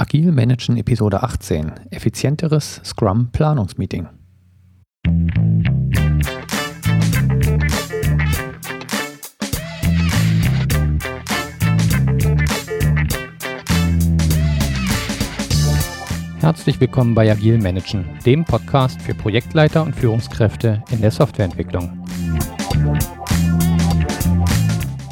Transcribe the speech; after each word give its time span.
Agil 0.00 0.32
Managen 0.32 0.78
Episode 0.78 1.22
18. 1.22 1.72
Effizienteres 1.90 2.80
Scrum 2.82 3.30
Planungsmeeting. 3.32 4.08
Herzlich 16.40 16.80
willkommen 16.80 17.14
bei 17.14 17.30
Agil 17.30 17.58
Managen, 17.58 18.06
dem 18.24 18.46
Podcast 18.46 19.02
für 19.02 19.14
Projektleiter 19.14 19.82
und 19.82 19.94
Führungskräfte 19.94 20.82
in 20.90 21.02
der 21.02 21.10
Softwareentwicklung. 21.10 21.99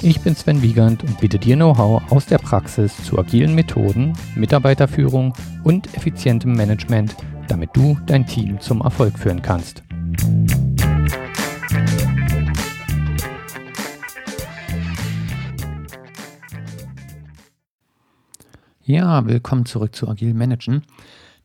Ich 0.01 0.21
bin 0.21 0.37
Sven 0.37 0.62
Wiegand 0.62 1.03
und 1.03 1.19
biete 1.19 1.41
dir 1.41 1.57
Know-how 1.57 2.01
aus 2.12 2.27
der 2.27 2.39
Praxis 2.39 2.97
zu 3.05 3.19
agilen 3.19 3.57
Methoden, 3.57 4.12
Mitarbeiterführung 4.37 5.35
und 5.65 5.93
effizientem 5.97 6.52
Management, 6.52 7.16
damit 7.48 7.70
du 7.73 7.98
dein 8.06 8.25
Team 8.25 8.61
zum 8.61 8.80
Erfolg 8.80 9.19
führen 9.19 9.42
kannst. 9.42 9.83
Ja, 18.84 19.27
willkommen 19.27 19.67
zurück 19.67 19.97
zu 19.97 20.09
Agil 20.09 20.33
Managen. 20.33 20.84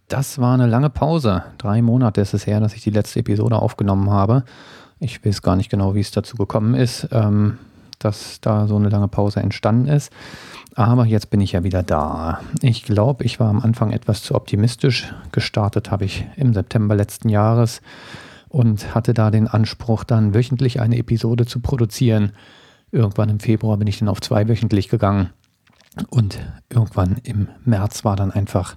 Das 0.08 0.38
war 0.38 0.54
eine 0.54 0.68
lange 0.68 0.92
Pause. 0.92 1.44
Drei 1.58 1.82
Monate 1.82 2.22
ist 2.22 2.36
es 2.36 2.46
her, 2.46 2.60
dass 2.60 2.76
ich 2.76 2.84
die 2.84 2.92
letzte 2.92 3.22
Episode 3.22 3.56
aufgenommen 3.56 4.12
habe. 4.12 4.44
Ich 5.00 5.26
weiß 5.26 5.42
gar 5.42 5.56
nicht 5.56 5.72
genau, 5.72 5.96
wie 5.96 6.02
es 6.02 6.12
dazu 6.12 6.38
gekommen 6.38 6.76
ist. 6.76 7.08
Ähm, 7.12 7.58
dass 8.04 8.42
da 8.42 8.68
so 8.68 8.76
eine 8.76 8.90
lange 8.90 9.08
Pause 9.08 9.40
entstanden 9.40 9.88
ist. 9.88 10.12
Aber 10.76 11.06
jetzt 11.06 11.30
bin 11.30 11.42
ich 11.42 11.52
ja 11.52 11.64
wieder 11.64 11.84
da. 11.84 12.42
Ich 12.62 12.84
glaube, 12.84 13.24
ich 13.24 13.40
war 13.40 13.50
am 13.50 13.62
Anfang 13.62 13.92
etwas 13.92 14.24
zu 14.24 14.36
optimistisch. 14.36 15.14
Gestartet 15.32 15.92
habe 15.92 16.06
ich 16.06 16.26
im 16.36 16.54
September 16.54 16.96
letzten 16.96 17.30
Jahres 17.30 17.82
und 18.50 18.96
hatte 18.96 19.14
da 19.14 19.32
den 19.32 19.48
Anspruch, 19.48 20.04
dann 20.04 20.34
wöchentlich 20.34 20.80
eine 20.80 20.98
Episode 20.98 21.46
zu 21.46 21.60
produzieren. 21.60 22.34
Irgendwann 22.92 23.30
im 23.30 23.40
Februar 23.40 23.78
bin 23.78 23.88
ich 23.88 24.00
dann 24.00 24.10
auf 24.10 24.22
zwei 24.22 24.48
wöchentlich 24.48 24.90
gegangen. 24.90 25.30
Und 26.10 26.40
irgendwann 26.70 27.18
im 27.24 27.50
März 27.66 28.04
war 28.04 28.16
dann 28.16 28.32
einfach 28.32 28.76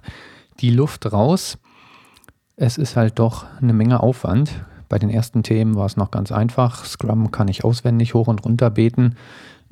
die 0.59 0.71
Luft 0.71 1.11
raus. 1.11 1.57
Es 2.55 2.77
ist 2.77 2.95
halt 2.95 3.19
doch 3.19 3.45
eine 3.61 3.73
Menge 3.73 4.01
Aufwand. 4.01 4.51
Bei 4.89 4.99
den 4.99 5.09
ersten 5.09 5.43
Themen 5.43 5.75
war 5.75 5.85
es 5.85 5.97
noch 5.97 6.11
ganz 6.11 6.31
einfach. 6.31 6.85
Scrum 6.85 7.31
kann 7.31 7.47
ich 7.47 7.63
auswendig 7.63 8.13
hoch 8.13 8.27
und 8.27 8.43
runter 8.45 8.69
beten. 8.69 9.15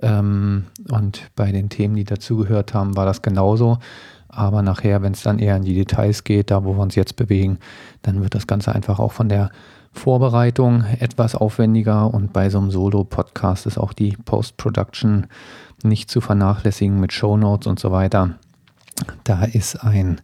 Ähm, 0.02 0.66
und 0.90 1.30
bei 1.36 1.52
den 1.52 1.70
Themen, 1.70 1.96
die 1.96 2.04
dazugehört 2.04 2.74
haben, 2.74 2.96
war 2.96 3.06
das 3.06 3.22
genauso. 3.22 3.80
Aber 4.28 4.62
nachher, 4.62 5.02
wenn 5.02 5.14
es 5.14 5.24
dann 5.24 5.40
eher 5.40 5.56
in 5.56 5.64
die 5.64 5.76
Details 5.76 6.24
geht, 6.24 6.52
da 6.52 6.66
wo 6.66 6.74
wir 6.74 6.82
uns 6.82 6.96
jetzt 6.96 7.16
bewegen, 7.16 7.60
dann 8.02 8.22
wird 8.22 8.36
das 8.36 8.48
Ganze 8.48 8.76
einfach 8.76 9.00
auch 9.00 9.14
von 9.14 9.30
der 9.30 9.50
Vorbereitung 9.94 10.84
etwas 11.00 11.36
aufwendiger. 11.36 12.14
Und 12.14 12.34
bei 12.34 12.50
so 12.50 12.58
einem 12.58 12.72
Solo-Podcast 12.72 13.66
ist 13.66 13.78
auch 13.78 13.94
die 13.94 14.18
Post-Production 14.26 15.28
nicht 15.84 16.10
zu 16.10 16.20
vernachlässigen 16.20 17.00
mit 17.00 17.14
Shownotes 17.14 17.68
und 17.68 17.80
so 17.80 17.92
weiter. 17.92 18.36
Da 19.24 19.46
ist 19.46 19.84
ein 19.84 20.20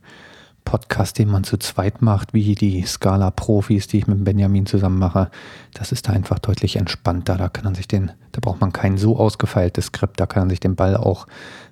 Podcast, 0.64 1.18
den 1.18 1.30
man 1.30 1.44
zu 1.44 1.58
zweit 1.58 2.02
macht, 2.02 2.34
wie 2.34 2.56
die 2.56 2.84
Scala-Profis, 2.84 3.88
die 3.88 4.00
ich 4.00 4.08
mit 4.08 4.24
Benjamin 4.24 4.66
zusammen 4.66 5.00
mache, 5.00 5.30
das 5.74 5.92
ist 5.92 6.08
da 6.08 6.14
einfach 6.14 6.40
deutlich 6.40 6.76
entspannter. 6.76 7.38
Da 7.38 7.50
kann 7.50 7.66
man 7.66 7.76
sich 7.76 7.88
den, 7.88 8.12
da 8.32 8.40
braucht 8.42 8.62
man 8.62 8.72
kein 8.72 8.98
so 8.98 9.18
ausgefeiltes 9.18 9.88
Skript, 9.88 10.20
da 10.20 10.26
kann 10.26 10.44
man 10.44 10.50
sich 10.50 10.60
den 10.60 10.76
Ball 10.76 10.96
auch 10.96 11.28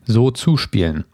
so 0.05 0.31
zuspielen. 0.31 1.05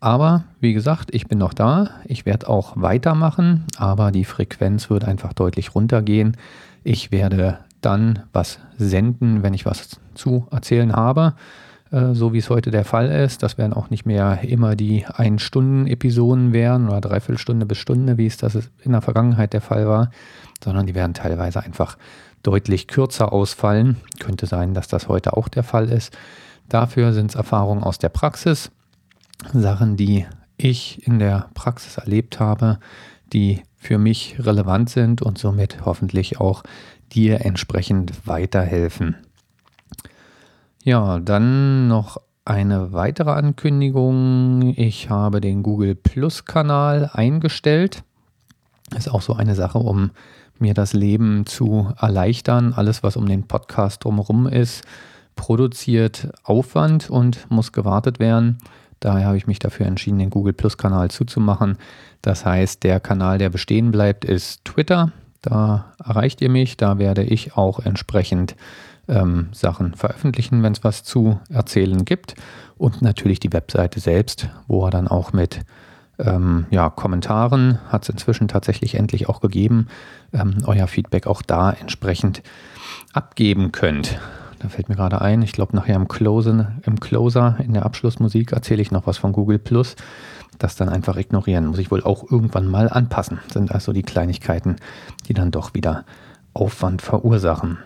Aber 0.00 0.44
wie 0.60 0.72
gesagt, 0.72 1.14
ich 1.14 1.26
bin 1.26 1.38
noch 1.38 1.54
da. 1.54 1.90
Ich 2.04 2.26
werde 2.26 2.48
auch 2.48 2.74
weitermachen, 2.76 3.64
aber 3.76 4.10
die 4.10 4.24
Frequenz 4.24 4.90
wird 4.90 5.04
einfach 5.04 5.32
deutlich 5.32 5.74
runtergehen. 5.74 6.36
Ich 6.84 7.10
werde 7.12 7.58
dann 7.80 8.24
was 8.32 8.58
senden, 8.78 9.42
wenn 9.42 9.54
ich 9.54 9.64
was 9.64 9.98
zu 10.14 10.46
erzählen 10.50 10.92
habe. 10.92 11.34
Äh, 11.90 12.14
so 12.14 12.32
wie 12.32 12.38
es 12.38 12.50
heute 12.50 12.70
der 12.70 12.84
Fall 12.84 13.10
ist. 13.10 13.42
Das 13.42 13.58
werden 13.58 13.72
auch 13.72 13.90
nicht 13.90 14.06
mehr 14.06 14.40
immer 14.42 14.76
die 14.76 15.06
Ein-Stunden-Episoden 15.06 16.52
werden 16.52 16.88
oder 16.88 17.00
Dreiviertelstunde 17.00 17.66
bis 17.66 17.78
Stunde, 17.78 18.18
wie 18.18 18.26
es 18.26 18.36
das 18.36 18.56
in 18.82 18.92
der 18.92 19.02
Vergangenheit 19.02 19.52
der 19.52 19.60
Fall 19.60 19.86
war, 19.86 20.10
sondern 20.62 20.86
die 20.86 20.94
werden 20.94 21.14
teilweise 21.14 21.62
einfach 21.62 21.96
deutlich 22.42 22.88
kürzer 22.88 23.32
ausfallen. 23.32 23.96
Könnte 24.18 24.46
sein, 24.46 24.74
dass 24.74 24.88
das 24.88 25.08
heute 25.08 25.36
auch 25.36 25.48
der 25.48 25.62
Fall 25.62 25.88
ist. 25.88 26.16
Dafür 26.68 27.12
sind 27.12 27.30
es 27.30 27.36
Erfahrungen 27.36 27.84
aus 27.84 27.98
der 27.98 28.08
Praxis, 28.08 28.70
Sachen, 29.52 29.96
die 29.96 30.26
ich 30.56 31.06
in 31.06 31.18
der 31.18 31.50
Praxis 31.54 31.98
erlebt 31.98 32.40
habe, 32.40 32.78
die 33.32 33.62
für 33.76 33.98
mich 33.98 34.36
relevant 34.40 34.90
sind 34.90 35.22
und 35.22 35.38
somit 35.38 35.84
hoffentlich 35.84 36.40
auch 36.40 36.62
dir 37.12 37.44
entsprechend 37.44 38.26
weiterhelfen. 38.26 39.16
Ja, 40.86 41.18
dann 41.18 41.88
noch 41.88 42.18
eine 42.44 42.92
weitere 42.92 43.32
Ankündigung. 43.32 44.72
Ich 44.76 45.10
habe 45.10 45.40
den 45.40 45.64
Google 45.64 45.96
Plus 45.96 46.44
Kanal 46.44 47.10
eingestellt. 47.12 48.04
Ist 48.96 49.10
auch 49.10 49.20
so 49.20 49.32
eine 49.32 49.56
Sache, 49.56 49.78
um 49.78 50.12
mir 50.60 50.74
das 50.74 50.92
Leben 50.92 51.44
zu 51.44 51.92
erleichtern. 52.00 52.72
Alles, 52.72 53.02
was 53.02 53.16
um 53.16 53.26
den 53.26 53.48
Podcast 53.48 54.04
drumherum 54.04 54.46
ist, 54.46 54.84
produziert 55.34 56.28
Aufwand 56.44 57.10
und 57.10 57.50
muss 57.50 57.72
gewartet 57.72 58.20
werden. 58.20 58.58
Daher 59.00 59.26
habe 59.26 59.38
ich 59.38 59.48
mich 59.48 59.58
dafür 59.58 59.86
entschieden, 59.86 60.20
den 60.20 60.30
Google 60.30 60.52
Plus 60.52 60.78
Kanal 60.78 61.10
zuzumachen. 61.10 61.78
Das 62.22 62.44
heißt, 62.44 62.84
der 62.84 63.00
Kanal, 63.00 63.38
der 63.38 63.50
bestehen 63.50 63.90
bleibt, 63.90 64.24
ist 64.24 64.64
Twitter. 64.64 65.10
Da 65.42 65.94
erreicht 65.98 66.40
ihr 66.42 66.48
mich. 66.48 66.76
Da 66.76 66.98
werde 67.00 67.24
ich 67.24 67.56
auch 67.56 67.80
entsprechend 67.80 68.54
ähm, 69.08 69.48
Sachen 69.52 69.94
veröffentlichen, 69.94 70.62
wenn 70.62 70.72
es 70.72 70.84
was 70.84 71.04
zu 71.04 71.40
erzählen 71.50 72.04
gibt. 72.04 72.34
Und 72.76 73.02
natürlich 73.02 73.40
die 73.40 73.52
Webseite 73.52 74.00
selbst, 74.00 74.48
wo 74.66 74.84
er 74.84 74.90
dann 74.90 75.08
auch 75.08 75.32
mit 75.32 75.60
ähm, 76.18 76.66
ja, 76.70 76.90
Kommentaren, 76.90 77.78
hat 77.88 78.04
es 78.04 78.08
inzwischen 78.08 78.48
tatsächlich 78.48 78.94
endlich 78.94 79.28
auch 79.28 79.40
gegeben, 79.40 79.88
ähm, 80.32 80.58
euer 80.66 80.86
Feedback 80.86 81.26
auch 81.26 81.42
da 81.42 81.70
entsprechend 81.70 82.42
abgeben 83.12 83.72
könnt. 83.72 84.18
Da 84.58 84.68
fällt 84.68 84.88
mir 84.88 84.96
gerade 84.96 85.20
ein, 85.20 85.42
ich 85.42 85.52
glaube 85.52 85.76
nachher 85.76 85.96
im, 85.96 86.08
Close, 86.08 86.72
im 86.82 87.00
Closer, 87.00 87.56
in 87.62 87.74
der 87.74 87.84
Abschlussmusik 87.84 88.52
erzähle 88.52 88.80
ich 88.80 88.90
noch 88.90 89.06
was 89.06 89.18
von 89.18 89.32
Google 89.32 89.58
Plus. 89.58 89.96
Das 90.58 90.76
dann 90.76 90.88
einfach 90.88 91.16
ignorieren, 91.18 91.66
muss 91.66 91.78
ich 91.78 91.90
wohl 91.90 92.02
auch 92.02 92.30
irgendwann 92.30 92.66
mal 92.66 92.88
anpassen. 92.88 93.40
Sind 93.52 93.72
also 93.72 93.92
die 93.92 94.02
Kleinigkeiten, 94.02 94.76
die 95.28 95.34
dann 95.34 95.50
doch 95.50 95.74
wieder 95.74 96.04
Aufwand 96.54 97.02
verursachen. 97.02 97.78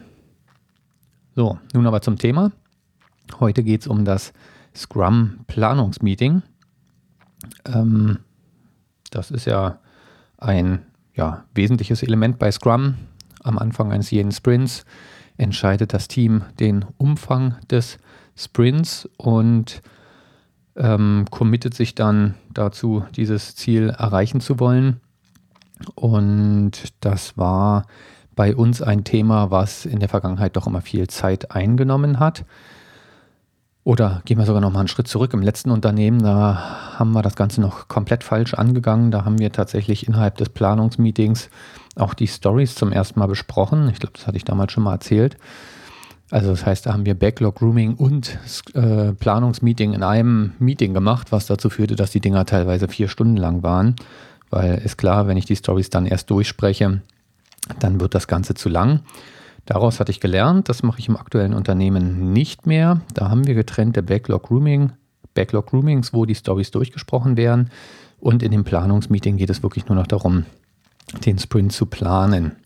So, 1.36 1.58
nun 1.72 1.86
aber 1.86 2.02
zum 2.02 2.18
Thema. 2.18 2.50
Heute 3.38 3.62
geht 3.62 3.82
es 3.82 3.86
um 3.86 4.04
das 4.04 4.32
Scrum-Planungsmeeting. 4.74 6.42
Ähm, 7.66 8.18
das 9.10 9.30
ist 9.30 9.46
ja 9.46 9.78
ein 10.38 10.82
ja, 11.14 11.44
wesentliches 11.54 12.02
Element 12.02 12.38
bei 12.38 12.50
Scrum. 12.50 12.94
Am 13.42 13.58
Anfang 13.58 13.92
eines 13.92 14.10
jeden 14.10 14.32
Sprints 14.32 14.84
entscheidet 15.36 15.92
das 15.92 16.08
Team 16.08 16.42
den 16.58 16.84
Umfang 16.98 17.56
des 17.70 17.98
Sprints 18.36 19.08
und 19.16 19.82
ähm, 20.76 21.26
committet 21.30 21.74
sich 21.74 21.94
dann 21.94 22.34
dazu, 22.52 23.04
dieses 23.16 23.54
Ziel 23.54 23.90
erreichen 23.90 24.40
zu 24.40 24.58
wollen. 24.58 25.00
Und 25.94 26.92
das 27.00 27.38
war 27.38 27.86
bei 28.40 28.56
uns 28.56 28.80
ein 28.80 29.04
Thema, 29.04 29.50
was 29.50 29.84
in 29.84 30.00
der 30.00 30.08
Vergangenheit 30.08 30.56
doch 30.56 30.66
immer 30.66 30.80
viel 30.80 31.08
Zeit 31.08 31.50
eingenommen 31.50 32.18
hat. 32.20 32.46
Oder 33.84 34.22
gehen 34.24 34.38
wir 34.38 34.46
sogar 34.46 34.62
noch 34.62 34.72
mal 34.72 34.78
einen 34.78 34.88
Schritt 34.88 35.08
zurück. 35.08 35.34
Im 35.34 35.42
letzten 35.42 35.70
Unternehmen, 35.70 36.22
da 36.22 36.96
haben 36.98 37.12
wir 37.12 37.20
das 37.20 37.36
Ganze 37.36 37.60
noch 37.60 37.88
komplett 37.88 38.24
falsch 38.24 38.54
angegangen. 38.54 39.10
Da 39.10 39.26
haben 39.26 39.38
wir 39.38 39.52
tatsächlich 39.52 40.08
innerhalb 40.08 40.38
des 40.38 40.48
Planungsmeetings 40.48 41.50
auch 41.96 42.14
die 42.14 42.28
Stories 42.28 42.74
zum 42.76 42.92
ersten 42.92 43.20
Mal 43.20 43.26
besprochen. 43.26 43.90
Ich 43.90 44.00
glaube, 44.00 44.14
das 44.16 44.26
hatte 44.26 44.38
ich 44.38 44.44
damals 44.44 44.72
schon 44.72 44.84
mal 44.84 44.94
erzählt. 44.94 45.36
Also 46.30 46.48
das 46.48 46.64
heißt, 46.64 46.86
da 46.86 46.94
haben 46.94 47.04
wir 47.04 47.18
Backlog 47.18 47.56
Grooming 47.56 47.92
und 47.92 48.38
äh, 48.72 49.12
Planungsmeeting 49.12 49.92
in 49.92 50.02
einem 50.02 50.54
Meeting 50.58 50.94
gemacht, 50.94 51.30
was 51.30 51.44
dazu 51.44 51.68
führte, 51.68 51.94
dass 51.94 52.10
die 52.10 52.22
Dinger 52.22 52.46
teilweise 52.46 52.88
vier 52.88 53.08
Stunden 53.08 53.36
lang 53.36 53.62
waren. 53.62 53.96
Weil 54.48 54.78
ist 54.78 54.96
klar, 54.96 55.26
wenn 55.26 55.36
ich 55.36 55.44
die 55.44 55.56
Stories 55.56 55.90
dann 55.90 56.06
erst 56.06 56.30
durchspreche, 56.30 57.02
dann 57.78 58.00
wird 58.00 58.14
das 58.14 58.26
Ganze 58.26 58.54
zu 58.54 58.68
lang. 58.68 59.00
Daraus 59.66 60.00
hatte 60.00 60.10
ich 60.10 60.20
gelernt, 60.20 60.68
das 60.68 60.82
mache 60.82 60.98
ich 60.98 61.08
im 61.08 61.16
aktuellen 61.16 61.54
Unternehmen 61.54 62.32
nicht 62.32 62.66
mehr. 62.66 63.02
Da 63.14 63.30
haben 63.30 63.46
wir 63.46 63.54
getrennte 63.54 64.02
Backlog 64.02 64.44
Grooming, 64.44 64.92
Backlog 65.34 65.66
Groomings, 65.66 66.12
wo 66.12 66.26
die 66.26 66.34
Stories 66.34 66.70
durchgesprochen 66.70 67.36
werden. 67.36 67.70
Und 68.18 68.42
in 68.42 68.50
dem 68.50 68.64
Planungsmeeting 68.64 69.36
geht 69.36 69.50
es 69.50 69.62
wirklich 69.62 69.86
nur 69.86 69.96
noch 69.96 70.06
darum, 70.06 70.44
den 71.24 71.38
Sprint 71.38 71.72
zu 71.72 71.86
planen. 71.86 72.56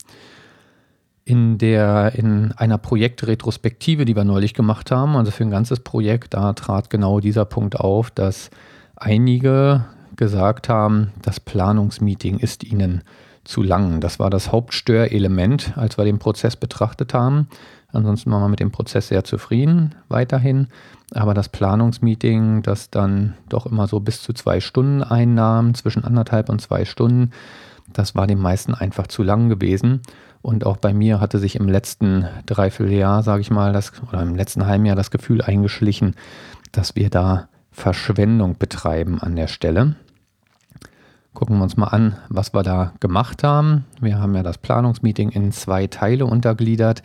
In, 1.23 1.57
der, 1.57 2.13
in 2.15 2.51
einer 2.51 2.77
Projektretrospektive, 2.77 4.05
die 4.05 4.15
wir 4.15 4.23
neulich 4.23 4.53
gemacht 4.53 4.91
haben, 4.91 5.15
also 5.15 5.31
für 5.31 5.43
ein 5.43 5.49
ganzes 5.49 5.79
Projekt, 5.79 6.35
da 6.35 6.53
trat 6.53 6.89
genau 6.89 7.19
dieser 7.19 7.45
Punkt 7.45 7.79
auf, 7.79 8.11
dass 8.11 8.51
einige 8.95 9.85
gesagt 10.15 10.69
haben, 10.69 11.11
das 11.21 11.39
Planungsmeeting 11.39 12.39
ist 12.39 12.63
ihnen 12.63 13.03
zu 13.45 13.63
lang. 13.63 14.01
Das 14.01 14.19
war 14.19 14.29
das 14.29 14.51
Hauptstörelement, 14.51 15.77
als 15.77 15.97
wir 15.97 16.05
den 16.05 16.19
Prozess 16.19 16.55
betrachtet 16.55 17.13
haben. 17.13 17.47
Ansonsten 17.91 18.31
waren 18.31 18.41
wir 18.41 18.49
mit 18.49 18.59
dem 18.59 18.71
Prozess 18.71 19.07
sehr 19.07 19.23
zufrieden 19.23 19.95
weiterhin. 20.09 20.67
Aber 21.13 21.33
das 21.33 21.49
Planungsmeeting, 21.49 22.61
das 22.61 22.89
dann 22.89 23.35
doch 23.47 23.65
immer 23.65 23.87
so 23.87 23.99
bis 23.99 24.21
zu 24.21 24.33
zwei 24.33 24.59
Stunden 24.59 25.03
einnahm, 25.03 25.73
zwischen 25.75 26.03
anderthalb 26.03 26.49
und 26.49 26.59
zwei 26.59 26.83
Stunden, 26.83 27.31
das 27.93 28.15
war 28.15 28.27
den 28.27 28.39
meisten 28.39 28.73
einfach 28.73 29.07
zu 29.07 29.23
lang 29.23 29.47
gewesen. 29.47 30.01
Und 30.41 30.65
auch 30.65 30.77
bei 30.77 30.93
mir 30.93 31.19
hatte 31.21 31.39
sich 31.39 31.55
im 31.55 31.69
letzten 31.69 32.27
Dreivierteljahr, 32.45 33.23
sage 33.23 33.41
ich 33.41 33.51
mal, 33.51 33.73
das, 33.73 33.93
oder 34.07 34.21
im 34.21 34.35
letzten 34.35 34.65
halben 34.65 34.85
Jahr 34.85 34.95
das 34.95 35.11
Gefühl 35.11 35.41
eingeschlichen, 35.41 36.15
dass 36.71 36.95
wir 36.95 37.09
da 37.09 37.47
Verschwendung 37.71 38.57
betreiben 38.57 39.19
an 39.19 39.35
der 39.35 39.47
Stelle. 39.47 39.95
Gucken 41.35 41.57
wir 41.57 41.63
uns 41.63 41.75
mal 41.75 41.87
an, 41.87 42.15
was 42.29 42.53
wir 42.53 42.63
da 42.63 42.93
gemacht 43.01 43.43
haben. 43.43 43.83
Wir 43.99 44.19
haben 44.19 44.33
ja 44.35 44.41
das 44.41 44.57
Planungsmeeting 44.57 45.29
in 45.29 45.51
zwei 45.51 45.85
Teile 45.85 46.25
untergliedert. 46.25 47.03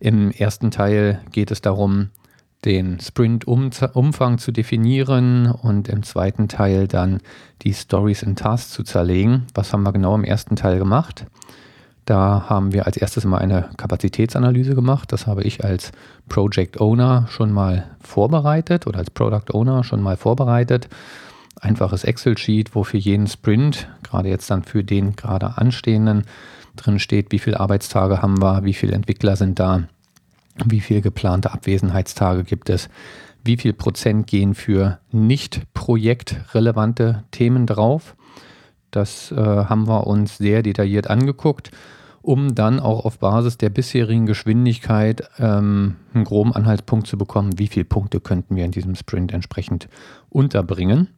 Im 0.00 0.30
ersten 0.30 0.70
Teil 0.70 1.20
geht 1.32 1.50
es 1.50 1.60
darum, 1.60 2.08
den 2.64 2.98
Sprint-Umfang 2.98 4.38
zu 4.38 4.52
definieren 4.52 5.52
und 5.52 5.88
im 5.88 6.02
zweiten 6.02 6.48
Teil 6.48 6.88
dann 6.88 7.20
die 7.60 7.74
Stories 7.74 8.22
in 8.22 8.36
Tasks 8.36 8.70
zu 8.70 8.84
zerlegen. 8.84 9.46
Was 9.54 9.74
haben 9.74 9.82
wir 9.82 9.92
genau 9.92 10.14
im 10.14 10.24
ersten 10.24 10.56
Teil 10.56 10.78
gemacht? 10.78 11.26
Da 12.06 12.46
haben 12.48 12.72
wir 12.72 12.86
als 12.86 12.96
erstes 12.96 13.26
mal 13.26 13.36
eine 13.36 13.68
Kapazitätsanalyse 13.76 14.74
gemacht. 14.74 15.12
Das 15.12 15.26
habe 15.26 15.42
ich 15.42 15.62
als 15.62 15.92
Project 16.26 16.80
Owner 16.80 17.26
schon 17.28 17.52
mal 17.52 17.84
vorbereitet 18.00 18.86
oder 18.86 19.00
als 19.00 19.10
Product 19.10 19.52
Owner 19.52 19.84
schon 19.84 20.00
mal 20.00 20.16
vorbereitet. 20.16 20.88
Einfaches 21.60 22.04
Excel-Sheet, 22.04 22.74
wo 22.74 22.84
für 22.84 22.98
jeden 22.98 23.26
Sprint, 23.26 23.88
gerade 24.02 24.28
jetzt 24.28 24.50
dann 24.50 24.62
für 24.62 24.84
den 24.84 25.16
gerade 25.16 25.58
anstehenden, 25.58 26.24
drin 26.76 26.98
steht, 26.98 27.32
wie 27.32 27.38
viele 27.38 27.58
Arbeitstage 27.60 28.22
haben 28.22 28.40
wir, 28.40 28.64
wie 28.64 28.74
viele 28.74 28.94
Entwickler 28.94 29.36
sind 29.36 29.58
da, 29.58 29.84
wie 30.64 30.80
viele 30.80 31.00
geplante 31.00 31.52
Abwesenheitstage 31.52 32.44
gibt 32.44 32.70
es, 32.70 32.88
wie 33.44 33.56
viel 33.56 33.72
Prozent 33.72 34.26
gehen 34.26 34.54
für 34.54 34.98
nicht 35.10 35.62
projektrelevante 35.74 37.24
Themen 37.30 37.66
drauf. 37.66 38.14
Das 38.90 39.32
äh, 39.32 39.36
haben 39.36 39.88
wir 39.88 40.06
uns 40.06 40.38
sehr 40.38 40.62
detailliert 40.62 41.10
angeguckt 41.10 41.70
um 42.28 42.54
dann 42.54 42.78
auch 42.78 43.06
auf 43.06 43.20
Basis 43.20 43.56
der 43.56 43.70
bisherigen 43.70 44.26
Geschwindigkeit 44.26 45.28
ähm, 45.38 45.96
einen 46.12 46.24
groben 46.24 46.52
Anhaltspunkt 46.52 47.06
zu 47.06 47.16
bekommen, 47.16 47.58
wie 47.58 47.68
viele 47.68 47.86
Punkte 47.86 48.20
könnten 48.20 48.54
wir 48.54 48.66
in 48.66 48.70
diesem 48.70 48.94
Sprint 48.96 49.32
entsprechend 49.32 49.88
unterbringen. 50.28 51.08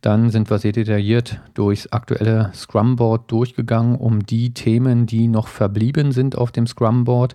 Dann 0.00 0.30
sind 0.30 0.48
wir 0.50 0.58
sehr 0.58 0.72
detailliert 0.72 1.40
durchs 1.54 1.88
aktuelle 1.88 2.52
Scrum-Board 2.54 3.30
durchgegangen, 3.30 3.96
um 3.96 4.24
die 4.24 4.54
Themen, 4.54 5.06
die 5.06 5.28
noch 5.28 5.48
verblieben 5.48 6.12
sind 6.12 6.36
auf 6.38 6.52
dem 6.52 6.66
Scrum-Board, 6.66 7.34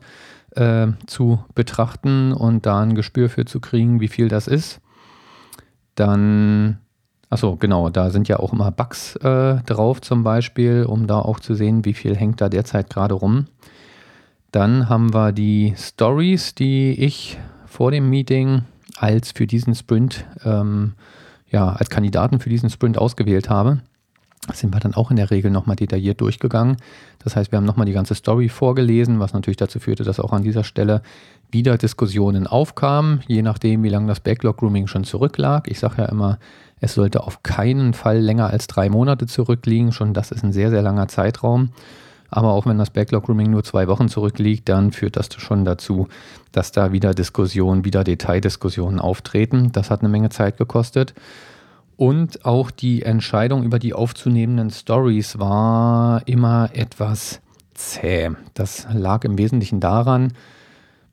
äh, 0.55 0.87
zu 1.07 1.43
betrachten 1.55 2.31
und 2.31 2.65
da 2.65 2.81
ein 2.81 2.95
Gespür 2.95 3.29
für 3.29 3.45
zu 3.45 3.59
kriegen, 3.59 3.99
wie 3.99 4.07
viel 4.07 4.27
das 4.27 4.47
ist. 4.47 4.79
Dann 5.95 6.79
Achso, 7.33 7.55
genau, 7.55 7.89
da 7.89 8.11
sind 8.11 8.27
ja 8.27 8.37
auch 8.37 8.53
immer 8.53 8.69
Bugs 8.69 9.15
äh, 9.15 9.55
drauf 9.65 10.01
zum 10.01 10.21
Beispiel, 10.21 10.85
um 10.87 11.07
da 11.07 11.17
auch 11.17 11.39
zu 11.39 11.55
sehen, 11.55 11.83
wie 11.83 11.95
viel 11.95 12.15
hängt 12.15 12.41
da 12.41 12.47
derzeit 12.47 12.91
gerade 12.91 13.15
rum. 13.15 13.47
Dann 14.51 14.87
haben 14.87 15.15
wir 15.15 15.31
die 15.31 15.73
Stories, 15.75 16.53
die 16.53 16.91
ich 16.91 17.39
vor 17.65 17.89
dem 17.89 18.07
Meeting 18.11 18.65
als 18.97 19.31
für 19.31 19.47
diesen 19.47 19.73
Sprint, 19.73 20.25
ähm, 20.45 20.93
ja, 21.53 21.69
als 21.69 21.89
Kandidaten 21.89 22.39
für 22.39 22.49
diesen 22.49 22.69
Sprint 22.69 22.97
ausgewählt 22.97 23.49
habe. 23.49 23.79
Sind 24.53 24.73
wir 24.73 24.81
dann 24.81 24.93
auch 24.93 25.09
in 25.09 25.15
der 25.15 25.31
Regel 25.31 25.51
nochmal 25.51 25.77
detailliert 25.77 26.19
durchgegangen. 26.19 26.75
Das 27.19 27.37
heißt, 27.37 27.53
wir 27.53 27.57
haben 27.57 27.65
nochmal 27.65 27.85
die 27.85 27.93
ganze 27.93 28.13
Story 28.13 28.49
vorgelesen, 28.49 29.21
was 29.21 29.31
natürlich 29.31 29.55
dazu 29.55 29.79
führte, 29.79 30.03
dass 30.03 30.19
auch 30.19 30.33
an 30.33 30.43
dieser 30.43 30.65
Stelle 30.65 31.01
wieder 31.49 31.77
Diskussionen 31.77 32.45
aufkamen, 32.45 33.21
je 33.27 33.41
nachdem, 33.41 33.83
wie 33.83 33.89
lange 33.89 34.07
das 34.07 34.19
Backlog-Grooming 34.19 34.87
schon 34.87 35.05
zurücklag. 35.05 35.69
Ich 35.69 35.79
sage 35.79 36.01
ja 36.01 36.05
immer, 36.09 36.39
es 36.81 36.95
sollte 36.95 37.23
auf 37.23 37.43
keinen 37.43 37.93
Fall 37.93 38.19
länger 38.19 38.49
als 38.49 38.67
drei 38.67 38.89
Monate 38.89 39.27
zurückliegen. 39.27 39.93
Schon 39.93 40.13
das 40.13 40.31
ist 40.31 40.43
ein 40.43 40.51
sehr, 40.51 40.71
sehr 40.71 40.81
langer 40.81 41.07
Zeitraum. 41.07 41.69
Aber 42.35 42.53
auch 42.53 42.65
wenn 42.65 42.79
das 42.79 42.89
Backlog 42.89 43.25
Grooming 43.25 43.51
nur 43.51 43.63
zwei 43.63 43.87
Wochen 43.87 44.09
zurückliegt, 44.09 44.67
dann 44.67 44.91
führt 44.91 45.17
das 45.17 45.29
schon 45.37 45.65
dazu, 45.65 46.07
dass 46.51 46.71
da 46.71 46.91
wieder 46.91 47.13
Diskussionen, 47.13 47.85
wieder 47.85 48.03
Detaildiskussionen 48.03 48.99
auftreten. 48.99 49.71
Das 49.71 49.91
hat 49.91 49.99
eine 49.99 50.09
Menge 50.09 50.29
Zeit 50.29 50.57
gekostet. 50.57 51.13
Und 51.95 52.43
auch 52.43 52.71
die 52.71 53.03
Entscheidung 53.03 53.61
über 53.63 53.77
die 53.77 53.93
aufzunehmenden 53.93 54.71
Stories 54.71 55.37
war 55.37 56.27
immer 56.27 56.71
etwas 56.73 57.39
zäh. 57.75 58.31
Das 58.55 58.87
lag 58.91 59.25
im 59.25 59.37
Wesentlichen 59.37 59.79
daran, 59.79 60.33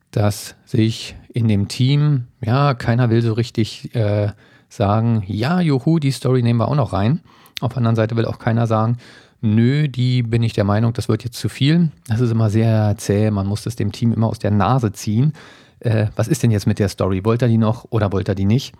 dass 0.09 0.55
sich 0.65 1.15
in 1.31 1.47
dem 1.47 1.67
Team, 1.67 2.25
ja, 2.43 2.73
keiner 2.73 3.11
will 3.11 3.21
so 3.21 3.33
richtig 3.33 3.93
äh, 3.93 4.31
sagen, 4.69 5.23
ja, 5.27 5.61
juhu, 5.61 5.99
die 5.99 6.11
Story 6.11 6.41
nehmen 6.41 6.59
wir 6.59 6.67
auch 6.67 6.75
noch 6.75 6.93
rein. 6.93 7.21
Auf 7.59 7.73
der 7.73 7.77
anderen 7.77 7.95
Seite 7.95 8.15
will 8.15 8.25
auch 8.25 8.39
keiner 8.39 8.65
sagen, 8.65 8.97
nö, 9.41 9.87
die 9.87 10.23
bin 10.23 10.43
ich 10.43 10.53
der 10.53 10.63
Meinung, 10.63 10.93
das 10.93 11.09
wird 11.09 11.23
jetzt 11.23 11.37
zu 11.37 11.49
viel. 11.49 11.91
Das 12.07 12.19
ist 12.19 12.31
immer 12.31 12.49
sehr 12.49 12.95
zäh, 12.97 13.31
man 13.31 13.47
muss 13.47 13.63
das 13.63 13.75
dem 13.75 13.91
Team 13.91 14.13
immer 14.13 14.27
aus 14.27 14.39
der 14.39 14.51
Nase 14.51 14.91
ziehen. 14.91 15.33
Äh, 15.79 16.07
was 16.15 16.27
ist 16.27 16.43
denn 16.43 16.51
jetzt 16.51 16.67
mit 16.67 16.79
der 16.79 16.89
Story? 16.89 17.25
Wollt 17.25 17.41
er 17.41 17.47
die 17.47 17.57
noch 17.57 17.85
oder 17.89 18.11
wollt 18.11 18.29
er 18.29 18.35
die 18.35 18.45
nicht? 18.45 18.73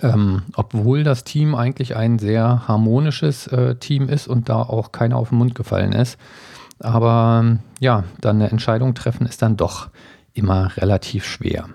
Ähm, 0.00 0.42
obwohl 0.54 1.04
das 1.04 1.24
Team 1.24 1.54
eigentlich 1.54 1.94
ein 1.94 2.18
sehr 2.18 2.66
harmonisches 2.66 3.46
äh, 3.48 3.76
Team 3.76 4.08
ist 4.08 4.28
und 4.28 4.48
da 4.48 4.62
auch 4.62 4.92
keiner 4.92 5.16
auf 5.16 5.28
den 5.28 5.38
Mund 5.38 5.54
gefallen 5.54 5.92
ist. 5.92 6.18
Aber 6.78 7.58
ja, 7.80 8.04
dann 8.20 8.36
eine 8.36 8.50
Entscheidung 8.50 8.94
treffen 8.94 9.26
ist 9.26 9.42
dann 9.42 9.56
doch 9.56 9.90
immer 10.32 10.74
relativ 10.76 11.26
schwer. 11.26 11.68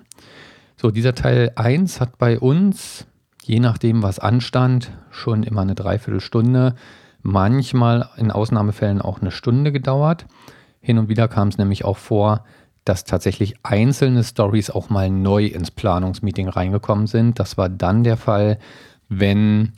So, 0.75 0.91
dieser 0.91 1.13
Teil 1.13 1.51
1 1.55 2.01
hat 2.01 2.17
bei 2.17 2.39
uns 2.39 3.05
je 3.49 3.59
nachdem, 3.59 4.03
was 4.03 4.19
anstand, 4.19 4.91
schon 5.09 5.41
immer 5.41 5.61
eine 5.61 5.73
Dreiviertelstunde, 5.73 6.75
manchmal 7.21 8.09
in 8.17 8.31
Ausnahmefällen 8.31 9.01
auch 9.01 9.21
eine 9.21 9.31
Stunde 9.31 9.71
gedauert. 9.71 10.25
Hin 10.81 10.97
und 10.97 11.09
wieder 11.09 11.27
kam 11.27 11.49
es 11.49 11.57
nämlich 11.57 11.85
auch 11.85 11.97
vor, 11.97 12.45
dass 12.85 13.03
tatsächlich 13.03 13.55
einzelne 13.63 14.23
Stories 14.23 14.69
auch 14.69 14.89
mal 14.89 15.09
neu 15.09 15.45
ins 15.45 15.71
Planungsmeeting 15.71 16.49
reingekommen 16.49 17.07
sind. 17.07 17.39
Das 17.39 17.57
war 17.57 17.69
dann 17.69 18.03
der 18.03 18.17
Fall, 18.17 18.57
wenn 19.09 19.73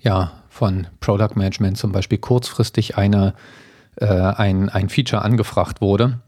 ja 0.00 0.32
von 0.48 0.86
Product 1.00 1.36
Management 1.36 1.76
zum 1.76 1.92
Beispiel 1.92 2.18
kurzfristig 2.18 2.96
eine, 2.96 3.34
äh, 3.96 4.06
ein, 4.06 4.68
ein 4.68 4.88
Feature 4.88 5.22
angefragt 5.22 5.80
wurde 5.80 6.20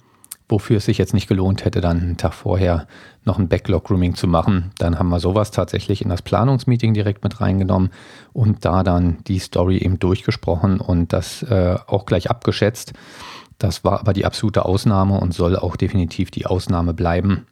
wofür 0.51 0.79
es 0.79 0.85
sich 0.85 0.99
jetzt 0.99 1.15
nicht 1.15 1.29
gelohnt 1.29 1.65
hätte, 1.65 1.81
dann 1.81 2.01
einen 2.01 2.17
Tag 2.17 2.35
vorher 2.35 2.87
noch 3.25 3.39
ein 3.39 3.49
Backlog-Grooming 3.49 4.15
zu 4.15 4.27
machen. 4.27 4.71
Dann 4.79 4.99
haben 4.99 5.09
wir 5.09 5.21
sowas 5.21 5.51
tatsächlich 5.51 6.03
in 6.03 6.09
das 6.09 6.23
Planungsmeeting 6.23 6.95
direkt 6.95 7.23
mit 7.23 7.41
reingenommen 7.41 7.91
und 8.33 8.65
da 8.65 8.83
dann 8.83 9.19
die 9.27 9.39
Story 9.39 9.79
eben 9.79 9.99
durchgesprochen 9.99 10.81
und 10.81 11.13
das 11.13 11.43
äh, 11.43 11.77
auch 11.87 12.07
gleich 12.07 12.31
abgeschätzt. 12.31 12.93
Das 13.59 13.85
war 13.85 14.01
aber 14.01 14.13
die 14.13 14.25
absolute 14.25 14.65
Ausnahme 14.65 15.21
und 15.21 15.35
soll 15.35 15.57
auch 15.57 15.77
definitiv 15.77 16.31
die 16.31 16.47
Ausnahme 16.47 16.95
bleiben. 16.95 17.47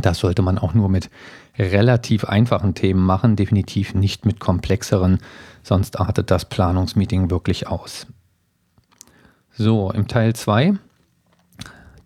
Das 0.00 0.20
sollte 0.20 0.42
man 0.42 0.58
auch 0.58 0.74
nur 0.74 0.88
mit 0.88 1.10
relativ 1.58 2.24
einfachen 2.24 2.74
Themen 2.74 3.04
machen, 3.04 3.36
definitiv 3.36 3.94
nicht 3.94 4.24
mit 4.24 4.40
komplexeren, 4.40 5.18
sonst 5.62 6.00
artet 6.00 6.30
das 6.30 6.46
Planungsmeeting 6.46 7.30
wirklich 7.30 7.66
aus. 7.68 8.06
So, 9.56 9.90
im 9.90 10.08
Teil 10.08 10.34
2 10.34 10.74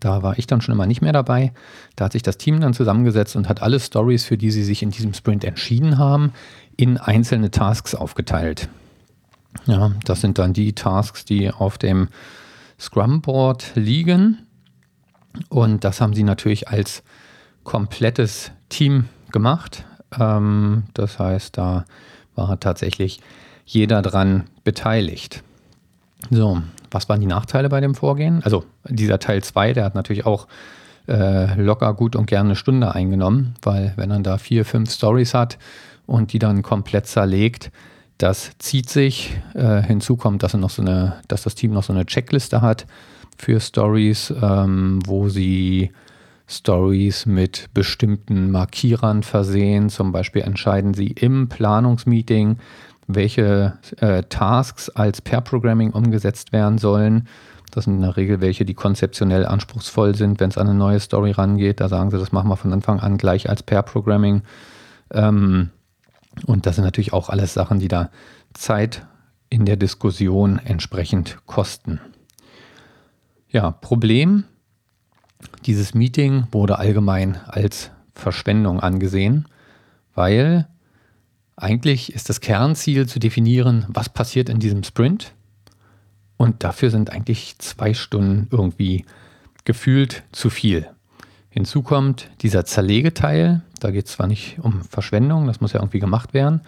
da 0.00 0.22
war 0.22 0.38
ich 0.38 0.46
dann 0.46 0.60
schon 0.60 0.72
immer 0.72 0.86
nicht 0.86 1.02
mehr 1.02 1.12
dabei. 1.12 1.52
Da 1.96 2.06
hat 2.06 2.12
sich 2.12 2.22
das 2.22 2.38
Team 2.38 2.60
dann 2.60 2.74
zusammengesetzt 2.74 3.36
und 3.36 3.48
hat 3.48 3.62
alle 3.62 3.80
Stories, 3.80 4.24
für 4.24 4.38
die 4.38 4.50
sie 4.50 4.64
sich 4.64 4.82
in 4.82 4.90
diesem 4.90 5.14
Sprint 5.14 5.44
entschieden 5.44 5.98
haben, 5.98 6.32
in 6.76 6.98
einzelne 6.98 7.50
Tasks 7.50 7.94
aufgeteilt. 7.94 8.68
Ja, 9.66 9.92
das 10.04 10.20
sind 10.20 10.38
dann 10.38 10.52
die 10.52 10.74
Tasks, 10.74 11.24
die 11.24 11.50
auf 11.50 11.78
dem 11.78 12.08
Scrum-Board 12.78 13.72
liegen. 13.74 14.46
Und 15.48 15.84
das 15.84 16.00
haben 16.00 16.14
sie 16.14 16.22
natürlich 16.22 16.68
als 16.68 17.02
komplettes 17.64 18.52
Team 18.68 19.08
gemacht. 19.32 19.84
Ähm, 20.18 20.84
das 20.94 21.18
heißt, 21.18 21.58
da 21.58 21.84
war 22.34 22.58
tatsächlich 22.60 23.20
jeder 23.64 24.00
dran 24.00 24.44
beteiligt. 24.64 25.42
So, 26.30 26.62
was 26.90 27.08
waren 27.08 27.20
die 27.20 27.26
Nachteile 27.26 27.68
bei 27.68 27.80
dem 27.80 27.94
Vorgehen? 27.94 28.42
Also 28.42 28.64
dieser 28.88 29.18
Teil 29.18 29.42
2, 29.42 29.72
der 29.72 29.84
hat 29.84 29.94
natürlich 29.94 30.26
auch 30.26 30.46
äh, 31.06 31.54
locker 31.60 31.94
gut 31.94 32.16
und 32.16 32.26
gerne 32.26 32.50
eine 32.50 32.56
Stunde 32.56 32.94
eingenommen, 32.94 33.54
weil 33.62 33.92
wenn 33.96 34.08
man 34.08 34.22
da 34.22 34.38
vier, 34.38 34.64
fünf 34.64 34.90
Stories 34.90 35.34
hat 35.34 35.58
und 36.06 36.32
die 36.32 36.38
dann 36.38 36.62
komplett 36.62 37.06
zerlegt, 37.06 37.70
das 38.18 38.50
zieht 38.58 38.90
sich. 38.90 39.40
Äh, 39.54 39.82
hinzu 39.82 40.16
kommt, 40.16 40.42
dass, 40.42 40.52
so 40.52 40.82
eine, 40.82 41.20
dass 41.28 41.42
das 41.42 41.54
Team 41.54 41.72
noch 41.72 41.84
so 41.84 41.92
eine 41.92 42.04
Checkliste 42.04 42.60
hat 42.60 42.86
für 43.38 43.60
Stories, 43.60 44.34
ähm, 44.42 45.00
wo 45.06 45.28
sie 45.28 45.92
Stories 46.48 47.26
mit 47.26 47.68
bestimmten 47.74 48.50
Markierern 48.50 49.22
versehen. 49.22 49.88
Zum 49.90 50.12
Beispiel 50.12 50.42
entscheiden 50.42 50.94
sie 50.94 51.08
im 51.08 51.48
Planungsmeeting, 51.48 52.58
welche 53.08 53.78
äh, 53.96 54.22
Tasks 54.28 54.90
als 54.90 55.20
Pair-Programming 55.22 55.90
umgesetzt 55.90 56.52
werden 56.52 56.78
sollen. 56.78 57.26
Das 57.72 57.84
sind 57.84 57.96
in 57.96 58.02
der 58.02 58.16
Regel 58.16 58.40
welche, 58.40 58.64
die 58.64 58.74
konzeptionell 58.74 59.46
anspruchsvoll 59.46 60.14
sind, 60.14 60.40
wenn 60.40 60.50
es 60.50 60.58
an 60.58 60.68
eine 60.68 60.78
neue 60.78 61.00
Story 61.00 61.32
rangeht. 61.32 61.80
Da 61.80 61.88
sagen 61.88 62.10
sie, 62.10 62.18
das 62.18 62.32
machen 62.32 62.48
wir 62.48 62.56
von 62.56 62.72
Anfang 62.72 63.00
an 63.00 63.18
gleich 63.18 63.48
als 63.48 63.62
Pair-Programming. 63.62 64.42
Ähm, 65.12 65.70
und 66.46 66.66
das 66.66 66.76
sind 66.76 66.84
natürlich 66.84 67.12
auch 67.12 67.30
alles 67.30 67.54
Sachen, 67.54 67.78
die 67.78 67.88
da 67.88 68.10
Zeit 68.54 69.06
in 69.50 69.64
der 69.64 69.76
Diskussion 69.76 70.60
entsprechend 70.62 71.38
kosten. 71.46 72.00
Ja, 73.50 73.70
Problem, 73.70 74.44
dieses 75.64 75.94
Meeting 75.94 76.46
wurde 76.52 76.78
allgemein 76.78 77.38
als 77.46 77.90
Verschwendung 78.14 78.80
angesehen, 78.80 79.46
weil 80.14 80.68
eigentlich 81.60 82.12
ist 82.14 82.28
das 82.28 82.40
Kernziel 82.40 83.06
zu 83.06 83.18
definieren, 83.18 83.84
was 83.88 84.08
passiert 84.08 84.48
in 84.48 84.60
diesem 84.60 84.84
Sprint. 84.84 85.32
Und 86.36 86.62
dafür 86.62 86.90
sind 86.90 87.10
eigentlich 87.10 87.58
zwei 87.58 87.94
Stunden 87.94 88.46
irgendwie 88.50 89.04
gefühlt 89.64 90.22
zu 90.32 90.50
viel. 90.50 90.88
Hinzu 91.50 91.82
kommt 91.82 92.30
dieser 92.42 92.64
Zerlegeteil. 92.64 93.62
Da 93.80 93.90
geht 93.90 94.06
es 94.06 94.12
zwar 94.12 94.28
nicht 94.28 94.58
um 94.60 94.82
Verschwendung, 94.82 95.46
das 95.46 95.60
muss 95.60 95.72
ja 95.72 95.80
irgendwie 95.80 95.98
gemacht 95.98 96.32
werden. 96.32 96.60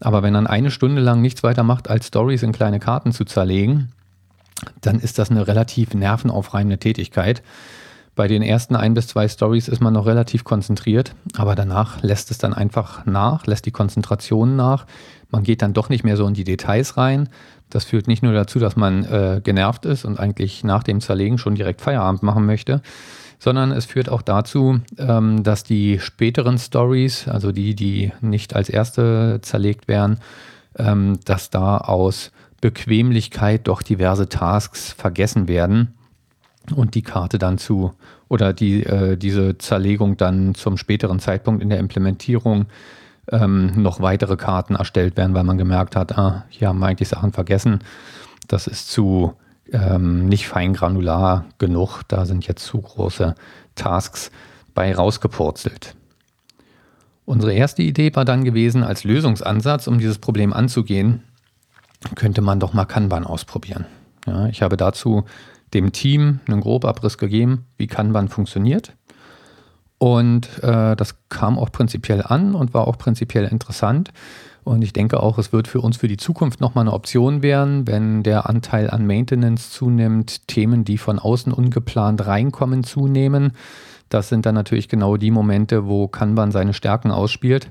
Aber 0.00 0.22
wenn 0.22 0.34
man 0.34 0.46
eine 0.46 0.70
Stunde 0.70 1.00
lang 1.00 1.22
nichts 1.22 1.42
weiter 1.42 1.62
macht, 1.62 1.88
als 1.88 2.08
Stories 2.08 2.42
in 2.42 2.52
kleine 2.52 2.78
Karten 2.78 3.12
zu 3.12 3.24
zerlegen, 3.24 3.92
dann 4.82 5.00
ist 5.00 5.18
das 5.18 5.30
eine 5.30 5.48
relativ 5.48 5.94
nervenaufreibende 5.94 6.78
Tätigkeit. 6.78 7.42
Bei 8.16 8.28
den 8.28 8.40
ersten 8.40 8.76
ein 8.76 8.94
bis 8.94 9.08
zwei 9.08 9.28
Stories 9.28 9.68
ist 9.68 9.82
man 9.82 9.92
noch 9.92 10.06
relativ 10.06 10.42
konzentriert, 10.42 11.14
aber 11.36 11.54
danach 11.54 12.02
lässt 12.02 12.30
es 12.30 12.38
dann 12.38 12.54
einfach 12.54 13.04
nach, 13.04 13.46
lässt 13.46 13.66
die 13.66 13.72
Konzentration 13.72 14.56
nach. 14.56 14.86
Man 15.30 15.42
geht 15.42 15.60
dann 15.60 15.74
doch 15.74 15.90
nicht 15.90 16.02
mehr 16.02 16.16
so 16.16 16.26
in 16.26 16.32
die 16.32 16.44
Details 16.44 16.96
rein. 16.96 17.28
Das 17.68 17.84
führt 17.84 18.08
nicht 18.08 18.22
nur 18.22 18.32
dazu, 18.32 18.58
dass 18.58 18.74
man 18.74 19.04
äh, 19.04 19.42
genervt 19.44 19.84
ist 19.84 20.06
und 20.06 20.18
eigentlich 20.18 20.64
nach 20.64 20.82
dem 20.82 21.02
Zerlegen 21.02 21.36
schon 21.36 21.56
direkt 21.56 21.82
Feierabend 21.82 22.22
machen 22.22 22.46
möchte, 22.46 22.80
sondern 23.38 23.70
es 23.70 23.84
führt 23.84 24.08
auch 24.08 24.22
dazu, 24.22 24.80
ähm, 24.96 25.42
dass 25.42 25.62
die 25.62 26.00
späteren 26.00 26.56
Stories, 26.56 27.28
also 27.28 27.52
die, 27.52 27.74
die 27.74 28.12
nicht 28.22 28.56
als 28.56 28.70
erste 28.70 29.40
zerlegt 29.42 29.88
werden, 29.88 30.20
ähm, 30.78 31.20
dass 31.26 31.50
da 31.50 31.76
aus 31.76 32.32
Bequemlichkeit 32.62 33.68
doch 33.68 33.82
diverse 33.82 34.30
Tasks 34.30 34.92
vergessen 34.92 35.48
werden 35.48 35.92
und 36.74 36.94
die 36.94 37.02
Karte 37.02 37.38
dann 37.38 37.58
zu 37.58 37.92
oder 38.28 38.52
die, 38.52 38.84
äh, 38.84 39.16
diese 39.16 39.58
Zerlegung 39.58 40.16
dann 40.16 40.54
zum 40.54 40.76
späteren 40.76 41.20
Zeitpunkt 41.20 41.62
in 41.62 41.70
der 41.70 41.78
Implementierung 41.78 42.66
ähm, 43.30 43.72
noch 43.82 44.00
weitere 44.00 44.36
Karten 44.36 44.76
erstellt 44.76 45.16
werden, 45.16 45.34
weil 45.34 45.44
man 45.44 45.58
gemerkt 45.58 45.96
hat, 45.96 46.16
ah, 46.16 46.44
hier 46.48 46.68
haben 46.68 46.78
wir 46.78 46.86
eigentlich 46.86 47.08
Sachen 47.08 47.32
vergessen. 47.32 47.80
Das 48.48 48.66
ist 48.66 48.90
zu 48.90 49.34
ähm, 49.72 50.28
nicht 50.28 50.46
feingranular 50.48 51.46
genug. 51.58 52.02
Da 52.08 52.24
sind 52.24 52.46
jetzt 52.46 52.64
zu 52.64 52.80
große 52.80 53.34
Tasks 53.74 54.30
bei 54.74 54.94
rausgepurzelt. 54.94 55.96
Unsere 57.24 57.52
erste 57.52 57.82
Idee 57.82 58.14
war 58.14 58.24
dann 58.24 58.44
gewesen, 58.44 58.84
als 58.84 59.02
Lösungsansatz, 59.02 59.88
um 59.88 59.98
dieses 59.98 60.18
Problem 60.18 60.52
anzugehen, 60.52 61.24
könnte 62.14 62.40
man 62.40 62.60
doch 62.60 62.72
mal 62.72 62.84
Kanban 62.84 63.24
ausprobieren. 63.24 63.86
Ja, 64.26 64.46
ich 64.46 64.62
habe 64.62 64.76
dazu 64.76 65.24
dem 65.74 65.92
Team 65.92 66.40
einen 66.46 66.60
Grobabriss 66.60 67.18
gegeben, 67.18 67.66
wie 67.76 67.86
Kanban 67.86 68.28
funktioniert. 68.28 68.92
Und 69.98 70.62
äh, 70.62 70.94
das 70.94 71.16
kam 71.28 71.58
auch 71.58 71.72
prinzipiell 71.72 72.22
an 72.22 72.54
und 72.54 72.74
war 72.74 72.86
auch 72.86 72.98
prinzipiell 72.98 73.46
interessant. 73.46 74.12
Und 74.62 74.82
ich 74.82 74.92
denke 74.92 75.22
auch, 75.22 75.38
es 75.38 75.52
wird 75.52 75.68
für 75.68 75.80
uns 75.80 75.96
für 75.96 76.08
die 76.08 76.16
Zukunft 76.16 76.60
nochmal 76.60 76.82
eine 76.82 76.92
Option 76.92 77.42
werden, 77.42 77.86
wenn 77.86 78.24
der 78.24 78.48
Anteil 78.48 78.90
an 78.90 79.06
Maintenance 79.06 79.70
zunimmt, 79.70 80.48
Themen, 80.48 80.84
die 80.84 80.98
von 80.98 81.18
außen 81.18 81.52
ungeplant 81.52 82.26
reinkommen, 82.26 82.82
zunehmen. 82.82 83.52
Das 84.08 84.28
sind 84.28 84.44
dann 84.44 84.56
natürlich 84.56 84.88
genau 84.88 85.16
die 85.16 85.30
Momente, 85.30 85.86
wo 85.86 86.08
Kanban 86.08 86.50
seine 86.50 86.74
Stärken 86.74 87.10
ausspielt. 87.10 87.70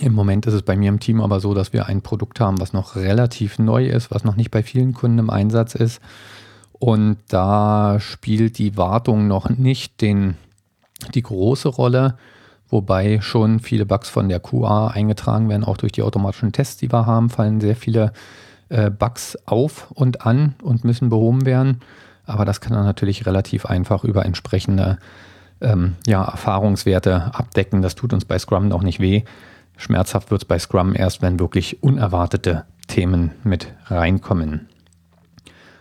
Im 0.00 0.12
Moment 0.12 0.46
ist 0.46 0.54
es 0.54 0.62
bei 0.62 0.76
mir 0.76 0.88
im 0.88 1.00
Team 1.00 1.20
aber 1.20 1.40
so, 1.40 1.54
dass 1.54 1.72
wir 1.72 1.86
ein 1.86 2.02
Produkt 2.02 2.40
haben, 2.40 2.60
was 2.60 2.72
noch 2.72 2.96
relativ 2.96 3.58
neu 3.58 3.86
ist, 3.86 4.10
was 4.10 4.24
noch 4.24 4.36
nicht 4.36 4.50
bei 4.50 4.62
vielen 4.62 4.94
Kunden 4.94 5.18
im 5.18 5.30
Einsatz 5.30 5.74
ist. 5.74 6.00
Und 6.80 7.18
da 7.28 8.00
spielt 8.00 8.56
die 8.56 8.78
Wartung 8.78 9.28
noch 9.28 9.50
nicht 9.50 10.00
den, 10.00 10.36
die 11.14 11.22
große 11.22 11.68
Rolle, 11.68 12.16
wobei 12.70 13.20
schon 13.20 13.60
viele 13.60 13.84
Bugs 13.84 14.08
von 14.08 14.30
der 14.30 14.40
QA 14.40 14.88
eingetragen 14.88 15.50
werden, 15.50 15.62
auch 15.62 15.76
durch 15.76 15.92
die 15.92 16.02
automatischen 16.02 16.52
Tests, 16.52 16.78
die 16.78 16.90
wir 16.90 17.04
haben, 17.04 17.28
fallen 17.28 17.60
sehr 17.60 17.76
viele 17.76 18.14
äh, 18.70 18.90
Bugs 18.90 19.36
auf 19.44 19.90
und 19.90 20.24
an 20.24 20.54
und 20.62 20.82
müssen 20.82 21.10
behoben 21.10 21.44
werden. 21.44 21.80
Aber 22.24 22.46
das 22.46 22.62
kann 22.62 22.72
dann 22.72 22.86
natürlich 22.86 23.26
relativ 23.26 23.66
einfach 23.66 24.02
über 24.02 24.24
entsprechende 24.24 24.98
ähm, 25.60 25.96
ja, 26.06 26.24
Erfahrungswerte 26.24 27.34
abdecken. 27.34 27.82
Das 27.82 27.94
tut 27.94 28.14
uns 28.14 28.24
bei 28.24 28.38
Scrum 28.38 28.68
noch 28.68 28.82
nicht 28.82 29.00
weh. 29.00 29.24
Schmerzhaft 29.76 30.30
wird 30.30 30.42
es 30.42 30.48
bei 30.48 30.58
Scrum 30.58 30.94
erst, 30.94 31.20
wenn 31.20 31.38
wirklich 31.38 31.82
unerwartete 31.82 32.64
Themen 32.86 33.32
mit 33.44 33.68
reinkommen. 33.86 34.69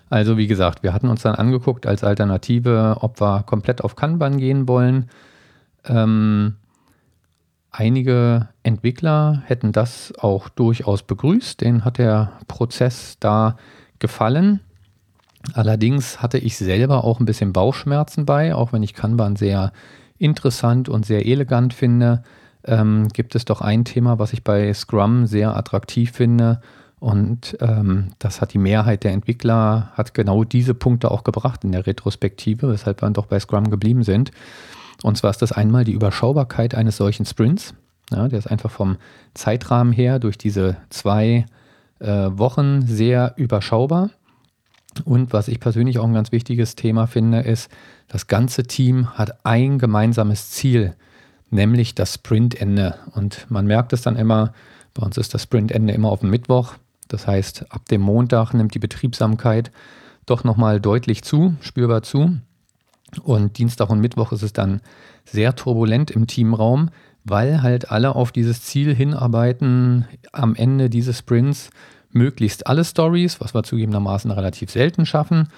Also 0.09 0.37
wie 0.37 0.47
gesagt, 0.47 0.83
wir 0.83 0.93
hatten 0.93 1.09
uns 1.09 1.21
dann 1.21 1.35
angeguckt 1.35 1.85
als 1.85 2.03
Alternative, 2.03 2.97
ob 3.01 3.21
wir 3.21 3.43
komplett 3.43 3.83
auf 3.83 3.95
Kanban 3.95 4.37
gehen 4.37 4.67
wollen. 4.67 5.09
Ähm, 5.85 6.55
einige 7.71 8.49
Entwickler 8.63 9.43
hätten 9.45 9.71
das 9.71 10.13
auch 10.17 10.49
durchaus 10.49 11.03
begrüßt. 11.03 11.61
Denen 11.61 11.85
hat 11.85 11.97
der 11.97 12.33
Prozess 12.47 13.17
da 13.19 13.57
gefallen. 13.99 14.61
Allerdings 15.53 16.21
hatte 16.21 16.37
ich 16.37 16.57
selber 16.57 17.03
auch 17.03 17.19
ein 17.19 17.25
bisschen 17.25 17.53
Bauchschmerzen 17.53 18.25
bei, 18.25 18.53
auch 18.55 18.73
wenn 18.73 18.83
ich 18.83 18.93
Kanban 18.93 19.35
sehr 19.35 19.71
interessant 20.17 20.89
und 20.89 21.05
sehr 21.05 21.25
elegant 21.25 21.73
finde 21.73 22.23
ähm, 22.65 23.07
gibt 23.09 23.35
es 23.35 23.45
doch 23.45 23.61
ein 23.61 23.85
Thema, 23.85 24.19
was 24.19 24.33
ich 24.33 24.43
bei 24.43 24.73
Scrum 24.73 25.25
sehr 25.25 25.55
attraktiv 25.55 26.11
finde. 26.11 26.61
Und 26.99 27.57
ähm, 27.61 28.09
das 28.19 28.41
hat 28.41 28.53
die 28.53 28.57
Mehrheit 28.57 29.03
der 29.03 29.13
Entwickler, 29.13 29.91
hat 29.93 30.13
genau 30.13 30.43
diese 30.43 30.73
Punkte 30.73 31.11
auch 31.11 31.23
gebracht 31.23 31.63
in 31.63 31.71
der 31.71 31.87
Retrospektive, 31.87 32.69
weshalb 32.69 32.97
wir 32.97 33.05
dann 33.05 33.13
doch 33.13 33.27
bei 33.27 33.39
Scrum 33.39 33.69
geblieben 33.69 34.03
sind. 34.03 34.31
Und 35.01 35.17
zwar 35.17 35.31
ist 35.31 35.41
das 35.41 35.51
einmal 35.51 35.85
die 35.85 35.93
Überschaubarkeit 35.93 36.75
eines 36.75 36.97
solchen 36.97 37.25
Sprints. 37.25 37.73
Ja, 38.11 38.27
der 38.27 38.39
ist 38.39 38.51
einfach 38.51 38.71
vom 38.71 38.97
Zeitrahmen 39.33 39.93
her 39.93 40.19
durch 40.19 40.37
diese 40.37 40.77
zwei 40.89 41.45
äh, 41.99 42.07
Wochen 42.07 42.81
sehr 42.81 43.33
überschaubar. 43.37 44.09
Und 45.05 45.31
was 45.31 45.47
ich 45.47 45.59
persönlich 45.59 45.99
auch 45.99 46.05
ein 46.05 46.13
ganz 46.13 46.31
wichtiges 46.31 46.75
Thema 46.75 47.07
finde, 47.07 47.39
ist, 47.39 47.69
das 48.07 48.27
ganze 48.27 48.63
Team 48.63 49.11
hat 49.11 49.45
ein 49.45 49.77
gemeinsames 49.77 50.49
Ziel 50.49 50.95
nämlich 51.51 51.95
das 51.95 52.15
Sprintende. 52.15 52.95
Und 53.13 53.45
man 53.49 53.65
merkt 53.65 53.93
es 53.93 54.01
dann 54.01 54.15
immer, 54.15 54.53
bei 54.93 55.05
uns 55.05 55.17
ist 55.17 55.33
das 55.33 55.43
Sprintende 55.43 55.93
immer 55.93 56.09
auf 56.09 56.21
dem 56.21 56.29
Mittwoch. 56.29 56.73
Das 57.09 57.27
heißt, 57.27 57.65
ab 57.71 57.85
dem 57.89 58.01
Montag 58.01 58.53
nimmt 58.53 58.73
die 58.73 58.79
Betriebsamkeit 58.79 59.71
doch 60.25 60.45
nochmal 60.45 60.79
deutlich 60.79 61.23
zu, 61.23 61.55
spürbar 61.59 62.03
zu. 62.03 62.37
Und 63.23 63.57
Dienstag 63.57 63.89
und 63.89 63.99
Mittwoch 63.99 64.31
ist 64.31 64.43
es 64.43 64.53
dann 64.53 64.81
sehr 65.25 65.55
turbulent 65.55 66.11
im 66.11 66.27
Teamraum, 66.27 66.91
weil 67.25 67.61
halt 67.61 67.91
alle 67.91 68.15
auf 68.15 68.31
dieses 68.31 68.61
Ziel 68.61 68.95
hinarbeiten, 68.95 70.05
am 70.31 70.55
Ende 70.55 70.89
dieses 70.89 71.19
Sprints 71.19 71.71
möglichst 72.11 72.67
alle 72.67 72.85
Stories, 72.85 73.41
was 73.41 73.53
wir 73.53 73.63
zugegebenermaßen 73.63 74.31
relativ 74.31 74.71
selten 74.71 75.05
schaffen, 75.05 75.49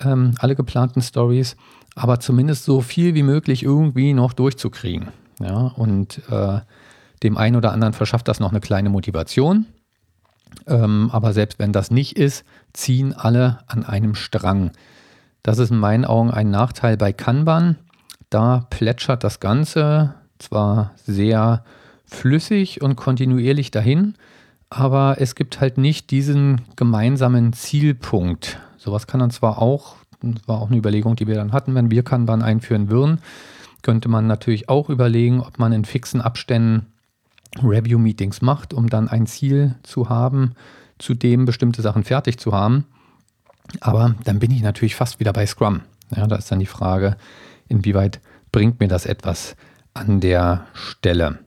ähm, 0.00 0.32
alle 0.38 0.54
geplanten 0.54 1.02
Stories, 1.02 1.56
aber 1.94 2.20
zumindest 2.20 2.64
so 2.64 2.80
viel 2.80 3.14
wie 3.14 3.22
möglich 3.22 3.62
irgendwie 3.62 4.12
noch 4.12 4.32
durchzukriegen. 4.32 5.08
Ja, 5.40 5.72
und 5.76 6.20
äh, 6.30 6.60
dem 7.22 7.36
einen 7.36 7.56
oder 7.56 7.72
anderen 7.72 7.94
verschafft 7.94 8.28
das 8.28 8.40
noch 8.40 8.50
eine 8.50 8.60
kleine 8.60 8.90
Motivation. 8.90 9.66
Ähm, 10.66 11.10
aber 11.12 11.32
selbst 11.32 11.58
wenn 11.58 11.72
das 11.72 11.90
nicht 11.90 12.16
ist, 12.16 12.44
ziehen 12.72 13.12
alle 13.12 13.58
an 13.66 13.84
einem 13.84 14.14
Strang. 14.14 14.70
Das 15.42 15.58
ist 15.58 15.70
in 15.70 15.78
meinen 15.78 16.04
Augen 16.04 16.30
ein 16.30 16.50
Nachteil 16.50 16.96
bei 16.96 17.12
Kanban. 17.12 17.76
Da 18.28 18.66
plätschert 18.70 19.24
das 19.24 19.40
Ganze 19.40 20.14
zwar 20.38 20.92
sehr 21.04 21.64
flüssig 22.04 22.82
und 22.82 22.96
kontinuierlich 22.96 23.70
dahin, 23.70 24.14
aber 24.68 25.16
es 25.18 25.34
gibt 25.34 25.60
halt 25.60 25.78
nicht 25.78 26.10
diesen 26.10 26.62
gemeinsamen 26.76 27.52
Zielpunkt. 27.52 28.60
Sowas 28.76 29.06
kann 29.06 29.20
dann 29.20 29.30
zwar 29.30 29.60
auch, 29.60 29.96
das 30.22 30.46
war 30.46 30.60
auch 30.60 30.68
eine 30.68 30.78
Überlegung, 30.78 31.16
die 31.16 31.26
wir 31.26 31.34
dann 31.34 31.52
hatten, 31.52 31.74
wenn 31.74 31.90
wir 31.90 32.02
Kanban 32.02 32.42
einführen 32.42 32.90
würden, 32.90 33.20
könnte 33.82 34.08
man 34.08 34.26
natürlich 34.26 34.68
auch 34.68 34.88
überlegen, 34.90 35.40
ob 35.40 35.58
man 35.58 35.72
in 35.72 35.84
fixen 35.84 36.20
Abständen 36.20 36.86
Review-Meetings 37.62 38.42
macht, 38.42 38.72
um 38.72 38.88
dann 38.88 39.08
ein 39.08 39.26
Ziel 39.26 39.74
zu 39.82 40.08
haben, 40.08 40.54
zu 40.98 41.14
dem 41.14 41.44
bestimmte 41.44 41.82
Sachen 41.82 42.04
fertig 42.04 42.38
zu 42.38 42.52
haben. 42.52 42.84
Aber 43.80 44.14
dann 44.24 44.38
bin 44.38 44.50
ich 44.50 44.62
natürlich 44.62 44.94
fast 44.94 45.20
wieder 45.20 45.32
bei 45.32 45.46
Scrum. 45.46 45.80
Ja, 46.14 46.26
da 46.26 46.36
ist 46.36 46.50
dann 46.50 46.58
die 46.58 46.66
Frage, 46.66 47.16
inwieweit 47.68 48.20
bringt 48.52 48.80
mir 48.80 48.88
das 48.88 49.06
etwas 49.06 49.56
an 49.94 50.20
der 50.20 50.66
Stelle. 50.74 51.38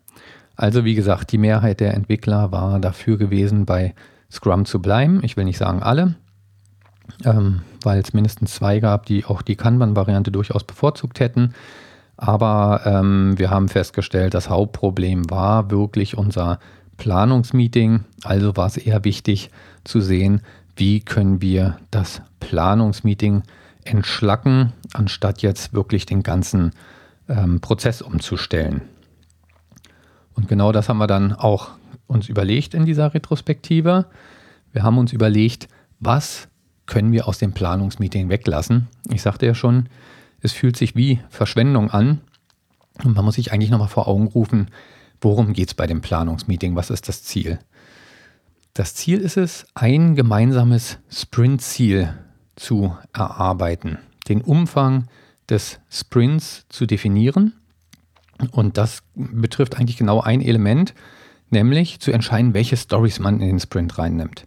Also 0.56 0.86
wie 0.86 0.96
gesagt, 0.96 1.32
die 1.32 1.38
Mehrheit 1.38 1.80
der 1.80 1.94
Entwickler 1.94 2.52
war 2.52 2.80
dafür 2.80 3.18
gewesen, 3.18 3.66
bei 3.66 3.94
Scrum 4.32 4.66
zu 4.66 4.82
bleiben. 4.82 5.22
Ich 5.24 5.36
will 5.38 5.46
nicht 5.46 5.58
sagen 5.58 5.84
alle, 5.84 6.16
ähm, 7.26 7.62
weil 7.84 8.00
es 8.00 8.14
mindestens 8.14 8.54
zwei 8.54 8.80
gab, 8.80 9.06
die 9.06 9.26
auch 9.26 9.42
die 9.42 9.56
Kanban-Variante 9.56 10.32
durchaus 10.32 10.64
bevorzugt 10.64 11.20
hätten. 11.20 11.54
Aber 12.24 12.84
ähm, 12.86 13.38
wir 13.38 13.50
haben 13.50 13.68
festgestellt, 13.68 14.34
das 14.34 14.50
Hauptproblem 14.50 15.30
war 15.30 15.72
wirklich 15.72 16.18
unser 16.18 16.58
Planungsmeeting. 16.96 18.06
Also 18.24 18.56
war 18.56 18.68
es 18.68 18.78
eher 18.78 19.04
wichtig 19.04 19.50
zu 19.84 20.00
sehen, 20.00 20.40
wie 20.78 21.02
können 21.02 21.42
wir 21.42 21.80
das 21.92 22.22
Planungsmeeting 22.40 23.44
entschlacken, 23.84 24.72
anstatt 24.94 25.42
jetzt 25.42 25.74
wirklich 25.74 26.06
den 26.06 26.24
ganzen 26.24 26.72
ähm, 27.28 27.60
Prozess 27.60 28.02
umzustellen. 28.02 28.84
Und 30.34 30.48
genau 30.48 30.72
das 30.72 30.88
haben 30.88 31.00
wir 31.00 31.08
dann 31.08 31.34
auch 31.34 31.72
uns 32.08 32.30
überlegt 32.30 32.74
in 32.74 32.86
dieser 32.86 33.14
Retrospektive. 33.14 34.06
Wir 34.72 34.84
haben 34.84 34.98
uns 34.98 35.12
überlegt, 35.12 35.68
was 36.00 36.48
können 36.86 37.12
wir 37.12 37.28
aus 37.28 37.38
dem 37.38 37.52
Planungsmeeting 37.52 38.30
weglassen. 38.30 38.88
Ich 39.12 39.22
sagte 39.22 39.46
ja 39.46 39.56
schon, 39.56 39.90
es 40.44 40.52
fühlt 40.52 40.78
sich 40.78 40.96
wie 40.96 41.20
Verschwendung 41.30 41.90
an. 41.90 42.22
Und 43.04 43.16
man 43.16 43.26
muss 43.26 43.36
sich 43.36 43.52
eigentlich 43.52 43.72
nochmal 43.72 43.88
vor 43.88 44.08
Augen 44.08 44.28
rufen, 44.28 44.70
worum 45.20 45.54
geht 45.54 45.70
es 45.70 45.74
bei 45.74 45.88
dem 45.88 46.02
Planungsmeeting? 46.02 46.76
Was 46.76 46.92
ist 46.92 47.08
das 47.08 47.24
Ziel? 47.24 47.58
Das 48.76 48.94
Ziel 48.94 49.20
ist 49.20 49.38
es, 49.38 49.66
ein 49.74 50.16
gemeinsames 50.16 51.00
Sprint-Ziel 51.10 52.14
zu 52.56 52.96
erarbeiten, 53.14 53.98
den 54.28 54.42
Umfang 54.42 55.08
des 55.50 55.80
Sprints 55.90 56.66
zu 56.70 56.86
definieren. 56.86 57.54
Und 58.52 58.78
das 58.78 59.02
betrifft 59.16 59.78
eigentlich 59.78 59.98
genau 59.98 60.22
ein 60.22 60.42
Element, 60.42 60.94
nämlich 61.52 62.00
zu 62.00 62.12
entscheiden, 62.12 62.54
welche 62.54 62.78
Stories 62.78 63.20
man 63.20 63.40
in 63.40 63.48
den 63.48 63.60
Sprint 63.60 63.98
reinnimmt. 63.98 64.46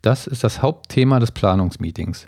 Das 0.00 0.26
ist 0.26 0.44
das 0.44 0.62
Hauptthema 0.62 1.18
des 1.18 1.32
Planungsmeetings. 1.32 2.26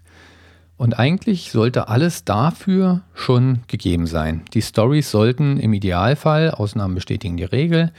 Und 0.76 0.98
eigentlich 0.98 1.52
sollte 1.52 1.88
alles 1.88 2.24
dafür 2.24 3.02
schon 3.14 3.60
gegeben 3.66 4.06
sein. 4.06 4.42
Die 4.52 4.62
Stories 4.62 5.10
sollten 5.10 5.58
im 5.58 5.72
Idealfall, 5.72 6.50
Ausnahmen 6.50 6.94
bestätigen 6.94 7.36
die 7.36 7.44
Regel, 7.44 7.92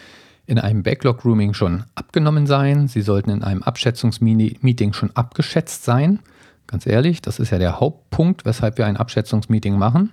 in 0.46 0.60
einem 0.60 0.84
Backlog-Grooming 0.84 1.54
schon 1.54 1.84
abgenommen 1.96 2.48
sein. 2.48 2.88
Sie 2.88 3.02
sollten 3.02 3.32
in 3.32 3.44
einem 3.44 3.64
Abschätzungsmeeting 3.64 4.94
schon 4.94 5.12
abgeschätzt 5.16 5.84
sein. 5.84 6.20
Ganz 6.68 6.86
ehrlich, 6.86 7.22
das 7.22 7.40
ist 7.40 7.52
ja 7.52 7.58
der 7.58 7.80
Hauptpunkt, 7.80 8.46
weshalb 8.46 8.78
wir 8.78 8.86
ein 8.86 8.98
Abschätzungsmeeting 8.98 9.78
machen. 9.78 10.12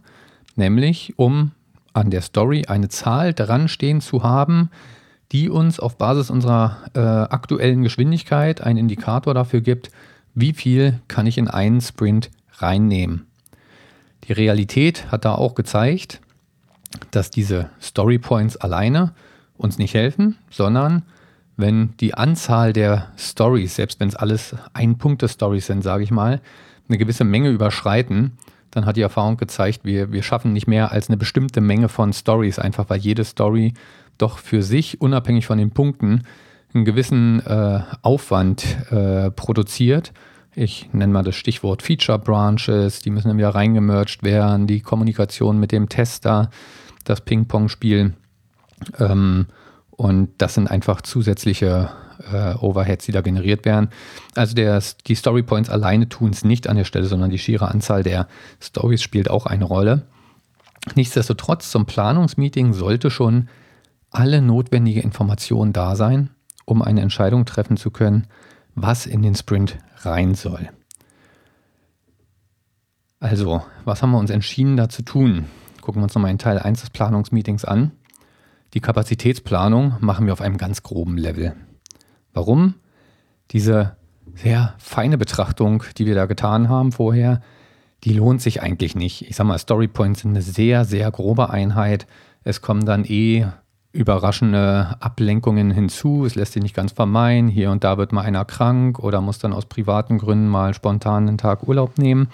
Nämlich, 0.56 1.14
um 1.16 1.52
an 1.92 2.10
der 2.10 2.22
Story 2.22 2.64
eine 2.66 2.88
Zahl 2.88 3.34
dran 3.34 3.68
stehen 3.68 4.00
zu 4.00 4.22
haben, 4.22 4.70
die 5.32 5.48
uns 5.48 5.80
auf 5.80 5.98
Basis 5.98 6.30
unserer 6.30 6.78
äh, 6.94 7.00
aktuellen 7.00 7.82
Geschwindigkeit 7.82 8.60
einen 8.60 8.78
Indikator 8.78 9.34
dafür 9.34 9.60
gibt, 9.60 9.90
wie 10.34 10.52
viel 10.52 11.00
kann 11.08 11.26
ich 11.26 11.38
in 11.38 11.48
einen 11.48 11.80
Sprint 11.80 12.30
reinnehmen. 12.58 13.26
Die 14.24 14.32
Realität 14.32 15.10
hat 15.10 15.24
da 15.24 15.34
auch 15.34 15.54
gezeigt, 15.54 16.20
dass 17.10 17.30
diese 17.30 17.70
Story 17.80 18.18
Points 18.18 18.56
alleine 18.56 19.12
uns 19.56 19.78
nicht 19.78 19.94
helfen, 19.94 20.36
sondern 20.50 21.02
wenn 21.56 21.96
die 21.98 22.14
Anzahl 22.14 22.72
der 22.72 23.12
Stories, 23.16 23.76
selbst 23.76 24.00
wenn 24.00 24.08
es 24.08 24.16
alles 24.16 24.56
Ein-Punkte-Stories 24.72 25.66
sind, 25.66 25.82
sage 25.82 26.02
ich 26.02 26.10
mal, 26.10 26.40
eine 26.88 26.98
gewisse 26.98 27.24
Menge 27.24 27.50
überschreiten, 27.50 28.32
dann 28.70 28.86
hat 28.86 28.96
die 28.96 29.02
Erfahrung 29.02 29.36
gezeigt, 29.36 29.80
wir, 29.84 30.10
wir 30.10 30.22
schaffen 30.22 30.52
nicht 30.52 30.66
mehr 30.66 30.90
als 30.90 31.08
eine 31.08 31.16
bestimmte 31.16 31.60
Menge 31.60 31.88
von 31.88 32.12
Stories, 32.12 32.58
einfach 32.58 32.90
weil 32.90 32.98
jede 32.98 33.24
Story 33.24 33.74
doch 34.18 34.38
für 34.38 34.62
sich, 34.62 35.00
unabhängig 35.00 35.46
von 35.46 35.58
den 35.58 35.70
Punkten, 35.70 36.22
einen 36.72 36.84
gewissen 36.84 37.40
äh, 37.46 37.80
Aufwand 38.02 38.64
äh, 38.90 39.30
produziert 39.30 40.12
ich 40.54 40.88
nenne 40.92 41.12
mal 41.12 41.24
das 41.24 41.36
Stichwort 41.36 41.82
Feature 41.82 42.18
Branches, 42.18 43.00
die 43.00 43.10
müssen 43.10 43.28
dann 43.28 43.38
wieder 43.38 43.54
reingemerged 43.54 44.22
werden, 44.22 44.66
die 44.66 44.80
Kommunikation 44.80 45.58
mit 45.58 45.72
dem 45.72 45.88
Tester, 45.88 46.50
das 47.04 47.20
Ping-Pong-Spiel. 47.20 48.14
Ähm, 48.98 49.46
und 49.90 50.30
das 50.38 50.54
sind 50.54 50.70
einfach 50.70 51.02
zusätzliche 51.02 51.90
äh, 52.32 52.54
Overheads, 52.54 53.06
die 53.06 53.12
da 53.12 53.20
generiert 53.20 53.64
werden. 53.64 53.88
Also 54.34 54.54
der, 54.54 54.82
die 55.06 55.14
Story 55.14 55.42
Points 55.42 55.70
alleine 55.70 56.08
tun 56.08 56.30
es 56.30 56.44
nicht 56.44 56.68
an 56.68 56.76
der 56.76 56.84
Stelle, 56.84 57.06
sondern 57.06 57.30
die 57.30 57.38
schiere 57.38 57.68
Anzahl 57.68 58.02
der 58.02 58.28
Stories 58.60 59.02
spielt 59.02 59.30
auch 59.30 59.46
eine 59.46 59.64
Rolle. 59.64 60.02
Nichtsdestotrotz, 60.94 61.70
zum 61.70 61.86
Planungsmeeting 61.86 62.72
sollte 62.74 63.10
schon 63.10 63.48
alle 64.10 64.42
notwendige 64.42 65.00
Informationen 65.00 65.72
da 65.72 65.96
sein, 65.96 66.30
um 66.64 66.82
eine 66.82 67.00
Entscheidung 67.00 67.46
treffen 67.46 67.76
zu 67.76 67.90
können, 67.90 68.26
was 68.74 69.06
in 69.06 69.22
den 69.22 69.34
Sprint 69.34 69.78
rein 69.98 70.34
soll. 70.34 70.68
Also, 73.20 73.62
was 73.84 74.02
haben 74.02 74.10
wir 74.10 74.18
uns 74.18 74.30
entschieden 74.30 74.76
da 74.76 74.88
zu 74.88 75.02
tun? 75.02 75.46
Gucken 75.80 76.00
wir 76.00 76.04
uns 76.04 76.14
nochmal 76.14 76.30
in 76.30 76.38
Teil 76.38 76.58
1 76.58 76.80
des 76.80 76.90
Planungsmeetings 76.90 77.64
an. 77.64 77.92
Die 78.74 78.80
Kapazitätsplanung 78.80 79.94
machen 80.00 80.26
wir 80.26 80.32
auf 80.32 80.40
einem 80.40 80.58
ganz 80.58 80.82
groben 80.82 81.16
Level. 81.16 81.54
Warum? 82.32 82.74
Diese 83.52 83.96
sehr 84.34 84.74
feine 84.78 85.16
Betrachtung, 85.16 85.84
die 85.96 86.06
wir 86.06 86.14
da 86.14 86.26
getan 86.26 86.68
haben 86.68 86.92
vorher, 86.92 87.40
die 88.02 88.12
lohnt 88.12 88.42
sich 88.42 88.60
eigentlich 88.62 88.94
nicht. 88.94 89.28
Ich 89.28 89.36
sage 89.36 89.48
mal, 89.48 89.58
Storypoints 89.58 90.20
sind 90.20 90.32
eine 90.32 90.42
sehr, 90.42 90.84
sehr 90.84 91.10
grobe 91.10 91.50
Einheit. 91.50 92.06
Es 92.42 92.60
kommen 92.60 92.84
dann 92.84 93.04
eh 93.04 93.46
überraschende 93.94 94.96
Ablenkungen 95.00 95.70
hinzu. 95.70 96.26
Es 96.26 96.34
lässt 96.34 96.52
sich 96.52 96.62
nicht 96.62 96.74
ganz 96.74 96.92
vermeiden. 96.92 97.48
Hier 97.48 97.70
und 97.70 97.84
da 97.84 97.96
wird 97.96 98.12
mal 98.12 98.22
einer 98.22 98.44
krank 98.44 98.98
oder 98.98 99.20
muss 99.20 99.38
dann 99.38 99.52
aus 99.52 99.66
privaten 99.66 100.18
Gründen 100.18 100.48
mal 100.48 100.74
spontan 100.74 101.28
einen 101.28 101.38
Tag 101.38 101.66
Urlaub 101.66 101.96
nehmen. 101.96 102.28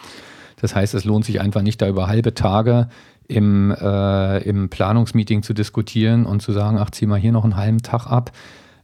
Das 0.60 0.74
heißt, 0.74 0.94
es 0.94 1.04
lohnt 1.04 1.24
sich 1.24 1.40
einfach 1.40 1.62
nicht, 1.62 1.80
da 1.80 1.88
über 1.88 2.06
halbe 2.06 2.34
Tage 2.34 2.88
im, 3.28 3.70
äh, 3.70 4.38
im 4.42 4.70
Planungsmeeting 4.70 5.42
zu 5.42 5.52
diskutieren 5.52 6.24
und 6.26 6.40
zu 6.40 6.52
sagen, 6.52 6.78
ach, 6.78 6.90
zieh 6.90 7.06
mal 7.06 7.20
hier 7.20 7.32
noch 7.32 7.44
einen 7.44 7.56
halben 7.56 7.82
Tag 7.82 8.06
ab. 8.06 8.32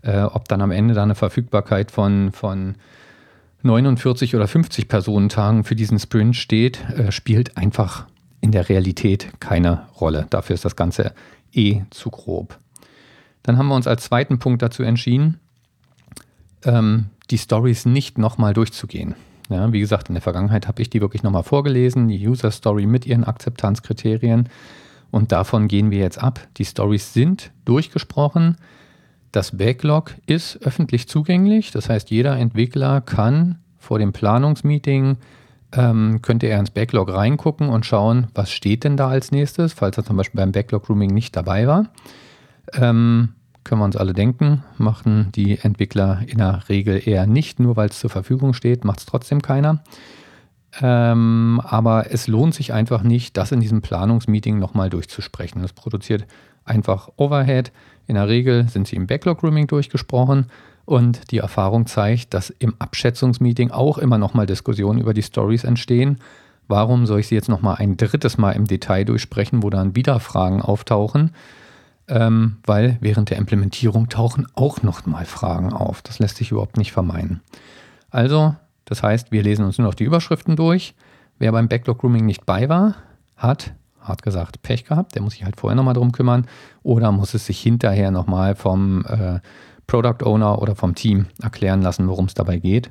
Äh, 0.03 0.21
ob 0.21 0.47
dann 0.47 0.61
am 0.61 0.71
Ende 0.71 0.95
da 0.95 1.03
eine 1.03 1.15
Verfügbarkeit 1.15 1.91
von, 1.91 2.31
von 2.33 2.77
49 3.63 4.37
oder 4.37 4.47
50 4.47 4.87
Personentagen 4.87 5.65
für 5.65 5.75
diesen 5.75 5.99
Sprint 5.99 6.37
steht, 6.37 6.85
äh, 6.91 7.11
spielt 7.11 7.57
einfach 7.57 8.07
in 8.41 8.53
der 8.53 8.69
Realität 8.69 9.33
keine 9.41 9.87
Rolle. 9.99 10.27
Dafür 10.31 10.55
ist 10.55 10.65
das 10.65 10.77
Ganze 10.77 11.15
eh 11.53 11.83
zu 11.91 12.11
grob. 12.11 12.59
Dann 13.47 13.59
haben 13.59 13.69
wir 13.69 13.77
uns 13.77 13.87
als 13.87 14.05
zweiten 14.05 14.39
Punkt 14.39 14.61
dazu 14.61 14.83
entschieden, 14.83 15.39
ähm, 16.65 17.07
die 17.31 17.39
Stories 17.39 17.87
nicht 17.87 18.19
nochmal 18.19 18.53
durchzugehen. 18.53 19.15
Ja, 19.49 19.73
wie 19.73 19.81
gesagt, 19.81 20.09
in 20.09 20.15
der 20.15 20.23
Vergangenheit 20.23 20.67
habe 20.67 20.83
ich 20.83 20.91
die 20.91 21.01
wirklich 21.01 21.23
nochmal 21.23 21.45
vorgelesen, 21.45 22.09
die 22.09 22.27
User 22.27 22.51
Story 22.51 22.87
mit 22.87 23.07
ihren 23.07 23.23
Akzeptanzkriterien. 23.25 24.49
Und 25.13 25.31
davon 25.31 25.69
gehen 25.69 25.93
wir 25.93 25.99
jetzt 25.99 26.21
ab. 26.21 26.41
Die 26.57 26.65
Stories 26.65 27.13
sind 27.13 27.53
durchgesprochen. 27.65 28.57
Das 29.31 29.57
Backlog 29.57 30.15
ist 30.27 30.61
öffentlich 30.63 31.09
zugänglich. 31.09 31.71
Das 31.71 31.89
heißt, 31.89 32.11
jeder 32.11 32.37
Entwickler 32.37 33.01
kann 33.01 33.61
vor 33.79 34.01
dem 34.01 34.13
Planungsmeeting, 34.13 35.19
ähm, 35.73 36.21
könnte 36.23 36.47
er 36.47 36.59
ins 36.59 36.71
Backlog 36.71 37.13
reingucken 37.13 37.69
und 37.69 37.87
schauen, 37.87 38.27
was 38.35 38.51
steht 38.51 38.83
denn 38.83 38.97
da 38.97 39.09
als 39.09 39.31
nächstes, 39.31 39.73
falls 39.73 39.97
er 39.97 40.05
zum 40.05 40.17
Beispiel 40.17 40.41
beim 40.41 40.51
Backlog 40.51 40.87
Grooming 40.87 41.15
nicht 41.15 41.37
dabei 41.37 41.69
war. 41.69 41.87
Ähm, 42.73 43.36
können 43.67 43.81
wir 43.81 43.85
uns 43.85 43.97
alle 43.97 44.15
denken, 44.15 44.63
machen 44.79 45.31
die 45.35 45.59
Entwickler 45.59 46.21
in 46.27 46.39
der 46.39 46.69
Regel 46.69 47.07
eher 47.07 47.27
nicht, 47.27 47.61
nur 47.61 47.77
weil 47.77 47.89
es 47.89 47.99
zur 47.99 48.11
Verfügung 48.11 48.55
steht, 48.55 48.85
macht 48.85 49.01
es 49.01 49.07
trotzdem 49.07 49.43
keiner. 49.43 49.83
Ähm, 50.81 51.61
aber 51.65 52.11
es 52.13 52.29
lohnt 52.29 52.55
sich 52.55 52.73
einfach 52.73 53.03
nicht, 53.03 53.37
das 53.37 53.53
in 53.53 53.61
diesem 53.61 53.83
Planungsmeeting 53.83 54.59
nochmal 54.59 54.89
durchzusprechen. 54.89 55.63
Das 55.63 55.73
produziert 55.73 56.27
einfach 56.65 57.09
Overhead. 57.17 57.73
In 58.07 58.15
der 58.15 58.29
Regel 58.29 58.69
sind 58.69 58.87
sie 58.87 58.97
im 58.97 59.07
Backlog-Grooming 59.07 59.67
durchgesprochen 59.67 60.47
und 60.85 61.33
die 61.33 61.39
Erfahrung 61.39 61.87
zeigt, 61.87 62.35
dass 62.35 62.51
im 62.51 62.75
Abschätzungsmeeting 62.79 63.73
auch 63.73 63.99
immer 63.99 64.19
nochmal 64.19 64.47
Diskussionen 64.47 65.01
über 65.01 65.13
die 65.13 65.23
Stories 65.23 65.65
entstehen. 65.65 66.19
Warum 66.69 67.07
soll 67.07 67.21
ich 67.21 67.29
sie 67.29 67.35
jetzt 67.35 67.49
nochmal 67.49 67.77
ein 67.79 67.97
drittes 67.97 68.39
Mal 68.39 68.53
im 68.53 68.67
Detail 68.67 69.05
durchsprechen, 69.05 69.63
wo 69.63 69.71
dann 69.71 69.97
wieder 69.97 70.21
Fragen 70.21 70.63
auftauchen? 70.63 71.33
Ähm, 72.09 72.59
weil 72.65 72.99
während 73.01 73.31
der 73.31 73.39
Implementierung 73.39 74.09
tauchen 74.09 74.47
auch 74.55 74.83
noch 74.83 75.07
mal 75.07 75.25
Fragen 75.25 75.73
auf. 75.73 76.03
Das 76.03 76.19
lässt 76.19 76.37
sich 76.37 76.51
überhaupt 76.51 76.77
nicht 76.77 76.93
vermeiden. 76.93 77.41
Also, 78.11 78.55
das 78.85 79.03
heißt, 79.03 79.33
wir 79.33 79.43
lesen 79.43 79.65
uns 79.65 79.79
nur 79.79 79.89
noch 79.89 79.95
die 79.95 80.05
Überschriften 80.05 80.57
durch. 80.57 80.95
Wer 81.39 81.53
beim 81.53 81.69
Backlog 81.69 81.99
Grooming 81.99 82.25
nicht 82.25 82.47
bei 82.47 82.69
war, 82.69 82.95
hat, 83.37 83.75
hart 84.01 84.23
gesagt, 84.23 84.63
Pech 84.63 84.85
gehabt. 84.85 85.15
Der 85.15 85.23
muss 85.23 85.35
sich 85.35 85.45
halt 85.45 85.57
vorher 85.57 85.75
nochmal 85.75 85.95
drum 85.95 86.13
kümmern 86.13 86.47
oder 86.83 87.13
muss 87.13 87.35
es 87.35 87.47
sich 87.47 87.61
hinterher 87.61 88.11
nochmal 88.11 88.55
vom 88.55 89.05
äh, 89.07 89.41
Product 89.87 90.25
Owner 90.25 90.63
oder 90.63 90.75
vom 90.75 90.95
Team 90.95 91.27
erklären 91.43 91.83
lassen, 91.83 92.09
worum 92.09 92.27
es 92.27 92.35
dabei 92.35 92.59
geht. 92.59 92.91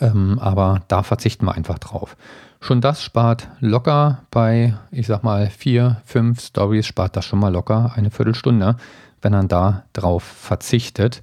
Ähm, 0.00 0.38
aber 0.38 0.82
da 0.88 1.02
verzichten 1.02 1.46
wir 1.46 1.54
einfach 1.54 1.78
drauf. 1.78 2.16
Schon 2.62 2.82
das 2.82 3.02
spart 3.02 3.48
locker 3.60 4.22
bei, 4.30 4.76
ich 4.90 5.06
sag 5.06 5.24
mal, 5.24 5.48
vier, 5.48 6.02
fünf 6.04 6.40
Stories, 6.40 6.86
spart 6.86 7.16
das 7.16 7.24
schon 7.24 7.38
mal 7.38 7.52
locker 7.52 7.92
eine 7.96 8.10
Viertelstunde, 8.10 8.76
wenn 9.22 9.32
man 9.32 9.48
da 9.48 9.84
drauf 9.94 10.22
verzichtet. 10.22 11.22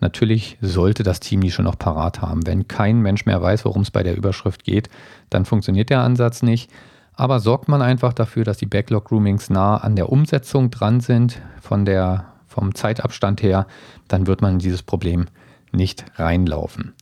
Natürlich 0.00 0.58
sollte 0.60 1.04
das 1.04 1.20
Team 1.20 1.40
die 1.40 1.52
schon 1.52 1.66
noch 1.66 1.78
parat 1.78 2.20
haben. 2.20 2.44
Wenn 2.48 2.66
kein 2.66 3.00
Mensch 3.00 3.24
mehr 3.24 3.40
weiß, 3.40 3.64
worum 3.64 3.82
es 3.82 3.92
bei 3.92 4.02
der 4.02 4.16
Überschrift 4.16 4.64
geht, 4.64 4.90
dann 5.30 5.44
funktioniert 5.44 5.88
der 5.88 6.00
Ansatz 6.00 6.42
nicht. 6.42 6.68
Aber 7.14 7.38
sorgt 7.38 7.68
man 7.68 7.80
einfach 7.80 8.12
dafür, 8.12 8.42
dass 8.42 8.58
die 8.58 8.66
Backlog-Groomings 8.66 9.50
nah 9.50 9.76
an 9.76 9.94
der 9.94 10.10
Umsetzung 10.10 10.70
dran 10.72 10.98
sind, 10.98 11.40
von 11.60 11.84
der, 11.84 12.24
vom 12.48 12.74
Zeitabstand 12.74 13.42
her, 13.44 13.68
dann 14.08 14.26
wird 14.26 14.42
man 14.42 14.54
in 14.54 14.58
dieses 14.58 14.82
Problem 14.82 15.26
nicht 15.70 16.04
reinlaufen. 16.16 16.94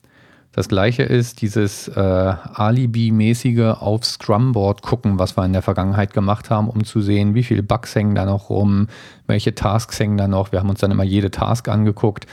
Das 0.53 0.69
gleiche 0.69 1.05
ist 1.05 1.43
dieses 1.43 1.87
äh, 1.87 2.01
Alibi-mäßige 2.01 3.77
auf 3.81 4.05
Scrumboard 4.05 4.83
gucken, 4.83 5.19
was 5.19 5.37
wir 5.37 5.45
in 5.45 5.53
der 5.53 5.63
Vergangenheit 5.63 6.13
gemacht 6.13 6.51
haben, 6.51 6.69
um 6.69 6.85
zu 6.85 7.01
sehen, 7.01 7.35
wie 7.35 7.45
viele 7.45 7.63
Bugs 7.63 7.95
hängen 7.95 8.17
da 8.17 8.25
noch 8.25 8.51
rum, 8.51 8.89
welche 9.29 9.55
Tasks 9.55 10.01
hängen 10.01 10.17
da 10.17 10.27
noch. 10.27 10.51
Wir 10.51 10.59
haben 10.59 10.69
uns 10.69 10.81
dann 10.81 10.91
immer 10.91 11.05
jede 11.05 11.31
Task 11.31 11.69
angeguckt. 11.69 12.27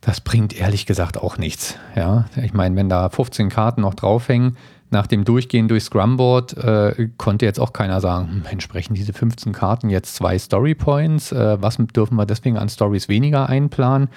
Das 0.00 0.22
bringt 0.22 0.58
ehrlich 0.58 0.86
gesagt 0.86 1.18
auch 1.18 1.36
nichts. 1.36 1.76
Ja, 1.94 2.24
ich 2.42 2.54
meine, 2.54 2.74
wenn 2.76 2.88
da 2.88 3.10
15 3.10 3.50
Karten 3.50 3.82
noch 3.82 3.92
draufhängen, 3.92 4.56
nach 4.88 5.06
dem 5.06 5.24
Durchgehen 5.24 5.68
durch 5.68 5.84
Scrumboard 5.84 6.56
äh, 6.56 7.10
konnte 7.18 7.44
jetzt 7.44 7.60
auch 7.60 7.72
keiner 7.72 8.00
sagen, 8.00 8.44
entsprechen 8.50 8.90
hm, 8.90 8.96
diese 8.96 9.12
15 9.12 9.52
Karten 9.52 9.90
jetzt 9.90 10.16
zwei 10.16 10.38
Story 10.38 10.74
Points? 10.74 11.32
Äh, 11.32 11.60
was 11.60 11.76
dürfen 11.76 12.16
wir 12.16 12.26
deswegen 12.26 12.56
an 12.56 12.70
Stories 12.70 13.08
weniger 13.08 13.48
einplanen? 13.48 14.08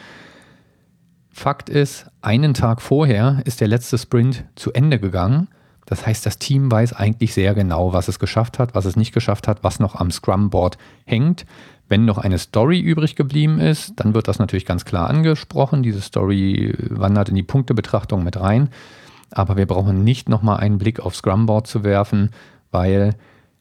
Fakt 1.34 1.68
ist, 1.68 2.06
einen 2.22 2.54
Tag 2.54 2.82
vorher 2.82 3.42
ist 3.46 3.60
der 3.60 3.68
letzte 3.68 3.98
Sprint 3.98 4.46
zu 4.56 4.72
Ende 4.72 5.00
gegangen. 5.00 5.50
Das 5.88 6.06
heißt, 6.06 6.26
das 6.26 6.38
Team 6.38 6.72
weiß 6.72 6.94
eigentlich 6.94 7.34
sehr 7.34 7.56
genau, 7.56 7.92
was 7.92 8.08
es 8.08 8.20
geschafft 8.20 8.60
hat, 8.60 8.76
was 8.76 8.86
es 8.86 8.96
nicht 8.96 9.14
geschafft 9.14 9.48
hat, 9.48 9.64
was 9.64 9.80
noch 9.80 9.96
am 9.96 10.12
Scrum-Board 10.12 10.78
hängt. 11.06 11.46
Wenn 11.90 12.06
noch 12.06 12.20
eine 12.20 12.38
Story 12.38 12.80
übrig 12.80 13.16
geblieben 13.16 13.60
ist, 13.60 13.94
dann 13.98 14.14
wird 14.14 14.28
das 14.28 14.40
natürlich 14.40 14.66
ganz 14.66 14.86
klar 14.86 15.10
angesprochen. 15.10 15.84
Diese 15.84 16.02
Story 16.02 16.74
wandert 16.90 17.30
in 17.30 17.36
die 17.36 17.44
Punktebetrachtung 17.44 18.24
mit 18.24 18.40
rein. 18.40 18.70
Aber 19.32 19.58
wir 19.58 19.66
brauchen 19.66 20.04
nicht 20.04 20.30
nochmal 20.30 20.58
einen 20.58 20.78
Blick 20.78 21.00
auf 21.00 21.16
Scrum-Board 21.16 21.66
zu 21.66 21.84
werfen, 21.84 22.30
weil 22.72 23.16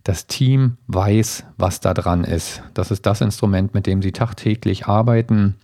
das 0.04 0.26
Team 0.26 0.76
weiß, 0.88 1.44
was 1.56 1.80
da 1.80 1.94
dran 1.94 2.24
ist. 2.24 2.62
Das 2.74 2.90
ist 2.90 3.06
das 3.06 3.22
Instrument, 3.22 3.72
mit 3.72 3.86
dem 3.86 4.02
sie 4.02 4.12
tagtäglich 4.12 4.86
arbeiten. 4.86 5.56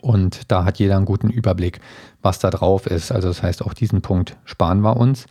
Und 0.00 0.50
da 0.50 0.64
hat 0.64 0.78
jeder 0.78 0.96
einen 0.96 1.04
guten 1.04 1.30
Überblick, 1.30 1.80
was 2.22 2.38
da 2.38 2.50
drauf 2.50 2.86
ist. 2.86 3.12
Also 3.12 3.28
das 3.28 3.42
heißt, 3.42 3.62
auch 3.62 3.74
diesen 3.74 4.02
Punkt 4.02 4.36
sparen 4.44 4.80
wir 4.80 4.96
uns. 4.96 5.26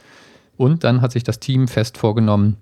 Und 0.58 0.84
dann 0.84 1.02
hat 1.02 1.12
sich 1.12 1.24
das 1.24 1.40
Team 1.40 1.68
fest 1.68 1.98
vorgenommen, 1.98 2.58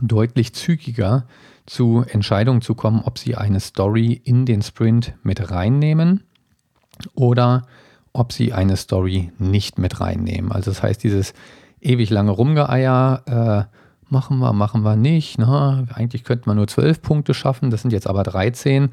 deutlich 0.00 0.54
zügiger 0.54 1.26
zu 1.66 2.04
Entscheidungen 2.08 2.62
zu 2.62 2.74
kommen, 2.74 3.02
ob 3.04 3.18
sie 3.18 3.36
eine 3.36 3.60
Story 3.60 4.20
in 4.24 4.46
den 4.46 4.62
Sprint 4.62 5.14
mit 5.22 5.50
reinnehmen 5.50 6.24
oder 7.14 7.66
ob 8.12 8.32
sie 8.32 8.52
eine 8.52 8.76
Story 8.76 9.32
nicht 9.38 9.78
mit 9.78 10.00
reinnehmen. 10.00 10.52
Also 10.52 10.70
das 10.70 10.82
heißt, 10.82 11.02
dieses 11.02 11.34
ewig 11.80 12.10
lange 12.10 12.30
Rumgeeier, 12.30 13.68
äh, 13.70 14.10
machen 14.10 14.38
wir, 14.38 14.52
machen 14.52 14.82
wir 14.82 14.96
nicht. 14.96 15.38
Ne? 15.38 15.86
Eigentlich 15.94 16.24
könnte 16.24 16.48
man 16.48 16.56
nur 16.56 16.66
zwölf 16.66 17.00
Punkte 17.02 17.34
schaffen, 17.34 17.70
das 17.70 17.82
sind 17.82 17.92
jetzt 17.92 18.08
aber 18.08 18.22
13 18.22 18.90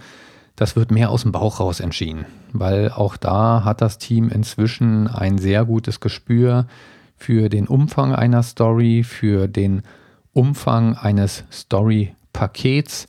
das 0.57 0.75
wird 0.75 0.91
mehr 0.91 1.11
aus 1.11 1.21
dem 1.21 1.31
Bauch 1.31 1.59
raus 1.59 1.79
entschieden, 1.79 2.25
weil 2.51 2.91
auch 2.91 3.15
da 3.15 3.63
hat 3.63 3.79
das 3.79 3.99
Team 3.99 4.27
inzwischen 4.29 5.07
ein 5.07 5.37
sehr 5.37 5.63
gutes 5.65 5.99
Gespür 5.99 6.65
für 7.15 7.47
den 7.47 7.67
Umfang 7.67 8.13
einer 8.13 8.41
Story, 8.41 9.03
für 9.03 9.47
den 9.47 9.83
Umfang 10.33 10.95
eines 10.95 11.43
Story-Pakets. 11.51 13.07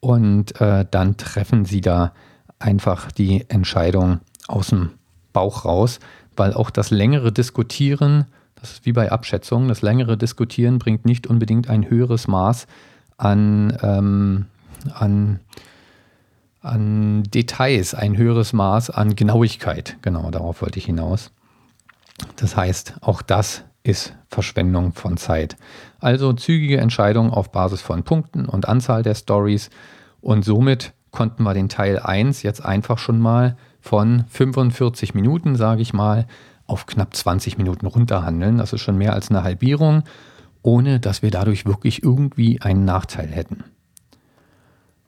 Und 0.00 0.58
äh, 0.60 0.86
dann 0.90 1.18
treffen 1.18 1.66
sie 1.66 1.82
da 1.82 2.12
einfach 2.58 3.12
die 3.12 3.44
Entscheidung 3.48 4.20
aus 4.48 4.68
dem 4.68 4.90
Bauch 5.34 5.66
raus, 5.66 6.00
weil 6.34 6.54
auch 6.54 6.70
das 6.70 6.90
längere 6.90 7.30
Diskutieren, 7.30 8.24
das 8.54 8.72
ist 8.72 8.86
wie 8.86 8.92
bei 8.92 9.12
Abschätzungen, 9.12 9.68
das 9.68 9.82
längere 9.82 10.16
Diskutieren 10.16 10.78
bringt 10.78 11.04
nicht 11.04 11.26
unbedingt 11.26 11.68
ein 11.68 11.90
höheres 11.90 12.26
Maß 12.26 12.66
an, 13.18 13.76
ähm, 13.82 14.46
an 14.94 15.40
an 16.60 17.22
Details, 17.24 17.94
ein 17.94 18.16
höheres 18.16 18.52
Maß 18.52 18.90
an 18.90 19.16
Genauigkeit. 19.16 19.96
Genau, 20.02 20.30
darauf 20.30 20.62
wollte 20.62 20.78
ich 20.78 20.86
hinaus. 20.86 21.30
Das 22.36 22.56
heißt, 22.56 22.94
auch 23.00 23.22
das 23.22 23.64
ist 23.82 24.14
Verschwendung 24.28 24.92
von 24.92 25.16
Zeit. 25.16 25.56
Also 26.00 26.32
zügige 26.32 26.78
Entscheidungen 26.78 27.30
auf 27.30 27.52
Basis 27.52 27.80
von 27.80 28.02
Punkten 28.02 28.46
und 28.46 28.68
Anzahl 28.68 29.02
der 29.02 29.14
Stories 29.14 29.70
und 30.20 30.44
somit 30.44 30.92
konnten 31.12 31.44
wir 31.44 31.54
den 31.54 31.68
Teil 31.68 31.98
1 31.98 32.42
jetzt 32.42 32.64
einfach 32.64 32.98
schon 32.98 33.20
mal 33.20 33.56
von 33.80 34.24
45 34.28 35.14
Minuten, 35.14 35.56
sage 35.56 35.82
ich 35.82 35.92
mal, 35.92 36.26
auf 36.66 36.86
knapp 36.86 37.14
20 37.14 37.58
Minuten 37.58 37.86
runterhandeln. 37.86 38.58
Das 38.58 38.72
ist 38.72 38.80
schon 38.80 38.98
mehr 38.98 39.12
als 39.12 39.30
eine 39.30 39.44
Halbierung, 39.44 40.02
ohne 40.62 40.98
dass 40.98 41.22
wir 41.22 41.30
dadurch 41.30 41.64
wirklich 41.64 42.02
irgendwie 42.02 42.60
einen 42.60 42.84
Nachteil 42.84 43.28
hätten. 43.28 43.64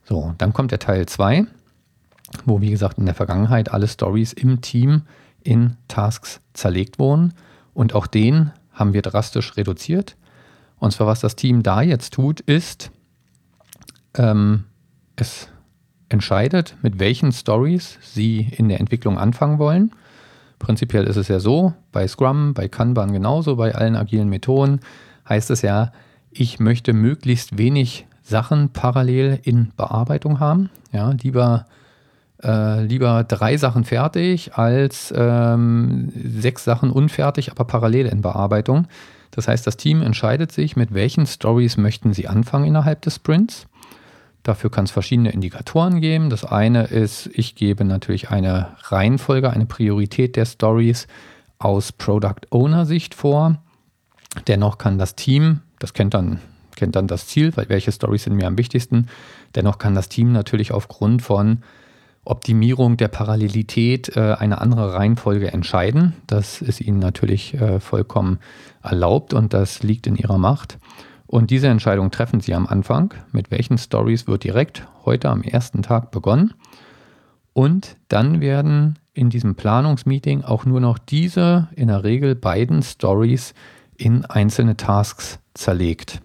So, 0.09 0.35
dann 0.39 0.55
kommt 0.55 0.71
der 0.71 0.79
Teil 0.79 1.05
2, 1.05 1.45
wo 2.47 2.63
wie 2.63 2.71
gesagt 2.71 2.97
in 2.97 3.05
der 3.05 3.15
Vergangenheit 3.15 3.71
alle 3.71 3.87
Stories 3.87 4.33
im 4.33 4.63
Team 4.63 5.03
in 5.43 5.77
Tasks 5.87 6.41
zerlegt 6.55 6.99
wurden. 6.99 7.35
Und 7.75 7.95
auch 7.95 8.07
den 8.07 8.51
haben 8.73 8.95
wir 8.95 9.03
drastisch 9.03 9.59
reduziert. 9.59 10.17
Und 10.79 10.93
zwar, 10.93 11.09
was 11.09 11.21
das 11.21 11.37
Team 11.37 11.63
da 11.63 11.83
jetzt 11.83 12.15
tut, 12.15 12.41
ist, 12.41 12.91
ähm, 14.15 14.65
es 15.17 15.49
entscheidet, 16.09 16.77
mit 16.81 16.99
welchen 16.99 17.31
Stories 17.31 17.99
sie 18.01 18.49
in 18.57 18.71
der 18.71 18.81
Entwicklung 18.81 19.19
anfangen 19.19 19.59
wollen. 19.59 19.91
Prinzipiell 20.59 21.05
ist 21.05 21.17
es 21.17 21.29
ja 21.29 21.39
so, 21.39 21.75
bei 21.93 22.09
Scrum, 22.09 22.55
bei 22.55 22.67
Kanban 22.69 23.13
genauso, 23.13 23.57
bei 23.57 23.75
allen 23.75 23.95
agilen 23.95 24.31
Methoden 24.31 24.81
heißt 25.29 25.51
es 25.51 25.61
ja, 25.61 25.93
ich 26.31 26.61
möchte 26.61 26.95
möglichst 26.95 27.59
wenig 27.59 28.07
Sachen 28.29 28.71
parallel 28.71 29.41
in 29.43 29.73
Bearbeitung 29.77 30.39
haben. 30.39 30.71
Ja, 30.93 31.11
lieber, 31.11 31.67
äh, 32.43 32.83
lieber 32.85 33.25
drei 33.25 33.57
Sachen 33.57 33.85
fertig 33.85 34.55
als 34.55 35.13
ähm, 35.17 36.13
sechs 36.15 36.65
Sachen 36.65 36.91
unfertig, 36.91 37.51
aber 37.51 37.65
parallel 37.65 38.07
in 38.07 38.21
Bearbeitung. 38.21 38.87
Das 39.31 39.49
heißt, 39.49 39.67
das 39.67 39.77
Team 39.77 40.03
entscheidet 40.03 40.53
sich, 40.53 40.77
mit 40.77 40.93
welchen 40.93 41.27
Stories 41.27 41.77
möchten 41.77 42.13
sie 42.13 42.29
anfangen 42.29 42.67
innerhalb 42.67 43.03
des 43.03 43.17
Sprints. 43.17 43.67
Dafür 44.43 44.71
kann 44.71 44.85
es 44.85 44.91
verschiedene 44.91 45.31
Indikatoren 45.31 46.01
geben. 46.01 46.31
Das 46.31 46.45
eine 46.45 46.85
ist, 46.85 47.29
ich 47.33 47.55
gebe 47.55 47.85
natürlich 47.85 48.31
eine 48.31 48.69
Reihenfolge, 48.85 49.51
eine 49.51 49.67
Priorität 49.67 50.37
der 50.37 50.47
Stories 50.47 51.07
aus 51.59 51.93
Product 51.93 52.47
Owner 52.51 52.87
Sicht 52.87 53.15
vor. 53.15 53.57
Dennoch 54.47 54.79
kann 54.79 54.99
das 54.99 55.17
Team, 55.17 55.61
das 55.79 55.93
kennt 55.93 56.15
dann 56.15 56.41
kennt 56.79 56.97
dann 56.97 57.07
das 57.07 57.27
Ziel, 57.27 57.55
weil 57.57 57.69
welche 57.69 57.93
Stories 57.93 58.25
sind 58.25 58.37
mir 58.37 58.47
am 58.47 58.57
wichtigsten. 58.57 59.09
Dennoch 59.55 59.77
kann 59.77 59.95
das 59.95 60.09
Team 60.09 60.33
natürlich 60.33 60.73
aufgrund 60.73 61.21
von 61.21 61.59
Optimierung 62.25 62.97
der 62.97 63.09
Parallelität 63.09 64.17
äh, 64.17 64.37
eine 64.39 64.61
andere 64.61 64.95
Reihenfolge 64.95 65.53
entscheiden. 65.53 66.15
Das 66.27 66.63
ist 66.63 66.81
ihnen 66.81 66.99
natürlich 66.99 67.55
äh, 67.55 67.81
vollkommen 67.81 68.39
erlaubt 68.83 69.35
und 69.35 69.53
das 69.53 69.83
liegt 69.83 70.07
in 70.07 70.17
ihrer 70.17 70.39
Macht. 70.39 70.79
Und 71.27 71.51
diese 71.51 71.69
Entscheidung 71.69 72.11
treffen 72.11 72.41
sie 72.41 72.55
am 72.55 72.67
Anfang. 72.67 73.13
Mit 73.33 73.51
welchen 73.51 73.77
Stories 73.77 74.27
wird 74.27 74.45
direkt 74.45 74.87
heute 75.05 75.29
am 75.29 75.43
ersten 75.43 75.83
Tag 75.83 76.11
begonnen? 76.11 76.55
Und 77.53 77.97
dann 78.09 78.41
werden 78.41 78.99
in 79.15 79.31
diesem 79.31 79.55
Planungsmeeting 79.55 80.45
auch 80.45 80.65
nur 80.65 80.81
noch 80.81 80.99
diese, 80.99 81.69
in 81.75 81.89
der 81.89 82.05
Regel 82.05 82.35
beiden 82.35 82.83
Stories 82.83 83.53
in 83.97 84.25
einzelne 84.25 84.77
Tasks 84.77 85.39
zerlegt. 85.55 86.23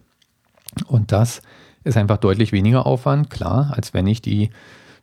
Und 0.88 1.12
das 1.12 1.42
ist 1.84 1.98
einfach 1.98 2.18
deutlich 2.18 2.52
weniger 2.52 2.86
Aufwand, 2.86 3.30
klar, 3.30 3.74
als 3.76 3.94
wenn 3.94 4.08
ich 4.08 4.22
die 4.22 4.50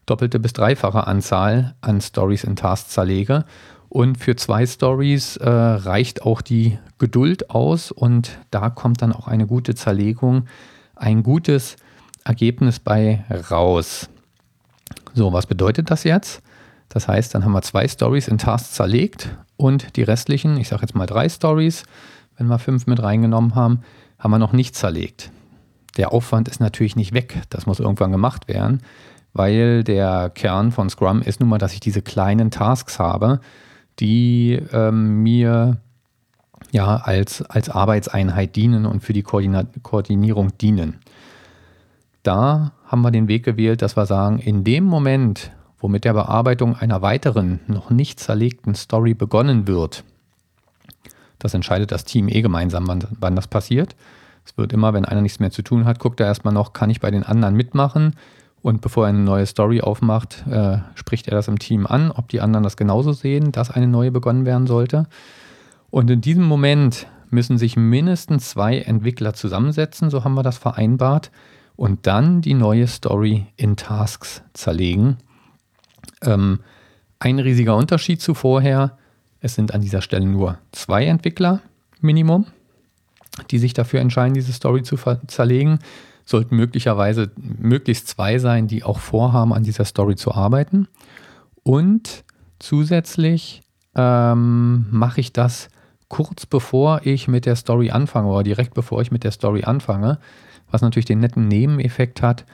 doppelte 0.06 0.38
bis 0.38 0.52
dreifache 0.52 1.06
Anzahl 1.06 1.74
an 1.80 2.00
Stories 2.00 2.44
in 2.44 2.56
Tasks 2.56 2.90
zerlege. 2.90 3.44
Und 3.88 4.18
für 4.18 4.36
zwei 4.36 4.66
Stories 4.66 5.36
äh, 5.36 5.48
reicht 5.48 6.22
auch 6.22 6.42
die 6.42 6.78
Geduld 6.98 7.50
aus 7.50 7.90
und 7.90 8.38
da 8.50 8.70
kommt 8.70 9.02
dann 9.02 9.12
auch 9.12 9.26
eine 9.26 9.46
gute 9.46 9.74
Zerlegung, 9.74 10.46
ein 10.94 11.22
gutes 11.22 11.76
Ergebnis 12.24 12.78
bei 12.78 13.24
raus. 13.50 14.08
So, 15.12 15.32
was 15.32 15.46
bedeutet 15.46 15.90
das 15.90 16.04
jetzt? 16.04 16.42
Das 16.88 17.08
heißt, 17.08 17.34
dann 17.34 17.44
haben 17.44 17.52
wir 17.52 17.62
zwei 17.62 17.88
Stories 17.88 18.28
in 18.28 18.38
Tasks 18.38 18.72
zerlegt 18.72 19.28
und 19.56 19.96
die 19.96 20.02
restlichen, 20.02 20.56
ich 20.56 20.68
sage 20.68 20.82
jetzt 20.82 20.94
mal 20.94 21.06
drei 21.06 21.28
Stories, 21.28 21.84
wenn 22.36 22.46
wir 22.46 22.58
fünf 22.58 22.86
mit 22.86 23.02
reingenommen 23.02 23.54
haben, 23.54 23.80
haben 24.18 24.30
wir 24.30 24.38
noch 24.38 24.52
nicht 24.52 24.76
zerlegt 24.76 25.30
der 25.96 26.12
Aufwand 26.12 26.48
ist 26.48 26.60
natürlich 26.60 26.96
nicht 26.96 27.12
weg. 27.12 27.42
Das 27.50 27.66
muss 27.66 27.80
irgendwann 27.80 28.12
gemacht 28.12 28.48
werden, 28.48 28.82
weil 29.32 29.84
der 29.84 30.30
Kern 30.30 30.72
von 30.72 30.90
Scrum 30.90 31.22
ist 31.22 31.40
nun 31.40 31.48
mal, 31.48 31.58
dass 31.58 31.72
ich 31.72 31.80
diese 31.80 32.02
kleinen 32.02 32.50
Tasks 32.50 32.98
habe, 32.98 33.40
die 33.98 34.60
ähm, 34.72 35.22
mir 35.22 35.78
ja, 36.72 36.96
als, 36.96 37.42
als 37.42 37.68
Arbeitseinheit 37.68 38.54
dienen 38.56 38.86
und 38.86 39.02
für 39.02 39.12
die 39.12 39.22
Koordina 39.22 39.64
Koordinierung 39.82 40.56
dienen. 40.58 40.98
Da 42.22 42.72
haben 42.86 43.02
wir 43.02 43.10
den 43.10 43.28
Weg 43.28 43.44
gewählt, 43.44 43.82
dass 43.82 43.96
wir 43.96 44.06
sagen, 44.06 44.38
in 44.38 44.62
dem 44.62 44.84
Moment, 44.84 45.52
wo 45.78 45.88
mit 45.88 46.04
der 46.04 46.12
Bearbeitung 46.12 46.76
einer 46.76 47.02
weiteren, 47.02 47.60
noch 47.66 47.90
nicht 47.90 48.20
zerlegten 48.20 48.74
Story 48.74 49.14
begonnen 49.14 49.66
wird, 49.66 50.04
das 51.38 51.54
entscheidet 51.54 51.90
das 51.90 52.04
Team 52.04 52.28
eh 52.28 52.42
gemeinsam, 52.42 52.86
wann, 52.86 53.04
wann 53.18 53.34
das 53.34 53.48
passiert. 53.48 53.96
Es 54.50 54.58
wird 54.58 54.72
immer, 54.72 54.92
wenn 54.94 55.04
einer 55.04 55.20
nichts 55.20 55.38
mehr 55.38 55.52
zu 55.52 55.62
tun 55.62 55.84
hat, 55.84 56.00
guckt 56.00 56.18
er 56.18 56.26
erstmal 56.26 56.52
noch, 56.52 56.72
kann 56.72 56.90
ich 56.90 57.00
bei 57.00 57.12
den 57.12 57.22
anderen 57.22 57.54
mitmachen? 57.54 58.16
Und 58.62 58.80
bevor 58.80 59.06
er 59.06 59.10
eine 59.10 59.20
neue 59.20 59.46
Story 59.46 59.80
aufmacht, 59.80 60.44
äh, 60.50 60.78
spricht 60.94 61.28
er 61.28 61.36
das 61.36 61.46
im 61.46 61.60
Team 61.60 61.86
an, 61.86 62.10
ob 62.10 62.28
die 62.28 62.40
anderen 62.40 62.64
das 62.64 62.76
genauso 62.76 63.12
sehen, 63.12 63.52
dass 63.52 63.70
eine 63.70 63.86
neue 63.86 64.10
begonnen 64.10 64.44
werden 64.44 64.66
sollte. 64.66 65.06
Und 65.90 66.10
in 66.10 66.20
diesem 66.20 66.44
Moment 66.44 67.06
müssen 67.30 67.58
sich 67.58 67.76
mindestens 67.76 68.50
zwei 68.50 68.80
Entwickler 68.80 69.34
zusammensetzen, 69.34 70.10
so 70.10 70.24
haben 70.24 70.34
wir 70.34 70.42
das 70.42 70.58
vereinbart, 70.58 71.30
und 71.76 72.06
dann 72.06 72.42
die 72.42 72.54
neue 72.54 72.88
Story 72.88 73.46
in 73.56 73.76
Tasks 73.76 74.42
zerlegen. 74.52 75.16
Ähm, 76.22 76.58
ein 77.20 77.38
riesiger 77.38 77.76
Unterschied 77.76 78.20
zu 78.20 78.34
vorher, 78.34 78.98
es 79.40 79.54
sind 79.54 79.72
an 79.72 79.80
dieser 79.80 80.02
Stelle 80.02 80.26
nur 80.26 80.58
zwei 80.72 81.06
Entwickler 81.06 81.60
Minimum, 82.00 82.46
die 83.44 83.58
sich 83.58 83.74
dafür 83.74 84.00
entscheiden, 84.00 84.34
diese 84.34 84.52
Story 84.52 84.82
zu 84.82 84.96
zerlegen. 85.26 85.78
Sollten 86.24 86.56
möglicherweise 86.56 87.30
möglichst 87.36 88.08
zwei 88.08 88.38
sein, 88.38 88.68
die 88.68 88.84
auch 88.84 88.98
vorhaben, 88.98 89.52
an 89.52 89.64
dieser 89.64 89.84
Story 89.84 90.16
zu 90.16 90.32
arbeiten. 90.32 90.86
Und 91.62 92.24
zusätzlich 92.58 93.62
ähm, 93.94 94.86
mache 94.90 95.20
ich 95.20 95.32
das 95.32 95.68
kurz 96.08 96.44
bevor 96.44 97.00
ich 97.04 97.28
mit 97.28 97.46
der 97.46 97.56
Story 97.56 97.90
anfange 97.90 98.28
oder 98.28 98.42
direkt 98.42 98.74
bevor 98.74 99.00
ich 99.00 99.10
mit 99.10 99.24
der 99.24 99.30
Story 99.30 99.64
anfange, 99.64 100.18
was 100.70 100.82
natürlich 100.82 101.06
den 101.06 101.20
netten 101.20 101.48
Nebeneffekt 101.48 102.20
hat, 102.20 102.44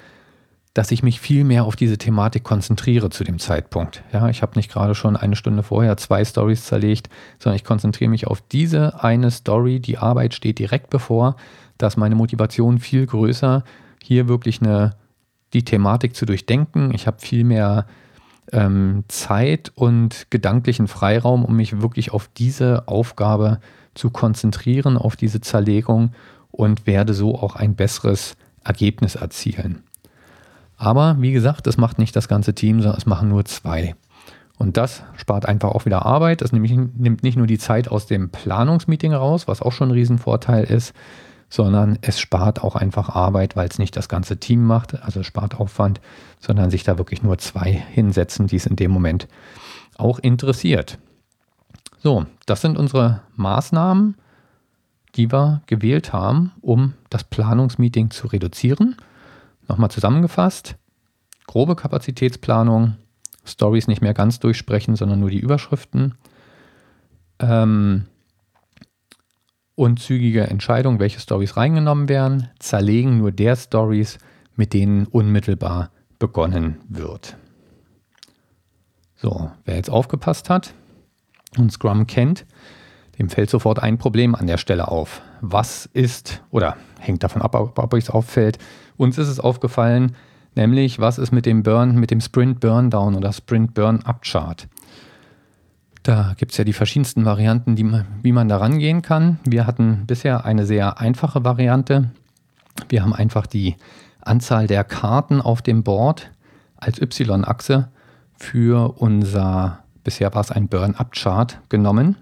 dass 0.77 0.91
ich 0.91 1.03
mich 1.03 1.21
viel 1.21 1.43
mehr 1.45 1.65
auf 1.65 1.75
diese 1.75 1.97
Thematik 1.97 2.45
konzentriere 2.45 3.09
zu 3.09 3.25
dem 3.25 3.39
Zeitpunkt. 3.39 4.03
Ja, 4.13 4.29
ich 4.29 4.43
habe 4.43 4.57
nicht 4.57 4.71
gerade 4.71 4.95
schon 4.95 5.17
eine 5.17 5.35
Stunde 5.35 5.63
vorher 5.63 5.97
zwei 5.97 6.23
Stories 6.23 6.67
zerlegt, 6.67 7.09
sondern 7.39 7.57
ich 7.57 7.65
konzentriere 7.65 8.11
mich 8.11 8.27
auf 8.27 8.43
diese 8.43 9.03
eine 9.03 9.31
Story. 9.31 9.81
Die 9.81 9.97
Arbeit 9.97 10.35
steht 10.35 10.59
direkt 10.59 10.91
bevor, 10.91 11.37
dass 11.79 11.97
meine 11.97 12.15
Motivation 12.15 12.79
viel 12.79 13.07
größer, 13.07 13.65
hier 14.03 14.29
wirklich 14.29 14.61
eine, 14.61 14.97
die 15.55 15.65
Thematik 15.65 16.15
zu 16.15 16.27
durchdenken. 16.27 16.93
Ich 16.93 17.07
habe 17.07 17.21
viel 17.21 17.45
mehr 17.45 17.87
ähm, 18.53 19.05
Zeit 19.09 19.73
und 19.77 20.27
gedanklichen 20.29 20.89
Freiraum, 20.89 21.47
um 21.47 21.57
mich 21.57 21.81
wirklich 21.81 22.13
auf 22.13 22.29
diese 22.37 22.87
Aufgabe 22.87 23.61
zu 23.95 24.11
konzentrieren, 24.11 24.99
auf 24.99 25.17
diese 25.17 25.41
Zerlegung 25.41 26.13
und 26.51 26.87
werde 26.87 27.15
so 27.15 27.35
auch 27.35 27.57
ein 27.57 27.77
besseres 27.77 28.37
Ergebnis 28.63 29.15
erzielen. 29.15 29.86
Aber 30.77 31.17
wie 31.21 31.33
gesagt, 31.33 31.67
das 31.67 31.77
macht 31.77 31.99
nicht 31.99 32.15
das 32.15 32.29
ganze 32.29 32.55
Team, 32.55 32.81
sondern 32.83 32.99
es 32.99 33.07
machen 33.07 33.29
nur 33.29 33.45
zwei. 33.45 33.95
Und 34.59 34.77
das 34.77 35.03
spart 35.17 35.47
einfach 35.47 35.71
auch 35.71 35.85
wieder 35.85 36.07
Arbeit. 36.07 36.41
Das 36.41 36.53
nimmt 36.53 37.23
nicht 37.23 37.37
nur 37.37 37.47
die 37.47 37.59
Zeit 37.59 37.89
aus 37.89 38.07
dem 38.07 38.31
Planungsmeeting 38.31 39.13
raus, 39.13 39.49
was 39.49 39.63
auch 39.63 39.73
schon 39.73 39.89
ein 39.89 39.95
Riesenvorteil 39.95 40.65
ist, 40.65 40.95
sondern 41.49 41.99
es 42.01 42.19
spart 42.19 42.65
auch 42.65 42.75
einfach 42.75 43.11
Arbeit, 43.11 43.55
weil 43.55 43.69
es 43.69 43.79
nicht 43.79 43.97
das 43.97 44.09
ganze 44.09 44.39
Team 44.39 44.65
macht, 44.65 45.03
also 45.03 45.23
spart 45.23 45.61
Aufwand, 45.61 46.01
sondern 46.41 46.71
sich 46.71 46.85
da 46.85 46.99
wirklich 46.99 47.23
nur 47.23 47.39
zwei 47.39 47.71
hinsetzen, 47.71 48.47
die 48.47 48.57
es 48.57 48.67
in 48.67 48.77
dem 48.77 48.91
Moment 48.91 49.29
auch 49.97 50.19
interessiert. 50.19 50.99
So, 52.03 52.27
das 52.47 52.61
sind 52.61 52.79
unsere 52.79 53.23
Maßnahmen, 53.37 54.17
die 55.15 55.31
wir 55.33 55.63
gewählt 55.67 56.13
haben, 56.13 56.53
um 56.61 56.95
das 57.11 57.25
Planungsmeeting 57.25 58.11
zu 58.11 58.27
reduzieren. 58.27 58.97
Nochmal 59.69 59.91
zusammengefasst, 59.91 60.77
grobe 61.47 61.77
Kapazitätsplanung, 61.77 62.97
Stories 63.45 63.89
nicht 63.89 64.03
mehr 64.03 64.15
ganz 64.15 64.41
durchsprechen, 64.41 64.97
sondern 64.97 65.21
nur 65.21 65.31
die 65.31 65.41
Überschriften. 65.41 66.15
Ähm, 67.39 68.07
und 69.75 70.01
zügige 70.01 70.45
Entscheidung, 70.45 70.99
welche 70.99 71.21
Stories 71.21 71.57
reingenommen 71.57 72.09
werden, 72.09 72.49
zerlegen 72.59 73.19
nur 73.19 73.31
der 73.31 73.57
Stories, 73.57 74.19
mit 74.57 74.73
denen 74.73 75.07
unmittelbar 75.07 75.91
begonnen 76.19 76.79
wird. 76.89 77.37
So, 79.17 79.51
wer 79.65 79.77
jetzt 79.77 79.91
aufgepasst 79.91 80.51
hat 80.51 80.75
und 81.59 81.73
Scrum 81.73 82.07
kennt, 82.07 82.47
dem 83.19 83.31
fällt 83.31 83.51
sofort 83.51 83.83
ein 83.83 83.99
Problem 83.99 84.35
an 84.35 84.47
der 84.47 84.59
Stelle 84.59 84.89
auf. 84.89 85.23
Was 85.41 85.87
ist, 85.87 86.43
oder 86.51 86.77
hängt 86.99 87.23
davon 87.23 87.43
ab, 87.43 87.55
ob 87.55 87.95
euch 87.95 88.05
es 88.05 88.11
auffällt, 88.11 88.59
uns 88.97 89.19
ist 89.19 89.29
es 89.29 89.41
aufgefallen, 89.41 90.17
nämlich 90.55 90.99
was 90.99 91.19
ist 91.19 91.33
mit 91.33 91.47
dem 91.47 91.63
Burn, 91.63 91.97
mit 91.97 92.11
dem 92.11 92.21
Sprint 92.21 92.61
Burn 92.61 92.91
Down 92.91 93.15
oder 93.15 93.33
Sprint 93.33 93.75
Burn 93.75 94.03
Up 94.03 94.23
Chart. 94.23 94.69
Da 96.03 96.35
gibt 96.37 96.53
es 96.53 96.59
ja 96.59 96.65
die 96.65 96.73
verschiedensten 96.73 97.25
Varianten, 97.25 97.75
die 97.75 97.85
wie 98.23 98.33
man 98.33 98.49
da 98.49 98.59
rangehen 98.59 99.03
kann. 99.03 99.41
Wir 99.45 99.67
hatten 99.67 100.05
bisher 100.07 100.45
eine 100.45 100.65
sehr 100.65 101.01
einfache 101.01 101.45
Variante. 101.45 102.11
Wir 102.89 103.03
haben 103.03 103.13
einfach 103.13 103.47
die 103.47 103.77
Anzahl 104.21 104.67
der 104.67 104.85
Karten 104.85 105.41
auf 105.41 105.63
dem 105.63 105.83
Board 105.83 106.31
als 106.77 107.01
Y-Achse 107.01 107.89
für 108.37 109.01
unser, 109.01 109.81
bisher 110.05 110.35
war 110.35 110.43
es 110.43 110.53
ein 110.53 110.69
Burn-Up-Chart 110.69 111.59
genommen. 111.69 112.17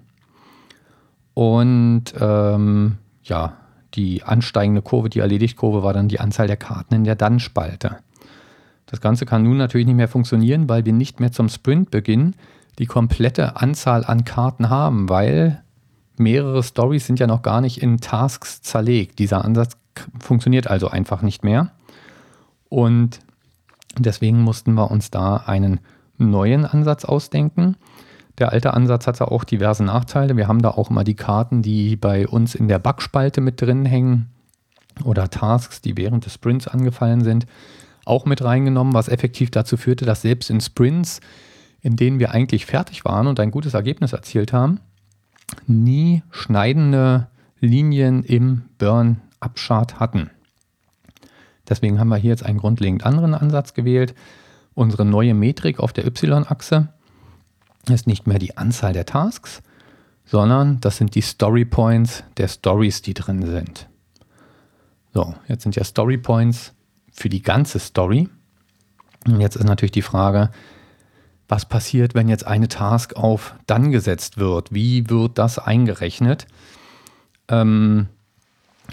Und 1.35 2.05
ähm, 2.19 2.99
ja, 3.25 3.55
die 3.95 4.23
ansteigende 4.23 4.83
Kurve, 4.83 5.11
die 5.11 5.21
Erledigt-Kurve 5.21 5.83
war 5.83 5.93
dann 5.93 6.09
die 6.09 6.21
Anzahl 6.21 6.47
der 6.47 6.57
Karten 6.57 6.95
in 6.95 7.05
der 7.05 7.17
Dann-Spalte. 7.17 7.99
Das 8.87 9.01
Ganze 9.01 9.27
kann 9.27 9.43
nun 9.43 9.57
natürlich 9.57 9.87
nicht 9.87 9.97
mehr 9.97 10.09
funktionieren, 10.09 10.69
weil 10.69 10.85
wir 10.85 10.93
nicht 10.93 11.21
mehr 11.21 11.33
zum 11.33 11.49
Sprintbeginn 11.49 12.35
die 12.79 12.87
komplette 12.87 13.57
Anzahl 13.57 14.05
an 14.05 14.25
Karten 14.25 14.69
haben, 14.69 15.09
weil 15.09 15.63
mehrere 16.17 16.63
Stories 16.63 17.07
sind 17.07 17.21
ja 17.21 17.27
noch 17.27 17.43
gar 17.43 17.61
nicht 17.61 17.83
in 17.83 17.99
Tasks 17.99 18.63
zerlegt. 18.63 19.19
Dieser 19.19 19.45
Ansatz 19.45 19.77
funktioniert 20.21 20.67
also 20.67 20.89
einfach 20.89 21.23
nicht 21.23 21.45
mehr. 21.45 21.71
Und 22.69 23.21
deswegen 23.99 24.43
mussten 24.43 24.75
wir 24.75 24.91
uns 24.91 25.11
da 25.11 25.37
einen 25.37 25.81
neuen 26.19 26.65
Ansatz 26.65 27.05
ausdenken. 27.05 27.77
Der 28.39 28.53
alte 28.53 28.75
Ansatz 28.75 29.07
hatte 29.07 29.31
auch 29.31 29.45
diverse 29.45 29.85
Nachteile. 29.85 30.37
Wir 30.37 30.49
haben 30.49 30.63
da 30.63 30.71
auch 30.71 30.91
immer 30.91 31.05
die 31.05 31.15
Karten, 31.15 31.63
die 31.63 31.97
bei 31.97 32.27
uns 32.27 32.55
in 32.55 32.67
der 32.69 32.81
Backspalte 32.81 33.41
mit 33.41 33.61
drin 33.61 33.85
hängen 33.85 34.31
oder 35.05 35.31
Tasks, 35.31 35.81
die 35.81 35.97
während 35.97 36.27
des 36.27 36.35
Sprints 36.35 36.67
angefallen 36.67 37.23
sind, 37.23 37.47
auch 38.05 38.27
mit 38.27 38.43
reingenommen, 38.43 38.95
was 38.95 39.09
effektiv 39.09 39.51
dazu 39.51 39.77
führte, 39.77 40.05
dass 40.05 40.23
selbst 40.23 40.51
in 40.51 40.61
Sprints, 40.61 41.21
in 41.81 41.97
denen 41.97 42.19
wir 42.19 42.33
eigentlich 42.33 42.67
fertig 42.67 43.05
waren 43.05 43.27
und 43.27 43.39
ein 43.41 43.51
gutes 43.51 43.75
Ergebnis 43.75 44.13
erzielt 44.13 44.53
haben, 44.53 44.81
nie 45.67 46.23
schneidende 46.31 47.29
Linien 47.61 48.25
im 48.25 48.63
Burn-Up-Chart 48.79 50.01
hatten. 50.01 50.31
Deswegen 51.69 51.99
haben 51.99 52.09
wir 52.09 52.17
hier 52.17 52.31
jetzt 52.31 52.45
einen 52.45 52.59
grundlegend 52.59 53.07
anderen 53.07 53.35
Ansatz 53.35 53.75
gewählt. 53.75 54.15
Unsere 54.75 55.05
neue 55.05 55.35
Metrik 55.35 55.81
auf 55.81 55.93
der 55.93 56.07
Y-Achse 56.07 56.89
ist 57.91 58.07
nicht 58.07 58.27
mehr 58.27 58.39
die 58.39 58.57
Anzahl 58.57 58.93
der 58.93 59.07
Tasks, 59.07 59.63
sondern 60.25 60.81
das 60.81 60.97
sind 60.97 61.15
die 61.15 61.21
Story 61.21 61.65
Points 61.65 62.25
der 62.37 62.49
Stories, 62.49 63.03
die 63.03 63.15
drin 63.15 63.45
sind. 63.47 63.89
So, 65.13 65.35
jetzt 65.49 65.63
sind 65.63 65.77
ja 65.77 65.85
Story 65.85 66.19
Points 66.19 66.73
für 67.13 67.29
die 67.29 67.43
ganze 67.43 67.79
Story. 67.79 68.29
Und 69.27 69.41
jetzt 69.41 69.57
ist 69.57 69.65
natürlich 69.65 69.93
die 69.93 70.03
Frage, 70.03 70.51
was 71.49 71.67
passiert, 71.67 72.15
wenn 72.15 72.29
jetzt 72.29 72.47
eine 72.47 72.69
Task 72.69 73.15
auf 73.17 73.55
dann 73.67 73.93
gesetzt 73.93 74.39
wird? 74.39 74.73
Wie 74.73 75.09
wird 75.11 75.39
das 75.39 75.59
eingerechnet? 75.59 76.47
Ähm, 77.49 78.09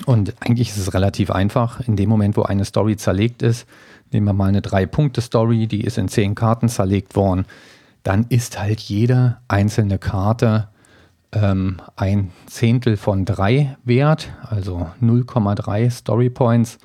und 0.06 0.36
eigentlich 0.42 0.70
ist 0.70 0.78
es 0.78 0.94
relativ 0.94 1.32
einfach. 1.32 1.80
In 1.82 1.96
dem 1.96 2.10
Moment, 2.10 2.38
wo 2.38 2.44
eine 2.44 2.66
Story 2.66 2.98
zerlegt 2.98 3.42
ist, 3.42 3.68
nehmen 4.12 4.28
wir 4.28 4.34
mal 4.34 4.50
eine 4.50 4.62
Drei-Punkte-Story, 4.62 5.68
die 5.68 5.82
ist 5.82 5.98
in 5.98 6.08
zehn 6.08 6.36
Karten 6.36 6.70
zerlegt 6.70 7.16
worden 7.16 7.46
dann 8.04 8.26
ist 8.30 8.60
halt 8.60 8.80
jede 8.80 9.38
einzelne 9.48 9.98
Karte 9.98 10.68
ähm, 11.32 11.78
ein 11.96 12.32
Zehntel 12.48 12.98
von 12.98 13.26
drei 13.26 13.78
wert, 13.84 14.30
also 14.44 14.90
0,3 15.02 15.90
Story 15.90 16.30
Points. 16.30 16.78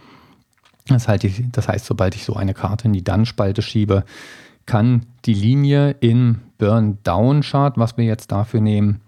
Das, 0.87 1.09
halt 1.09 1.25
das 1.57 1.69
heißt, 1.69 1.85
sobald 1.85 2.15
ich 2.15 2.25
so 2.25 2.35
eine 2.35 2.55
Karte 2.55 2.87
in 2.87 2.93
die 2.93 3.03
Dann-Spalte 3.03 3.63
schiebe, 3.63 4.05
kann 4.67 5.07
die 5.25 5.35
Linie 5.35 5.93
im 6.01 6.41
Burn-Down-Chart, 6.59 7.77
was 7.77 7.97
wir 7.97 8.05
jetzt 8.05 8.31
dafür 8.31 8.61
nehmen, 8.61 9.01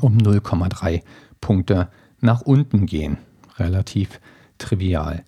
um 0.00 0.18
0,3 0.18 1.02
Punkte 1.40 1.88
nach 2.20 2.40
unten 2.42 2.86
gehen. 2.86 3.18
Relativ 3.58 4.20
trivial. 4.58 5.24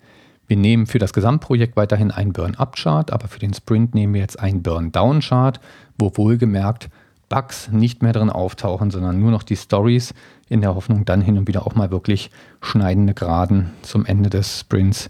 Wir 0.49 0.57
nehmen 0.57 0.87
für 0.87 0.97
das 0.97 1.13
Gesamtprojekt 1.13 1.77
weiterhin 1.77 2.09
einen 2.09 2.33
Burn-Up-Chart, 2.33 3.13
aber 3.13 3.27
für 3.27 3.37
den 3.37 3.53
Sprint 3.53 3.93
nehmen 3.93 4.15
wir 4.15 4.21
jetzt 4.21 4.39
einen 4.39 4.63
Burn-Down-Chart, 4.63 5.59
wo 5.99 6.11
wohlgemerkt 6.15 6.89
Bugs 7.29 7.69
nicht 7.71 8.01
mehr 8.01 8.13
drin 8.13 8.31
auftauchen, 8.31 8.89
sondern 8.89 9.19
nur 9.19 9.29
noch 9.29 9.43
die 9.43 9.55
Stories 9.55 10.15
in 10.49 10.61
der 10.61 10.73
Hoffnung, 10.73 11.05
dann 11.05 11.21
hin 11.21 11.37
und 11.37 11.47
wieder 11.47 11.67
auch 11.67 11.75
mal 11.75 11.91
wirklich 11.91 12.31
schneidende 12.63 13.13
Geraden 13.13 13.69
zum 13.83 14.07
Ende 14.07 14.31
des 14.31 14.61
Sprints 14.61 15.09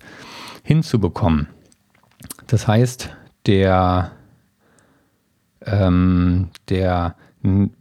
hinzubekommen. 0.61 1.47
Das 2.47 2.67
heißt, 2.67 3.09
der, 3.45 4.11
ähm, 5.65 6.49
der 6.67 7.15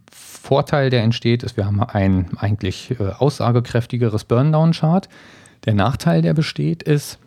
Vorteil, 0.09 0.91
der 0.91 1.03
entsteht, 1.03 1.43
ist, 1.43 1.57
wir 1.57 1.65
haben 1.65 1.83
ein 1.83 2.29
eigentlich 2.37 2.97
äh, 3.01 3.09
aussagekräftigeres 3.17 4.23
Burndown-Chart. 4.23 5.09
Der 5.65 5.73
Nachteil, 5.73 6.21
der 6.21 6.33
besteht, 6.33 6.83
ist, 6.83 7.19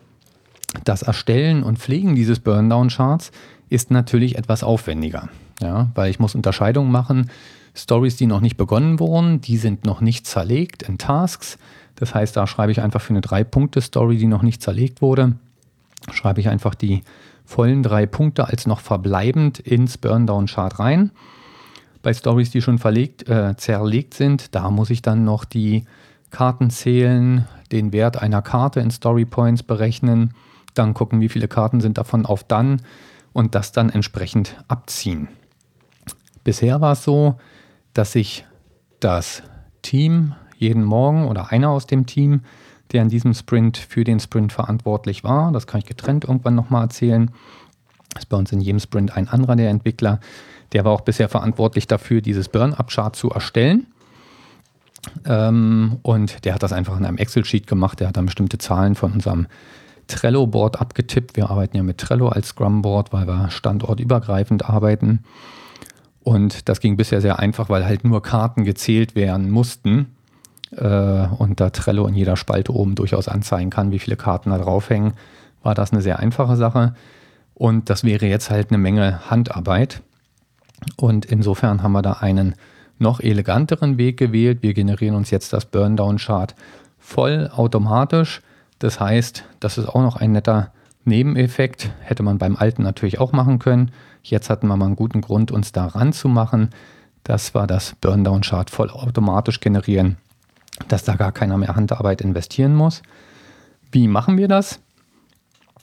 das 0.83 1.01
Erstellen 1.01 1.63
und 1.63 1.79
Pflegen 1.79 2.15
dieses 2.15 2.39
Burndown-Charts 2.39 3.31
ist 3.69 3.91
natürlich 3.91 4.37
etwas 4.37 4.63
aufwendiger. 4.63 5.29
Ja, 5.61 5.89
weil 5.95 6.09
ich 6.09 6.19
muss 6.19 6.35
Unterscheidungen 6.35 6.91
machen. 6.91 7.29
Stories, 7.75 8.15
die 8.17 8.27
noch 8.27 8.41
nicht 8.41 8.57
begonnen 8.57 8.99
wurden, 8.99 9.41
die 9.41 9.57
sind 9.57 9.85
noch 9.85 10.01
nicht 10.01 10.27
zerlegt 10.27 10.83
in 10.83 10.97
Tasks. 10.97 11.57
Das 11.95 12.13
heißt, 12.13 12.35
da 12.35 12.47
schreibe 12.47 12.71
ich 12.71 12.81
einfach 12.81 13.01
für 13.01 13.11
eine 13.11 13.21
Drei-Punkte-Story, 13.21 14.17
die 14.17 14.27
noch 14.27 14.41
nicht 14.41 14.61
zerlegt 14.61 15.01
wurde, 15.01 15.33
schreibe 16.11 16.39
ich 16.41 16.49
einfach 16.49 16.75
die 16.75 17.01
vollen 17.45 17.83
drei 17.83 18.05
Punkte 18.05 18.47
als 18.47 18.67
noch 18.67 18.79
verbleibend 18.79 19.59
ins 19.59 19.97
Burndown-Chart 19.97 20.79
rein. 20.79 21.11
Bei 22.01 22.13
Stories, 22.13 22.51
die 22.51 22.61
schon 22.61 22.79
verlegt, 22.79 23.29
äh, 23.29 23.55
zerlegt 23.57 24.13
sind, 24.13 24.55
da 24.55 24.69
muss 24.69 24.89
ich 24.89 25.01
dann 25.01 25.23
noch 25.23 25.45
die 25.45 25.85
Karten 26.31 26.69
zählen, 26.69 27.47
den 27.71 27.93
Wert 27.93 28.21
einer 28.21 28.41
Karte 28.41 28.79
in 28.79 28.91
Story 28.91 29.25
Points 29.25 29.63
berechnen, 29.63 30.33
dann 30.73 30.93
gucken, 30.93 31.21
wie 31.21 31.29
viele 31.29 31.47
Karten 31.47 31.81
sind 31.81 31.97
davon 31.97 32.25
auf 32.25 32.43
dann 32.43 32.81
und 33.31 33.55
das 33.55 33.71
dann 33.71 33.89
entsprechend 33.89 34.55
abziehen. 34.67 35.27
Bisher 36.43 36.81
war 36.81 36.93
es 36.93 37.03
so, 37.03 37.35
dass 37.93 38.11
sich 38.13 38.45
das 38.99 39.43
Team 39.81 40.35
jeden 40.57 40.83
Morgen 40.83 41.27
oder 41.27 41.51
einer 41.51 41.69
aus 41.69 41.87
dem 41.87 42.05
Team, 42.05 42.41
der 42.91 43.01
in 43.01 43.09
diesem 43.09 43.33
Sprint 43.33 43.77
für 43.77 44.03
den 44.03 44.19
Sprint 44.19 44.53
verantwortlich 44.53 45.23
war, 45.23 45.51
das 45.51 45.67
kann 45.67 45.79
ich 45.79 45.85
getrennt 45.85 46.25
irgendwann 46.25 46.55
nochmal 46.55 46.83
erzählen, 46.83 47.31
ist 48.17 48.29
bei 48.29 48.37
uns 48.37 48.51
in 48.51 48.61
jedem 48.61 48.79
Sprint 48.79 49.15
ein 49.15 49.27
anderer 49.27 49.55
der 49.55 49.69
Entwickler, 49.69 50.19
der 50.73 50.85
war 50.85 50.91
auch 50.91 51.01
bisher 51.01 51.29
verantwortlich 51.29 51.87
dafür, 51.87 52.21
dieses 52.21 52.49
Burn-Up-Chart 52.49 53.15
zu 53.15 53.29
erstellen. 53.29 53.87
Ähm, 55.25 55.99
und 56.01 56.45
der 56.45 56.55
hat 56.55 56.63
das 56.63 56.73
einfach 56.73 56.97
in 56.97 57.05
einem 57.05 57.17
Excel-Sheet 57.17 57.67
gemacht. 57.67 57.99
Der 57.99 58.07
hat 58.07 58.17
dann 58.17 58.25
bestimmte 58.25 58.57
Zahlen 58.57 58.95
von 58.95 59.11
unserem 59.13 59.47
Trello-Board 60.07 60.79
abgetippt. 60.79 61.35
Wir 61.35 61.49
arbeiten 61.49 61.77
ja 61.77 61.83
mit 61.83 61.97
Trello 61.97 62.27
als 62.29 62.49
Scrum-Board, 62.49 63.13
weil 63.13 63.27
wir 63.27 63.49
standortübergreifend 63.49 64.69
arbeiten. 64.69 65.23
Und 66.23 66.69
das 66.69 66.79
ging 66.79 66.97
bisher 66.97 67.21
sehr 67.21 67.39
einfach, 67.39 67.69
weil 67.69 67.85
halt 67.85 68.03
nur 68.03 68.21
Karten 68.21 68.63
gezählt 68.63 69.15
werden 69.15 69.49
mussten. 69.49 70.15
Äh, 70.71 71.27
und 71.37 71.59
da 71.59 71.69
Trello 71.69 72.07
in 72.07 72.15
jeder 72.15 72.37
Spalte 72.37 72.73
oben 72.73 72.95
durchaus 72.95 73.27
anzeigen 73.27 73.69
kann, 73.69 73.91
wie 73.91 73.99
viele 73.99 74.15
Karten 74.15 74.49
da 74.49 74.57
draufhängen, 74.57 75.13
war 75.61 75.75
das 75.75 75.91
eine 75.91 76.01
sehr 76.01 76.19
einfache 76.19 76.55
Sache. 76.55 76.95
Und 77.53 77.89
das 77.89 78.03
wäre 78.03 78.25
jetzt 78.25 78.49
halt 78.49 78.69
eine 78.69 78.77
Menge 78.77 79.29
Handarbeit. 79.29 80.01
Und 80.97 81.25
insofern 81.25 81.83
haben 81.83 81.91
wir 81.91 82.01
da 82.01 82.13
einen 82.13 82.55
noch 82.99 83.19
eleganteren 83.19 83.97
Weg 83.97 84.17
gewählt. 84.17 84.59
Wir 84.61 84.73
generieren 84.73 85.15
uns 85.15 85.29
jetzt 85.29 85.53
das 85.53 85.65
Burndown-Chart 85.65 86.55
voll 86.99 87.49
automatisch. 87.53 88.41
Das 88.83 88.99
heißt, 88.99 89.45
das 89.61 89.77
ist 89.77 89.87
auch 89.87 90.01
noch 90.01 90.17
ein 90.17 90.33
netter 90.33 90.73
Nebeneffekt. 91.05 91.89
Hätte 92.01 92.21
man 92.21 92.37
beim 92.37 92.57
alten 92.57 92.83
natürlich 92.83 93.17
auch 93.17 93.31
machen 93.31 93.57
können. 93.57 93.91
Jetzt 94.23 94.49
hatten 94.49 94.67
wir 94.67 94.75
mal 94.75 94.87
einen 94.87 94.97
guten 94.97 95.21
Grund, 95.21 95.51
uns 95.51 95.71
da 95.71 95.85
ranzumachen. 95.85 96.71
Das 97.23 97.55
war 97.55 97.65
das 97.65 97.95
Burndown-Chart 98.01 98.69
voll 98.69 98.89
automatisch 98.89 99.61
generieren, 99.61 100.17
dass 100.89 101.05
da 101.05 101.15
gar 101.15 101.31
keiner 101.31 101.57
mehr 101.57 101.77
Handarbeit 101.77 102.19
investieren 102.19 102.75
muss. 102.75 103.03
Wie 103.89 104.09
machen 104.09 104.35
wir 104.35 104.49
das? 104.49 104.81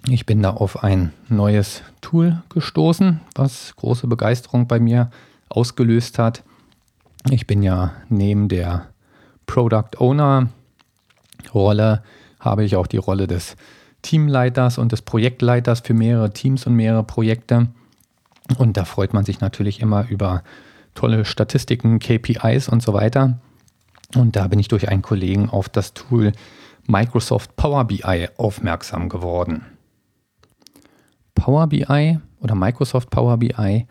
Ich 0.07 0.27
bin 0.27 0.43
da 0.43 0.51
auf 0.51 0.85
ein 0.85 1.15
neues 1.31 1.83
Tool 2.03 2.43
gestoßen, 2.51 3.23
was 3.35 3.75
große 3.77 4.09
Begeisterung 4.09 4.69
bei 4.69 4.79
mir 4.79 5.11
ausgelöst 5.49 6.19
hat. 6.19 6.43
Ich 7.31 7.47
bin 7.47 7.63
ja 7.63 7.93
neben 8.11 8.51
der 8.51 8.89
Product 9.47 9.97
Owner 9.97 10.51
Rolle, 11.55 12.03
habe 12.40 12.64
ich 12.64 12.76
auch 12.76 12.87
die 12.87 12.96
Rolle 12.96 13.26
des 13.26 13.57
Teamleiters 14.03 14.79
und 14.79 14.92
des 14.92 15.03
Projektleiters 15.03 15.81
für 15.81 15.94
mehrere 15.94 16.33
Teams 16.33 16.66
und 16.66 16.74
mehrere 16.74 17.05
Projekte. 17.05 17.68
Und 18.59 18.76
da 18.76 18.85
freut 18.85 19.12
man 19.12 19.24
sich 19.24 19.40
natürlich 19.40 19.81
immer 19.81 20.09
über 20.09 20.42
tolle 20.94 21.24
Statistiken, 21.24 21.98
KPIs 21.98 22.68
und 22.68 22.83
so 22.83 22.92
weiter. 22.92 23.38
Und 24.16 24.37
da 24.37 24.48
bin 24.48 24.59
ich 24.59 24.68
durch 24.68 24.88
einen 24.88 25.03
Kollegen 25.03 25.48
auf 25.48 25.68
das 25.68 25.94
Tool 25.94 26.33
Microsoft 26.87 27.55
Power 27.57 27.85
BI 27.85 28.29
aufmerksam 28.37 29.09
geworden. 29.09 29.66
Power 31.35 31.68
BI 31.68 32.18
oder 32.40 32.55
Microsoft 32.55 33.11
Power 33.11 33.37
BI 33.37 33.87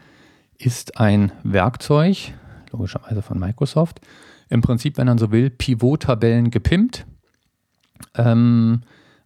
ist 0.57 0.99
ein 0.99 1.31
Werkzeug, 1.43 2.33
logischerweise 2.71 3.21
von 3.21 3.39
Microsoft. 3.39 4.01
Im 4.49 4.62
Prinzip, 4.62 4.97
wenn 4.97 5.07
man 5.07 5.17
so 5.17 5.31
will, 5.31 5.49
Pivot-Tabellen 5.49 6.51
gepimpt. 6.51 7.05
Ähm, 8.15 8.81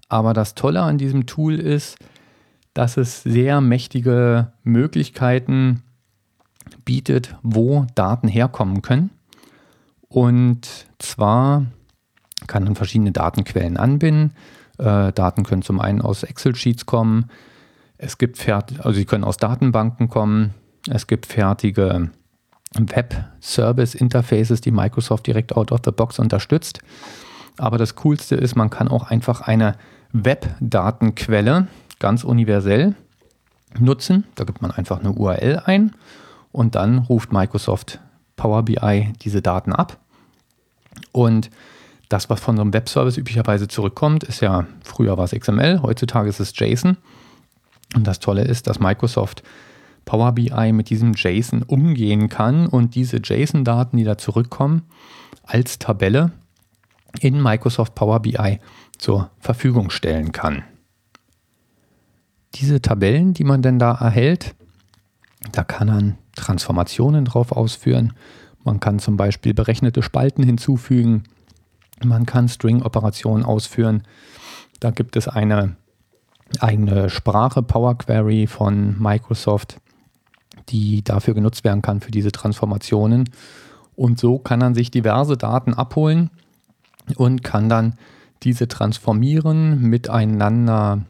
aber 0.10 0.34
das 0.34 0.56
Tolle 0.56 0.82
an 0.82 0.98
diesem 0.98 1.26
Tool 1.26 1.60
ist, 1.60 1.98
dass 2.74 2.98
es 2.98 3.24
sehr 3.24 3.62
mächtige 3.62 4.52
Möglichkeiten 4.64 5.84
bietet, 6.86 7.36
wo 7.44 7.86
Daten 7.96 8.28
herkommen 8.28 8.82
können. 8.82 9.12
Und 10.10 10.88
zwar 11.00 11.66
kann 12.48 12.64
man 12.64 12.76
verschiedene 12.76 13.12
Datenquellen 13.12 13.78
anbinden. 13.78 14.34
Äh, 14.78 15.12
Daten 15.14 15.44
können 15.44 15.62
zum 15.62 15.80
einen 15.80 16.02
aus 16.02 16.24
Excel-Sheets 16.24 16.86
kommen, 16.86 17.30
es 18.04 18.18
gibt 18.18 18.50
also 18.50 18.92
sie 18.92 19.06
können 19.06 19.24
aus 19.24 19.38
Datenbanken 19.38 20.10
kommen. 20.10 20.54
Es 20.90 21.08
gibt 21.08 21.26
fertige 21.26 22.12
Web-Service-Interfaces, 22.76 24.60
die 24.60 24.72
Microsoft 24.72 25.26
direkt 25.26 25.56
out 25.56 25.72
of 25.72 25.80
the 25.86 25.92
box 25.92 26.20
unterstützt. 26.20 26.80
Aber 27.58 27.78
das 27.78 27.96
Coolste 27.96 28.36
ist, 28.36 28.56
man 28.56 28.70
kann 28.70 28.88
auch 28.88 29.10
einfach 29.10 29.42
eine 29.42 29.76
Web-Datenquelle 30.12 31.68
ganz 32.00 32.24
universell 32.24 32.96
nutzen. 33.80 34.26
Da 34.36 34.44
gibt 34.44 34.62
man 34.62 34.72
einfach 34.72 35.00
eine 35.00 35.12
URL 35.12 35.62
ein 35.66 35.96
und 36.52 36.76
dann 36.76 37.00
ruft 37.00 37.32
Microsoft 37.32 38.00
Power 38.36 38.64
BI 38.64 39.14
diese 39.22 39.42
Daten 39.42 39.74
ab. 39.74 39.98
Und 41.12 41.50
das, 42.10 42.30
was 42.30 42.40
von 42.40 42.56
so 42.56 42.62
einem 42.62 42.74
Web-Service 42.74 43.18
üblicherweise 43.18 43.68
zurückkommt, 43.68 44.24
ist 44.24 44.42
ja, 44.42 44.68
früher 44.84 45.18
war 45.18 45.26
es 45.26 45.32
XML, 45.32 45.82
heutzutage 45.82 46.30
ist 46.30 46.40
es 46.40 46.58
JSON. 46.58 46.98
Und 47.96 48.08
das 48.08 48.20
Tolle 48.20 48.44
ist, 48.44 48.68
dass 48.68 48.80
Microsoft 48.80 49.44
Power 50.06 50.34
BI 50.34 50.74
mit 50.74 50.90
diesem 50.90 51.14
JSON 51.14 51.64
umgehen 51.64 52.30
kann 52.30 52.68
und 52.68 52.96
diese 52.96 53.18
JSON-Daten, 53.18 53.98
die 53.98 54.04
da 54.04 54.18
zurückkommen, 54.18 54.84
als 55.44 55.80
Tabelle 55.80 56.32
in 57.20 57.42
Microsoft 57.42 57.96
Power 57.96 58.20
BI 58.20 58.60
zur 58.98 59.30
Verfügung 59.40 59.90
stellen 59.90 60.32
kann. 60.32 60.64
Diese 62.56 62.82
Tabellen, 62.82 63.34
die 63.34 63.44
man 63.44 63.62
denn 63.62 63.80
da 63.80 63.94
erhält, 63.94 64.56
da 65.52 65.64
kann 65.64 65.88
man 65.88 66.18
Transformationen 66.36 67.26
drauf 67.26 67.52
ausführen. 67.52 68.14
Man 68.64 68.80
kann 68.80 69.00
zum 69.00 69.18
Beispiel 69.18 69.54
berechnete 69.54 70.02
Spalten 70.02 70.44
hinzufügen. 70.44 71.24
Man 72.04 72.26
kann 72.26 72.48
String-Operationen 72.48 73.44
ausführen. 73.44 74.04
Da 74.80 74.92
gibt 74.92 75.16
es 75.16 75.28
eine 75.28 75.76
eigene 76.60 77.10
Sprache 77.10 77.64
Power 77.64 77.98
Query 77.98 78.48
von 78.48 79.00
Microsoft, 79.02 79.80
die 80.70 81.04
dafür 81.04 81.34
genutzt 81.34 81.64
werden 81.64 81.82
kann 81.82 82.02
für 82.02 82.12
diese 82.12 82.32
Transformationen. 82.32 83.30
Und 83.96 84.20
so 84.20 84.40
kann 84.40 84.60
man 84.60 84.76
sich 84.76 84.92
diverse 84.92 85.38
Daten 85.38 85.74
abholen 85.74 86.30
und 87.16 87.44
kann 87.44 87.70
dann 87.70 87.96
diese 88.44 88.68
transformieren, 88.68 89.82
miteinander 89.82 91.02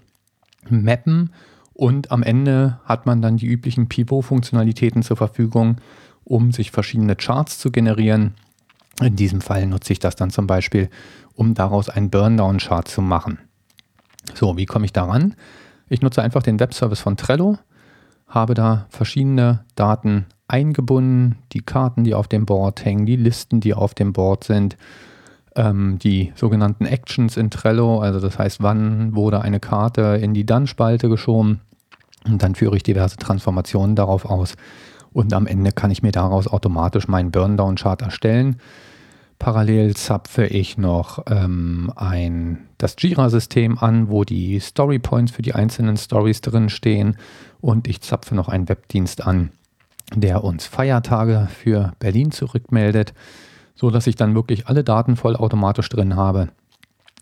mappen 0.69 1.31
und 1.73 2.11
am 2.11 2.23
Ende 2.23 2.79
hat 2.85 3.05
man 3.05 3.21
dann 3.21 3.37
die 3.37 3.47
üblichen 3.47 3.89
Pivot-Funktionalitäten 3.89 5.01
zur 5.01 5.17
Verfügung, 5.17 5.77
um 6.23 6.51
sich 6.51 6.71
verschiedene 6.71 7.15
Charts 7.15 7.57
zu 7.57 7.71
generieren. 7.71 8.35
In 9.01 9.15
diesem 9.15 9.41
Fall 9.41 9.65
nutze 9.65 9.93
ich 9.93 9.99
das 9.99 10.15
dann 10.15 10.29
zum 10.29 10.45
Beispiel, 10.45 10.89
um 11.33 11.55
daraus 11.55 11.89
einen 11.89 12.11
Burndown-Chart 12.11 12.87
zu 12.87 13.01
machen. 13.01 13.39
So, 14.35 14.55
wie 14.55 14.67
komme 14.67 14.85
ich 14.85 14.93
daran? 14.93 15.35
Ich 15.89 16.01
nutze 16.01 16.21
einfach 16.21 16.43
den 16.43 16.59
Webservice 16.59 16.99
von 16.99 17.17
Trello, 17.17 17.57
habe 18.27 18.53
da 18.53 18.85
verschiedene 18.89 19.65
Daten 19.75 20.27
eingebunden, 20.47 21.39
die 21.51 21.61
Karten, 21.61 22.03
die 22.03 22.13
auf 22.13 22.27
dem 22.27 22.45
Board 22.45 22.85
hängen, 22.85 23.05
die 23.05 23.15
Listen, 23.15 23.59
die 23.59 23.73
auf 23.73 23.93
dem 23.95 24.13
Board 24.13 24.43
sind, 24.43 24.77
ähm, 25.55 25.99
die 25.99 26.33
sogenannten 26.35 26.85
Actions 26.85 27.37
in 27.37 27.49
Trello, 27.49 27.99
also 27.99 28.19
das 28.19 28.39
heißt, 28.39 28.61
wann 28.61 29.15
wurde 29.15 29.41
eine 29.41 29.59
Karte 29.59 30.19
in 30.21 30.33
die 30.33 30.45
Dann-Spalte 30.45 31.09
geschoben? 31.09 31.61
Und 32.25 32.41
dann 32.41 32.55
führe 32.55 32.75
ich 32.75 32.83
diverse 32.83 33.17
Transformationen 33.17 33.95
darauf 33.95 34.25
aus. 34.25 34.55
Und 35.11 35.33
am 35.33 35.45
Ende 35.45 35.71
kann 35.71 35.91
ich 35.91 36.01
mir 36.01 36.11
daraus 36.11 36.47
automatisch 36.47 37.07
meinen 37.07 37.31
Burndown-Chart 37.31 38.01
erstellen. 38.01 38.57
Parallel 39.39 39.95
zapfe 39.95 40.45
ich 40.45 40.77
noch 40.77 41.23
ähm, 41.27 41.91
ein, 41.95 42.69
das 42.77 42.95
Jira-System 42.97 43.77
an, 43.77 44.09
wo 44.09 44.23
die 44.23 44.59
Story 44.59 44.99
Points 44.99 45.33
für 45.33 45.41
die 45.41 45.53
einzelnen 45.53 45.97
Stories 45.97 46.41
drin 46.41 46.69
stehen. 46.69 47.17
Und 47.59 47.87
ich 47.87 48.01
zapfe 48.01 48.35
noch 48.35 48.47
einen 48.47 48.69
Webdienst 48.69 49.25
an, 49.25 49.51
der 50.15 50.43
uns 50.43 50.65
Feiertage 50.65 51.47
für 51.53 51.91
Berlin 51.99 52.31
zurückmeldet, 52.31 53.13
so 53.75 53.89
dass 53.89 54.07
ich 54.07 54.15
dann 54.15 54.35
wirklich 54.35 54.67
alle 54.67 54.83
Daten 54.83 55.15
vollautomatisch 55.15 55.89
drin 55.89 56.15
habe, 56.15 56.49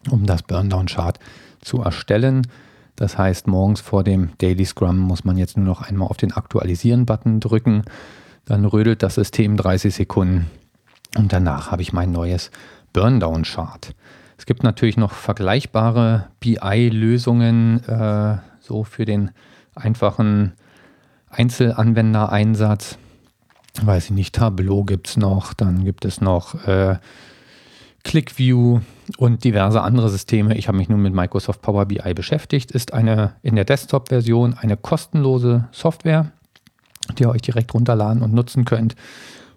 um 0.09 0.25
das 0.25 0.43
Burndown-Chart 0.43 1.19
zu 1.61 1.81
erstellen. 1.81 2.47
Das 2.95 3.17
heißt, 3.17 3.47
morgens 3.47 3.81
vor 3.81 4.03
dem 4.03 4.31
Daily 4.37 4.65
Scrum 4.65 4.97
muss 4.97 5.23
man 5.23 5.37
jetzt 5.37 5.57
nur 5.57 5.65
noch 5.65 5.81
einmal 5.81 6.07
auf 6.07 6.17
den 6.17 6.33
Aktualisieren-Button 6.33 7.39
drücken. 7.39 7.83
Dann 8.45 8.65
rödelt 8.65 9.03
das 9.03 9.15
System 9.15 9.57
30 9.57 9.93
Sekunden 9.93 10.47
und 11.17 11.33
danach 11.33 11.71
habe 11.71 11.81
ich 11.81 11.93
mein 11.93 12.11
neues 12.11 12.51
Burndown-Chart. 12.93 13.93
Es 14.37 14.45
gibt 14.45 14.63
natürlich 14.63 14.97
noch 14.97 15.13
vergleichbare 15.13 16.27
BI-Lösungen, 16.39 17.83
äh, 17.87 18.37
so 18.59 18.83
für 18.83 19.05
den 19.05 19.31
einfachen 19.75 20.53
Einzelanwendereinsatz. 21.29 22.97
Weiß 23.79 24.05
ich 24.05 24.11
nicht, 24.11 24.35
Tableau 24.35 24.83
gibt 24.83 25.07
es 25.07 25.17
noch, 25.17 25.53
dann 25.53 25.85
gibt 25.85 26.03
es 26.03 26.19
noch 26.19 26.67
äh, 26.67 26.97
ClickView 28.03 28.81
und 29.17 29.43
diverse 29.43 29.81
andere 29.81 30.09
Systeme. 30.09 30.57
Ich 30.57 30.67
habe 30.67 30.77
mich 30.77 30.89
nun 30.89 31.01
mit 31.01 31.13
Microsoft 31.13 31.61
Power 31.61 31.85
BI 31.85 32.13
beschäftigt. 32.13 32.71
Ist 32.71 32.93
eine 32.93 33.35
in 33.43 33.55
der 33.55 33.65
Desktop-Version 33.65 34.55
eine 34.55 34.75
kostenlose 34.75 35.69
Software, 35.71 36.31
die 37.17 37.23
ihr 37.23 37.29
euch 37.29 37.41
direkt 37.41 37.73
runterladen 37.73 38.21
und 38.21 38.33
nutzen 38.33 38.65
könnt. 38.65 38.95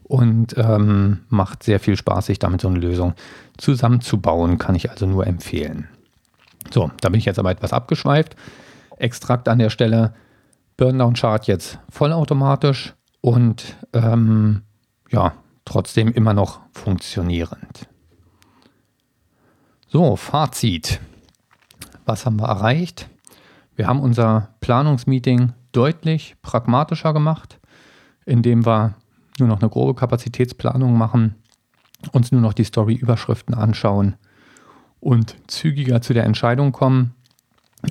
Und 0.05 0.55
ähm, 0.59 1.21
macht 1.29 1.63
sehr 1.63 1.81
viel 1.81 1.97
Spaß, 1.97 2.27
sich 2.27 2.39
damit 2.39 2.61
so 2.61 2.69
eine 2.69 2.79
Lösung 2.79 3.15
zusammenzubauen. 3.57 4.59
Kann 4.59 4.75
ich 4.75 4.91
also 4.91 5.07
nur 5.07 5.27
empfehlen. 5.27 5.89
So, 6.71 6.91
da 7.01 7.09
bin 7.09 7.19
ich 7.19 7.25
jetzt 7.25 7.39
aber 7.39 7.51
etwas 7.51 7.73
abgeschweift. 7.73 8.37
Extrakt 8.99 9.49
an 9.49 9.59
der 9.59 9.71
Stelle. 9.71 10.15
Burndown-Chart 10.77 11.47
jetzt 11.47 11.79
vollautomatisch 11.89 12.95
und 13.25 13.79
ähm, 13.95 14.65
ja, 15.11 15.33
trotzdem 15.65 16.13
immer 16.13 16.35
noch 16.35 16.61
funktionierend. 16.73 17.89
So, 19.89 20.17
Fazit. 20.17 21.01
Was 22.05 22.27
haben 22.27 22.39
wir 22.39 22.49
erreicht? 22.49 23.09
Wir 23.77 23.87
haben 23.87 24.01
unser 24.01 24.51
Planungsmeeting 24.61 25.55
deutlich 25.73 26.37
pragmatischer 26.43 27.15
gemacht, 27.15 27.61
indem 28.27 28.67
wir 28.67 28.95
nur 29.39 29.49
noch 29.49 29.63
eine 29.63 29.71
grobe 29.71 29.95
Kapazitätsplanung 29.95 30.95
machen, 30.99 31.35
uns 32.13 32.31
nur 32.31 32.43
noch 32.43 32.53
die 32.53 32.65
Story-Überschriften 32.65 33.55
anschauen 33.55 34.17
und 35.01 35.35
zügiger 35.47 36.03
zu 36.03 36.13
der 36.13 36.25
Entscheidung 36.25 36.73
kommen 36.73 37.15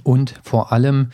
und 0.03 0.39
vor 0.43 0.71
allem 0.71 1.09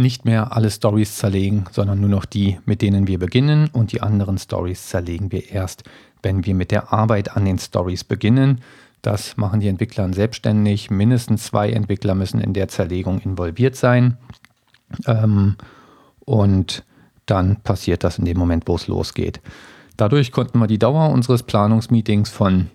nicht 0.00 0.24
mehr 0.24 0.56
alle 0.56 0.70
Stories 0.70 1.16
zerlegen, 1.16 1.64
sondern 1.70 2.00
nur 2.00 2.10
noch 2.10 2.24
die, 2.24 2.58
mit 2.64 2.82
denen 2.82 3.06
wir 3.06 3.18
beginnen 3.18 3.68
und 3.72 3.92
die 3.92 4.02
anderen 4.02 4.38
Stories 4.38 4.88
zerlegen 4.88 5.30
wir 5.32 5.50
erst, 5.50 5.84
wenn 6.22 6.44
wir 6.44 6.54
mit 6.54 6.70
der 6.70 6.92
Arbeit 6.92 7.36
an 7.36 7.44
den 7.44 7.58
Stories 7.58 8.04
beginnen, 8.04 8.60
das 9.02 9.36
machen 9.36 9.60
die 9.60 9.68
Entwickler 9.68 10.12
selbstständig. 10.12 10.90
Mindestens 10.90 11.44
zwei 11.44 11.70
Entwickler 11.70 12.14
müssen 12.14 12.40
in 12.40 12.52
der 12.52 12.68
Zerlegung 12.68 13.20
involviert 13.20 13.76
sein. 13.76 14.18
Ähm, 15.06 15.56
und 16.20 16.84
dann 17.26 17.56
passiert 17.56 18.04
das 18.04 18.18
in 18.18 18.24
dem 18.24 18.36
Moment, 18.36 18.64
wo 18.66 18.76
es 18.76 18.88
losgeht. 18.88 19.40
Dadurch 19.96 20.32
konnten 20.32 20.58
wir 20.58 20.66
die 20.66 20.78
Dauer 20.78 21.10
unseres 21.10 21.42
Planungsmeetings 21.42 22.30
von 22.30 22.70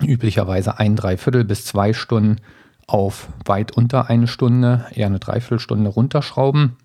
üblicherweise 0.00 0.78
ein 0.78 0.94
Dreiviertel 0.94 1.44
bis 1.44 1.64
zwei 1.64 1.92
Stunden 1.92 2.36
auf 2.86 3.28
weit 3.44 3.72
unter 3.72 4.08
eine 4.08 4.28
Stunde, 4.28 4.86
eher 4.92 5.06
eine 5.06 5.18
Dreiviertelstunde 5.18 5.90
runterschrauben. 5.90 6.76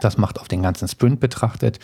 Das 0.00 0.18
macht 0.18 0.40
auf 0.40 0.48
den 0.48 0.62
ganzen 0.62 0.88
Sprint 0.88 1.20
betrachtet 1.20 1.80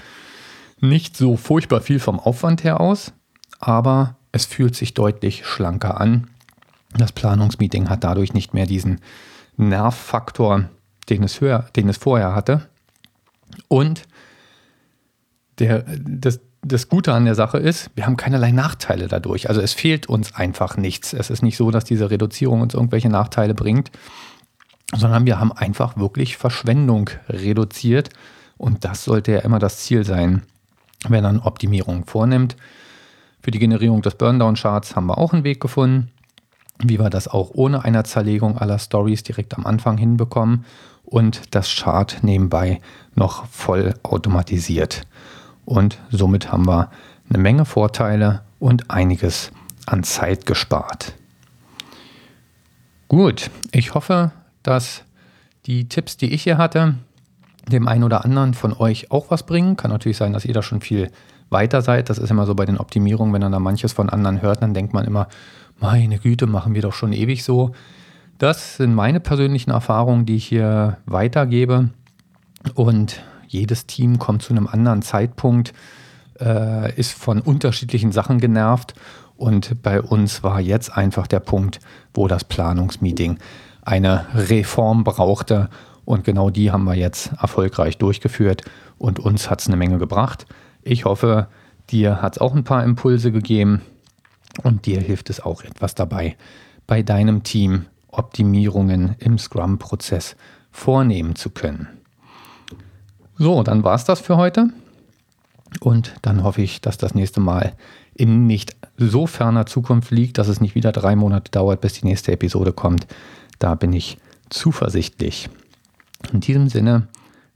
nicht 0.80 1.16
so 1.16 1.36
furchtbar 1.36 1.80
viel 1.80 1.98
vom 1.98 2.20
Aufwand 2.20 2.64
her 2.64 2.80
aus, 2.80 3.12
aber 3.60 4.16
es 4.32 4.44
fühlt 4.44 4.74
sich 4.74 4.94
deutlich 4.94 5.46
schlanker 5.46 6.00
an. 6.00 6.28
Das 6.96 7.12
Planungsmeeting 7.12 7.88
hat 7.88 8.04
dadurch 8.04 8.34
nicht 8.34 8.54
mehr 8.54 8.66
diesen 8.66 9.00
Nervfaktor, 9.56 10.68
den 11.08 11.22
es, 11.22 11.40
höher, 11.40 11.66
den 11.76 11.88
es 11.88 11.96
vorher 11.96 12.34
hatte. 12.34 12.68
Und 13.68 14.02
der, 15.58 15.84
das, 15.98 16.40
das 16.64 16.88
Gute 16.88 17.12
an 17.12 17.24
der 17.24 17.34
Sache 17.34 17.58
ist, 17.58 17.90
wir 17.94 18.06
haben 18.06 18.16
keinerlei 18.16 18.50
Nachteile 18.50 19.08
dadurch. 19.08 19.48
Also 19.48 19.60
es 19.60 19.74
fehlt 19.74 20.08
uns 20.08 20.34
einfach 20.34 20.76
nichts. 20.76 21.12
Es 21.12 21.30
ist 21.30 21.42
nicht 21.42 21.56
so, 21.56 21.70
dass 21.70 21.84
diese 21.84 22.10
Reduzierung 22.10 22.62
uns 22.62 22.74
irgendwelche 22.74 23.10
Nachteile 23.10 23.54
bringt, 23.54 23.90
sondern 24.94 25.26
wir 25.26 25.38
haben 25.38 25.52
einfach 25.52 25.96
wirklich 25.96 26.36
Verschwendung 26.36 27.10
reduziert. 27.28 28.10
Und 28.56 28.84
das 28.84 29.04
sollte 29.04 29.32
ja 29.32 29.38
immer 29.40 29.58
das 29.58 29.78
Ziel 29.78 30.04
sein, 30.04 30.42
wenn 31.08 31.22
man 31.22 31.40
Optimierung 31.40 32.06
vornimmt. 32.06 32.56
Für 33.42 33.50
die 33.50 33.58
Generierung 33.58 34.00
des 34.00 34.14
Burndown-Charts 34.14 34.96
haben 34.96 35.06
wir 35.06 35.18
auch 35.18 35.32
einen 35.32 35.44
Weg 35.44 35.60
gefunden, 35.60 36.10
wie 36.82 36.98
wir 36.98 37.10
das 37.10 37.28
auch 37.28 37.50
ohne 37.52 37.84
einer 37.84 38.04
Zerlegung 38.04 38.56
aller 38.56 38.78
Stories 38.78 39.22
direkt 39.22 39.54
am 39.54 39.66
Anfang 39.66 39.98
hinbekommen 39.98 40.64
und 41.04 41.54
das 41.54 41.68
Chart 41.68 42.18
nebenbei 42.22 42.80
noch 43.14 43.46
voll 43.46 43.94
automatisiert. 44.02 45.06
Und 45.64 45.98
somit 46.10 46.52
haben 46.52 46.66
wir 46.66 46.90
eine 47.28 47.38
Menge 47.38 47.64
Vorteile 47.64 48.42
und 48.58 48.90
einiges 48.90 49.50
an 49.86 50.02
Zeit 50.02 50.46
gespart. 50.46 51.14
Gut, 53.08 53.50
ich 53.72 53.94
hoffe, 53.94 54.32
dass 54.62 55.04
die 55.66 55.88
Tipps, 55.88 56.16
die 56.16 56.32
ich 56.32 56.42
hier 56.42 56.58
hatte, 56.58 56.94
dem 57.70 57.88
einen 57.88 58.04
oder 58.04 58.24
anderen 58.24 58.54
von 58.54 58.72
euch 58.72 59.10
auch 59.10 59.30
was 59.30 59.44
bringen. 59.44 59.76
Kann 59.76 59.90
natürlich 59.90 60.16
sein, 60.16 60.32
dass 60.32 60.44
ihr 60.44 60.54
da 60.54 60.62
schon 60.62 60.80
viel 60.80 61.10
weiter 61.50 61.82
seid. 61.82 62.10
Das 62.10 62.18
ist 62.18 62.30
immer 62.30 62.46
so 62.46 62.54
bei 62.54 62.66
den 62.66 62.78
Optimierungen, 62.78 63.32
wenn 63.32 63.40
man 63.42 63.52
da 63.52 63.58
manches 63.58 63.92
von 63.92 64.10
anderen 64.10 64.42
hört, 64.42 64.62
dann 64.62 64.74
denkt 64.74 64.92
man 64.92 65.06
immer, 65.06 65.28
meine 65.80 66.18
Güte, 66.18 66.46
machen 66.46 66.74
wir 66.74 66.82
doch 66.82 66.92
schon 66.92 67.12
ewig 67.12 67.44
so. 67.44 67.72
Das 68.38 68.76
sind 68.76 68.94
meine 68.94 69.20
persönlichen 69.20 69.70
Erfahrungen, 69.70 70.26
die 70.26 70.36
ich 70.36 70.46
hier 70.46 70.98
weitergebe. 71.06 71.90
Und 72.74 73.22
jedes 73.54 73.86
Team 73.86 74.18
kommt 74.18 74.42
zu 74.42 74.52
einem 74.52 74.66
anderen 74.66 75.02
Zeitpunkt, 75.02 75.72
äh, 76.40 76.92
ist 76.96 77.12
von 77.12 77.40
unterschiedlichen 77.40 78.12
Sachen 78.12 78.40
genervt. 78.40 78.94
Und 79.36 79.82
bei 79.82 80.02
uns 80.02 80.42
war 80.42 80.60
jetzt 80.60 80.96
einfach 80.96 81.26
der 81.26 81.40
Punkt, 81.40 81.80
wo 82.12 82.28
das 82.28 82.44
Planungsmeeting 82.44 83.38
eine 83.82 84.26
Reform 84.34 85.04
brauchte. 85.04 85.70
Und 86.04 86.24
genau 86.24 86.50
die 86.50 86.70
haben 86.70 86.84
wir 86.84 86.94
jetzt 86.94 87.32
erfolgreich 87.40 87.96
durchgeführt 87.98 88.62
und 88.98 89.18
uns 89.18 89.48
hat 89.48 89.60
es 89.60 89.68
eine 89.68 89.76
Menge 89.76 89.98
gebracht. 89.98 90.46
Ich 90.82 91.04
hoffe, 91.04 91.48
dir 91.90 92.20
hat 92.20 92.36
es 92.36 92.40
auch 92.40 92.54
ein 92.54 92.64
paar 92.64 92.84
Impulse 92.84 93.32
gegeben 93.32 93.80
und 94.62 94.86
dir 94.86 95.00
hilft 95.00 95.30
es 95.30 95.40
auch 95.40 95.62
etwas 95.62 95.94
dabei, 95.94 96.36
bei 96.86 97.02
deinem 97.02 97.42
Team 97.42 97.86
Optimierungen 98.08 99.16
im 99.18 99.38
Scrum-Prozess 99.38 100.36
vornehmen 100.70 101.36
zu 101.36 101.50
können. 101.50 102.03
So, 103.36 103.62
dann 103.62 103.84
war 103.84 103.94
es 103.94 104.04
das 104.04 104.20
für 104.20 104.36
heute. 104.36 104.70
Und 105.80 106.14
dann 106.22 106.44
hoffe 106.44 106.62
ich, 106.62 106.80
dass 106.80 106.98
das 106.98 107.14
nächste 107.14 107.40
Mal 107.40 107.74
in 108.14 108.46
nicht 108.46 108.76
so 108.96 109.26
ferner 109.26 109.66
Zukunft 109.66 110.10
liegt, 110.10 110.38
dass 110.38 110.48
es 110.48 110.60
nicht 110.60 110.74
wieder 110.74 110.92
drei 110.92 111.16
Monate 111.16 111.50
dauert, 111.50 111.80
bis 111.80 111.94
die 111.94 112.06
nächste 112.06 112.32
Episode 112.32 112.72
kommt. 112.72 113.06
Da 113.58 113.74
bin 113.74 113.92
ich 113.92 114.18
zuversichtlich. 114.50 115.48
In 116.32 116.40
diesem 116.40 116.68
Sinne, 116.68 117.08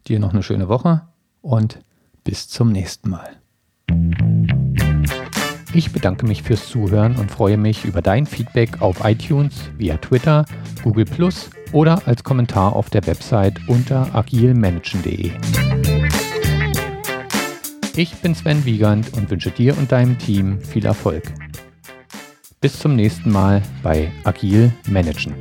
dir 0.08 0.18
noch 0.18 0.32
eine 0.32 0.42
schöne 0.42 0.68
Woche 0.68 1.02
und 1.42 1.78
bis 2.24 2.48
zum 2.48 2.72
nächsten 2.72 3.10
Mal. 3.10 3.30
Ich 5.74 5.92
bedanke 5.92 6.26
mich 6.26 6.42
fürs 6.42 6.66
Zuhören 6.68 7.16
und 7.16 7.30
freue 7.30 7.56
mich 7.56 7.84
über 7.84 8.02
dein 8.02 8.26
Feedback 8.26 8.80
auf 8.82 9.04
iTunes, 9.04 9.54
via 9.76 9.96
Twitter, 9.98 10.44
Google 10.82 11.04
oder 11.72 12.06
als 12.06 12.24
Kommentar 12.24 12.74
auf 12.74 12.90
der 12.90 13.06
Website 13.06 13.60
unter 13.68 14.14
agilmanagen.de. 14.14 15.32
Ich 17.96 18.14
bin 18.16 18.34
Sven 18.34 18.64
Wiegand 18.64 19.12
und 19.14 19.28
wünsche 19.30 19.50
dir 19.50 19.76
und 19.76 19.90
deinem 19.90 20.18
Team 20.18 20.60
viel 20.60 20.86
Erfolg. 20.86 21.24
Bis 22.60 22.78
zum 22.78 22.96
nächsten 22.96 23.30
Mal 23.30 23.62
bei 23.82 24.10
Agil 24.24 24.72
Managen. 24.88 25.34